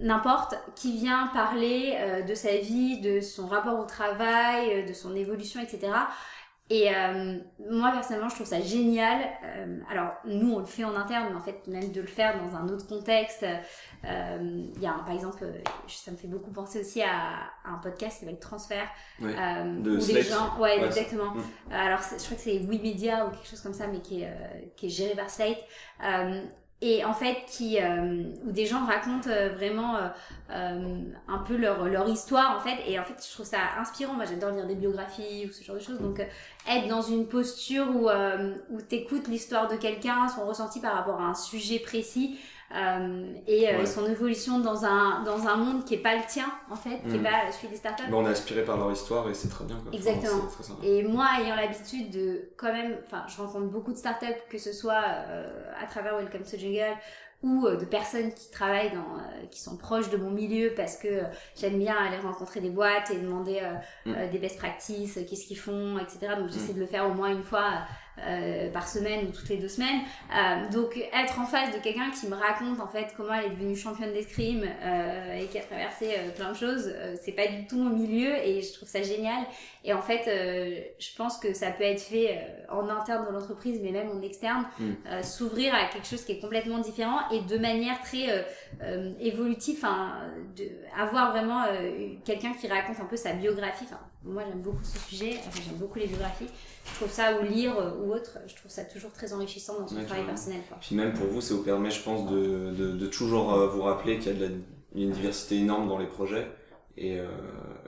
n'importe, 0.01 0.55
qui 0.75 0.97
vient 0.97 1.29
parler 1.35 1.99
de 2.27 2.35
sa 2.35 2.57
vie, 2.57 3.01
de 3.01 3.21
son 3.21 3.47
rapport 3.47 3.79
au 3.79 3.85
travail, 3.85 4.87
de 4.87 4.93
son 4.95 5.15
évolution, 5.15 5.61
etc. 5.61 5.93
Et 6.69 6.91
euh, 6.93 7.39
moi 7.71 7.93
personnellement, 7.93 8.29
je 8.29 8.35
trouve 8.35 8.47
ça 8.47 8.61
génial. 8.61 9.21
Euh, 9.45 9.79
alors 9.89 10.15
nous, 10.25 10.53
on 10.53 10.59
le 10.59 10.65
fait 10.65 10.83
en 10.83 10.97
interne, 10.97 11.27
mais 11.31 11.37
en 11.37 11.41
fait, 11.41 11.65
même 11.69 11.93
de 11.93 12.01
le 12.01 12.09
faire 12.09 12.43
dans 12.43 12.57
un 12.57 12.69
autre 12.69 12.89
contexte. 12.89 13.45
Euh, 14.05 14.67
il 14.75 14.83
y 14.83 14.87
a 14.87 14.93
par 14.93 15.13
exemple, 15.13 15.45
ça 15.87 16.11
me 16.11 16.17
fait 16.17 16.27
beaucoup 16.27 16.51
penser 16.51 16.81
aussi 16.81 17.03
à, 17.03 17.51
un 17.65 17.79
podcast 17.79 18.19
qui 18.19 18.25
s'appelle 18.25 18.41
Transfert, 18.41 18.89
ouais. 19.21 19.35
de 19.81 19.97
où 19.97 20.13
les 20.13 20.23
gens, 20.23 20.59
ouais, 20.59 20.85
exactement. 20.85 21.35
Alors 21.71 22.01
je 22.01 22.25
crois 22.25 22.37
que 22.37 22.43
c'est 22.43 22.59
Media 22.61 23.27
ou 23.27 23.31
quelque 23.31 23.49
chose 23.49 23.61
comme 23.61 23.75
ça, 23.75 23.87
mais 23.87 24.01
qui 24.01 24.23
est 24.23 24.73
qui 24.77 24.87
est 24.87 24.91
géré 24.91 25.15
par 25.15 25.31
Slate. 25.31 25.59
et 26.81 27.05
en 27.05 27.15
fait 27.15 27.45
qui 27.47 27.79
où 28.45 28.51
des 28.51 28.67
gens 28.67 28.85
racontent 28.87 29.31
vraiment 29.55 29.99
un 30.49 31.39
peu 31.47 31.57
leur, 31.57 31.87
leur 31.87 32.09
histoire 32.09 32.57
en 32.57 32.61
fait 32.61 32.77
et 32.87 32.99
en 32.99 33.05
fait 33.05 33.15
je 33.27 33.33
trouve 33.33 33.47
ça 33.47 33.59
inspirant 33.79 34.15
moi 34.15 34.25
j'adore 34.25 34.53
lire 34.53 34.67
des 34.67 34.77
biographies 34.77 35.47
ou 35.49 35.53
ce 35.53 35.65
genre 35.65 35.77
de 35.77 35.81
choses 35.81 35.99
donc 35.99 36.21
être 36.21 36.89
dans 36.89 37.03
une 37.03 37.27
posture 37.27 37.87
où 37.95 38.09
où 38.71 38.81
t'écoutes 38.81 39.27
l'histoire 39.29 39.67
de 39.69 39.77
quelqu'un 39.77 40.29
son 40.29 40.47
ressenti 40.47 40.81
par 40.81 40.95
rapport 40.95 41.21
à 41.21 41.25
un 41.25 41.35
sujet 41.35 41.81
précis 41.81 42.39
euh, 42.75 43.33
et 43.47 43.69
euh, 43.69 43.87
son 43.87 44.07
évolution 44.07 44.59
dans 44.59 44.85
un, 44.85 45.23
dans 45.23 45.47
un 45.47 45.57
monde 45.57 45.85
qui 45.85 45.95
n'est 45.95 46.03
pas 46.03 46.17
le 46.17 46.23
tien, 46.27 46.47
en 46.69 46.75
fait, 46.75 46.99
qui 47.03 47.11
n'est 47.11 47.19
mm. 47.19 47.23
pas 47.23 47.53
celui 47.53 47.69
des 47.69 47.77
startups. 47.77 48.03
on 48.13 48.27
est 48.27 48.31
inspiré 48.31 48.65
par 48.65 48.77
leur 48.77 48.91
histoire 48.91 49.29
et 49.29 49.35
c'est 49.35 49.49
très 49.49 49.65
bien. 49.65 49.77
Quoi. 49.77 49.93
Exactement. 49.93 50.43
et 50.83 51.05
moi, 51.05 51.29
ayant 51.41 51.55
l'habitude 51.55 52.11
de, 52.11 52.51
quand 52.57 52.73
même, 52.73 52.97
enfin, 53.07 53.25
je 53.29 53.37
rencontre 53.41 53.67
beaucoup 53.67 53.93
de 53.93 53.99
startups, 53.99 54.43
que 54.51 54.59
ce 54.59 54.73
soit 54.73 55.05
euh, 55.07 55.73
à 55.81 55.87
travers 55.87 56.17
Welcome 56.17 56.43
to 56.43 56.59
Jungle 56.59 56.97
ou 57.43 57.69
de 57.69 57.85
personnes 57.85 58.33
qui 58.33 58.51
travaillent 58.51 58.93
dans, 58.93 59.49
qui 59.51 59.61
sont 59.61 59.77
proches 59.77 60.11
de 60.11 60.17
mon 60.17 60.31
milieu 60.31 60.73
parce 60.75 60.97
que 60.97 61.23
j'aime 61.55 61.79
bien 61.79 61.95
aller 61.97 62.19
rencontrer 62.19 62.61
des 62.61 62.71
boîtes 62.71 63.11
et 63.11 63.19
demander 63.19 63.61
mm. 64.05 64.31
des 64.33 64.39
best 64.39 64.59
practices, 64.59 65.15
qu'est-ce 65.29 65.47
qu'ils 65.47 65.59
font, 65.59 65.99
etc. 65.99 66.35
Donc 66.39 66.49
j'essaie 66.49 66.73
mm. 66.73 66.77
de 66.77 66.81
le 66.81 66.87
faire 66.87 67.07
au 67.07 67.15
moins 67.15 67.31
une 67.31 67.45
fois 67.45 67.85
euh, 68.19 68.71
par 68.71 68.89
semaine 68.89 69.27
ou 69.27 69.31
toutes 69.31 69.51
les 69.51 69.59
deux 69.59 69.69
semaines. 69.69 70.01
Euh, 70.35 70.71
donc 70.71 70.97
être 71.13 71.39
en 71.39 71.45
face 71.45 71.75
de 71.75 71.83
quelqu'un 71.83 72.11
qui 72.11 72.27
me 72.29 72.35
raconte 72.35 72.81
en 72.81 72.89
fait 72.89 73.13
comment 73.15 73.35
elle 73.35 73.53
est 73.53 73.55
devenue 73.55 73.77
championne 73.77 74.13
d'escrime 74.13 74.65
euh, 74.65 75.39
et 75.39 75.47
qui 75.47 75.59
a 75.59 75.63
traversé 75.63 76.15
euh, 76.17 76.31
plein 76.31 76.51
de 76.53 76.57
choses, 76.57 76.95
c'est 77.23 77.33
pas 77.33 77.47
du 77.47 77.67
tout 77.67 77.77
mon 77.77 77.91
milieu 77.91 78.35
et 78.37 78.63
je 78.63 78.73
trouve 78.73 78.89
ça 78.89 79.03
génial. 79.03 79.45
Et 79.87 79.93
en 79.93 80.03
fait, 80.03 80.23
je 80.99 81.17
pense 81.17 81.39
que 81.39 81.55
ça 81.55 81.71
peut 81.71 81.85
être 81.85 82.03
fait 82.03 82.39
en 82.69 82.89
interne 82.89 83.25
dans 83.25 83.31
l'entreprise, 83.31 83.81
mais 83.83 83.93
même 83.93 84.11
en 84.11 84.21
externe, 84.21 84.67
mm. 84.81 85.23
s'ouvrir 85.23 85.73
à 85.75 85.87
quelque 85.87 86.07
chose 86.07 86.25
qui 86.25 86.33
est 86.33 86.41
complètement 86.41 86.79
différent 86.79 87.21
et 87.31 87.41
de 87.41 87.57
manière 87.57 88.01
très 88.03 88.45
évolutive, 89.21 89.77
enfin, 89.79 90.15
avoir 90.99 91.31
vraiment 91.31 91.65
quelqu'un 92.25 92.53
qui 92.53 92.67
raconte 92.67 92.99
un 93.01 93.05
peu 93.05 93.17
sa 93.17 93.33
biographie. 93.33 93.85
Enfin, 93.85 94.01
moi, 94.27 94.43
j'aime 94.49 94.61
beaucoup 94.61 94.83
ce 94.83 94.99
sujet, 94.99 95.39
j'aime 95.55 95.77
beaucoup 95.77 95.99
les 95.99 96.07
biographies. 96.07 96.49
Je 96.85 96.95
trouve 96.97 97.11
ça, 97.11 97.39
ou 97.39 97.45
lire 97.45 97.79
euh, 97.79 97.93
ou 98.01 98.13
autre, 98.13 98.39
je 98.47 98.55
trouve 98.55 98.71
ça 98.71 98.85
toujours 98.85 99.13
très 99.13 99.33
enrichissant 99.33 99.81
dans 99.81 99.87
son 99.87 100.05
travail 100.05 100.25
personnel. 100.25 100.61
Quoi. 100.69 100.79
Puis 100.81 100.95
même 100.97 101.13
pour 101.13 101.27
vous, 101.27 101.41
ça 101.41 101.55
vous 101.55 101.63
permet, 101.63 101.91
je 101.91 102.03
pense, 102.03 102.31
de, 102.31 102.73
de, 102.77 102.93
de 102.93 103.07
toujours 103.07 103.55
euh, 103.55 103.69
vous 103.69 103.83
rappeler 103.83 104.19
qu'il 104.19 104.33
y 104.33 104.37
a 104.37 104.39
de 104.39 104.45
la, 104.47 104.51
une 104.95 105.11
diversité 105.11 105.59
énorme 105.59 105.89
dans 105.89 105.99
les 105.99 106.07
projets. 106.07 106.49
Et, 106.97 107.19
euh, 107.19 107.29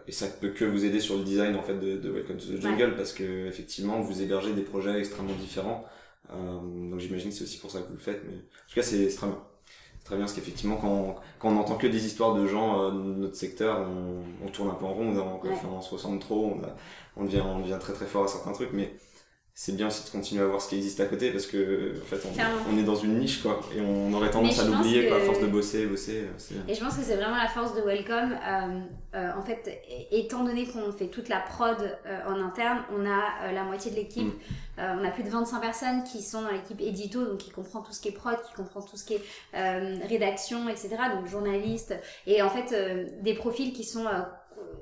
et 0.08 0.12
ça 0.12 0.26
peut 0.26 0.48
que 0.48 0.64
vous 0.64 0.86
aider 0.86 1.00
sur 1.00 1.16
le 1.18 1.22
design 1.22 1.54
en 1.54 1.62
fait 1.62 1.74
de, 1.74 1.98
de 1.98 2.10
Welcome 2.10 2.38
to 2.38 2.46
the 2.46 2.60
Jungle 2.60 2.96
parce 2.96 3.12
que 3.12 3.46
effectivement 3.46 4.00
vous 4.00 4.22
hébergez 4.22 4.54
des 4.54 4.62
projets 4.62 4.98
extrêmement 4.98 5.34
différents. 5.34 5.84
Euh, 6.30 6.90
donc 6.90 6.98
j'imagine 6.98 7.30
que 7.30 7.36
c'est 7.36 7.44
aussi 7.44 7.58
pour 7.58 7.70
ça 7.70 7.80
que 7.80 7.88
vous 7.88 7.94
le 7.94 8.00
faites. 8.00 8.22
Mais 8.24 8.34
en 8.34 8.68
tout 8.68 8.74
cas, 8.74 8.82
c'est 8.82 9.06
très 9.08 9.26
bien 9.26 9.38
très 10.04 10.16
bien 10.16 10.24
parce 10.24 10.32
qu'effectivement 10.32 10.76
quand, 10.76 11.16
quand 11.38 11.50
on 11.50 11.54
n'entend 11.56 11.76
que 11.76 11.86
des 11.86 12.06
histoires 12.06 12.34
de 12.34 12.46
gens 12.46 12.82
euh, 12.82 12.90
de 12.92 12.96
notre 12.96 13.36
secteur 13.36 13.86
on, 13.86 14.46
on, 14.46 14.48
tourne 14.48 14.70
un 14.70 14.74
peu 14.74 14.86
en 14.86 14.94
rond 14.94 15.14
on, 15.14 15.68
on 15.68 15.80
se 15.82 15.90
ressemble 15.90 16.18
trop 16.18 16.46
on, 16.46 17.20
on, 17.20 17.24
devient, 17.26 17.42
on 17.44 17.60
devient 17.60 17.76
très 17.78 17.92
très 17.92 18.06
fort 18.06 18.24
à 18.24 18.28
certains 18.28 18.52
trucs 18.52 18.72
mais 18.72 18.94
c'est 19.60 19.74
bien 19.74 19.88
aussi 19.88 20.04
de 20.04 20.10
continuer 20.10 20.40
à 20.44 20.46
voir 20.46 20.62
ce 20.62 20.68
qui 20.68 20.76
existe 20.76 21.00
à 21.00 21.06
côté 21.06 21.32
parce 21.32 21.46
que 21.46 22.00
en 22.00 22.04
fait 22.04 22.24
on, 22.70 22.78
est 22.78 22.84
dans 22.84 22.94
une 22.94 23.18
niche 23.18 23.42
quoi 23.42 23.58
et 23.76 23.80
on 23.80 24.12
aurait 24.12 24.30
tendance 24.30 24.60
à 24.60 24.64
l'oublier 24.64 25.10
à 25.10 25.18
force 25.18 25.40
de 25.40 25.48
bosser 25.48 25.86
bosser 25.86 26.28
euh, 26.52 26.60
et 26.68 26.74
je 26.74 26.80
pense 26.80 26.94
que 26.94 27.02
c'est 27.02 27.16
vraiment 27.16 27.36
la 27.36 27.48
force 27.48 27.74
de 27.74 27.80
Welcome 27.80 28.38
euh, 28.40 28.80
euh, 29.16 29.30
en 29.36 29.42
fait 29.42 29.82
étant 30.12 30.44
donné 30.44 30.64
qu'on 30.68 30.92
fait 30.92 31.08
toute 31.08 31.28
la 31.28 31.40
prod 31.40 31.76
en 32.28 32.40
interne 32.40 32.84
on 32.96 33.04
a 33.04 33.52
la 33.52 33.64
moitié 33.64 33.90
de 33.90 33.96
l'équipe 33.96 34.28
mm. 34.28 34.80
on 35.00 35.04
a 35.04 35.10
plus 35.10 35.24
de 35.24 35.28
25 35.28 35.60
personnes 35.60 36.04
qui 36.04 36.22
sont 36.22 36.42
dans 36.42 36.52
l'équipe 36.52 36.80
édito 36.80 37.24
donc 37.24 37.38
qui 37.38 37.50
comprend 37.50 37.80
tout 37.80 37.92
ce 37.92 38.00
qui 38.00 38.10
est 38.10 38.12
prod 38.12 38.40
qui 38.40 38.54
comprend 38.54 38.80
tout 38.80 38.96
ce 38.96 39.04
qui 39.04 39.14
est 39.14 39.22
rédaction 40.06 40.68
etc 40.68 40.90
donc 41.16 41.26
journaliste 41.26 41.96
et 42.28 42.42
en 42.42 42.48
fait 42.48 42.72
des 43.24 43.34
profils 43.34 43.72
qui 43.72 43.82
sont 43.82 44.06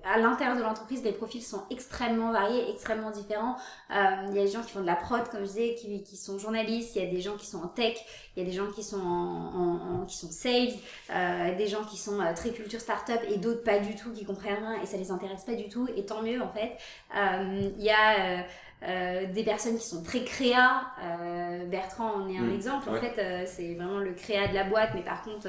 à 0.05 0.19
l'intérieur 0.19 0.57
de 0.57 0.63
l'entreprise, 0.63 1.03
les 1.03 1.13
profils 1.13 1.43
sont 1.43 1.63
extrêmement 1.71 2.31
variés, 2.33 2.71
extrêmement 2.71 3.11
différents. 3.11 3.57
Euh, 3.91 4.29
il 4.29 4.37
y 4.37 4.39
a 4.39 4.45
des 4.45 4.51
gens 4.51 4.63
qui 4.63 4.71
font 4.71 4.81
de 4.81 4.87
la 4.87 4.95
prod, 4.95 5.29
comme 5.29 5.41
je 5.41 5.47
disais, 5.47 5.75
qui, 5.75 6.03
qui 6.03 6.17
sont 6.17 6.39
journalistes. 6.39 6.95
Il 6.95 7.05
y 7.05 7.07
a 7.07 7.11
des 7.11 7.21
gens 7.21 7.37
qui 7.37 7.47
sont 7.47 7.63
en 7.63 7.69
tech. 7.69 7.97
Il 8.37 8.43
y 8.43 8.47
a 8.47 8.49
des 8.49 8.57
gens 8.57 8.71
qui 8.71 8.85
sont 8.85 9.01
en, 9.01 10.03
en, 10.03 10.07
qui 10.07 10.17
sont 10.17 10.31
sales. 10.31 10.75
Euh, 11.11 11.57
des 11.57 11.67
gens 11.67 11.85
qui 11.85 11.97
sont 11.97 12.21
euh, 12.21 12.33
très 12.35 12.51
culture 12.51 12.81
startup 12.81 13.21
et 13.29 13.39
d'autres 13.39 13.65
pas 13.65 13.79
du 13.79 13.97
tout, 13.97 14.13
qui 14.13 14.25
comprennent 14.25 14.59
rien 14.59 14.81
et 14.81 14.87
ça 14.87 14.97
les 14.97 15.11
intéresse 15.11 15.45
pas 15.45 15.55
du 15.55 15.69
tout. 15.69 15.89
Et 15.97 16.07
tant 16.07 16.23
mieux 16.23 16.41
en 16.41 16.53
fait. 16.53 16.77
Euh, 17.17 17.71
il 17.77 17.85
y 17.85 17.91
a 17.91 18.45
euh, 18.83 19.25
des 19.33 19.43
personnes 19.43 19.79
qui 19.79 19.87
sont 19.87 20.03
très 20.03 20.23
créa. 20.23 20.83
Euh, 21.03 21.65
Bertrand 21.65 22.11
en 22.11 22.29
est 22.29 22.37
un 22.37 22.43
mm. 22.43 22.55
exemple. 22.55 22.91
En 22.91 23.01
fait, 23.01 23.19
euh, 23.19 23.45
c'est 23.47 23.75
vraiment 23.75 23.99
le 23.99 24.13
créa 24.13 24.49
de 24.49 24.55
la 24.55 24.65
boîte, 24.65 24.91
mais 24.95 25.03
par 25.03 25.23
contre, 25.23 25.49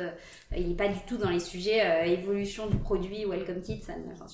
il 0.56 0.70
n'est 0.70 0.76
pas 0.76 0.88
du 0.88 1.00
tout 1.06 1.18
dans 1.18 1.30
les 1.30 1.42
sujets 1.42 2.10
évolution 2.10 2.68
du 2.68 2.78
produit, 2.78 3.26
welcome 3.26 3.62
kit. 3.62 3.82
Ça, 3.82 3.94
enfin, 4.14 4.26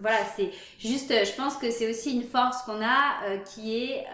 voilà, 0.00 0.18
c'est 0.36 0.50
juste, 0.78 1.12
je 1.12 1.36
pense 1.36 1.56
que 1.56 1.70
c'est 1.70 1.90
aussi 1.90 2.14
une 2.14 2.22
force 2.22 2.62
qu'on 2.62 2.80
a 2.82 3.38
qui 3.46 3.76
est 3.76 4.04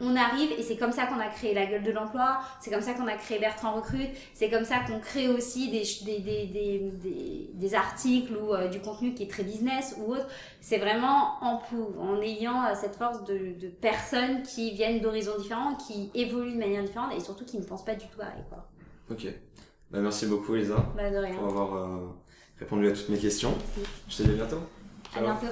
on 0.00 0.14
arrive 0.14 0.52
et 0.58 0.62
c'est 0.62 0.76
comme 0.76 0.92
ça 0.92 1.06
qu'on 1.06 1.18
a 1.18 1.28
créé 1.28 1.54
la 1.54 1.66
gueule 1.66 1.82
de 1.82 1.90
l'emploi, 1.90 2.40
c'est 2.60 2.70
comme 2.70 2.82
ça 2.82 2.92
qu'on 2.92 3.06
a 3.06 3.14
créé 3.14 3.38
Bertrand 3.38 3.74
Recrute, 3.76 4.10
c'est 4.34 4.50
comme 4.50 4.64
ça 4.64 4.80
qu'on 4.86 4.98
crée 5.00 5.28
aussi 5.28 5.70
des, 5.70 5.82
des, 6.04 6.20
des, 6.20 6.46
des, 6.46 7.50
des 7.54 7.74
articles 7.74 8.34
ou 8.36 8.52
euh, 8.52 8.68
du 8.68 8.80
contenu 8.80 9.14
qui 9.14 9.22
est 9.22 9.30
très 9.30 9.42
business 9.42 9.96
ou 9.98 10.12
autre. 10.12 10.26
C'est 10.60 10.78
vraiment 10.78 11.38
en, 11.42 11.62
en 11.98 12.20
ayant 12.20 12.64
euh, 12.64 12.74
cette 12.74 12.96
force 12.96 13.24
de, 13.24 13.58
de, 13.58 13.68
personnes 13.68 14.42
qui 14.42 14.72
viennent 14.72 15.00
d'horizons 15.00 15.38
différents, 15.38 15.74
qui 15.76 16.10
évoluent 16.14 16.52
de 16.52 16.58
manière 16.58 16.84
différente 16.84 17.12
et 17.16 17.20
surtout 17.20 17.44
qui 17.44 17.58
ne 17.58 17.64
pensent 17.64 17.84
pas 17.84 17.94
du 17.94 18.06
tout 18.06 18.18
pareil. 18.18 18.42
Quoi. 18.50 18.68
Ok. 19.10 19.26
Bah, 19.90 20.00
merci 20.00 20.26
beaucoup 20.26 20.54
Elisa 20.56 20.76
bah, 20.96 21.10
de 21.10 21.16
rien. 21.16 21.34
pour 21.36 21.48
avoir 21.48 21.74
euh, 21.74 22.08
répondu 22.58 22.88
à 22.88 22.92
toutes 22.92 23.08
mes 23.08 23.18
questions. 23.18 23.54
Je 24.08 24.16
te 24.16 24.22
dis 24.24 24.30
à 24.32 24.34
bientôt. 24.34 24.60
À 25.16 25.20
bientôt. 25.20 25.46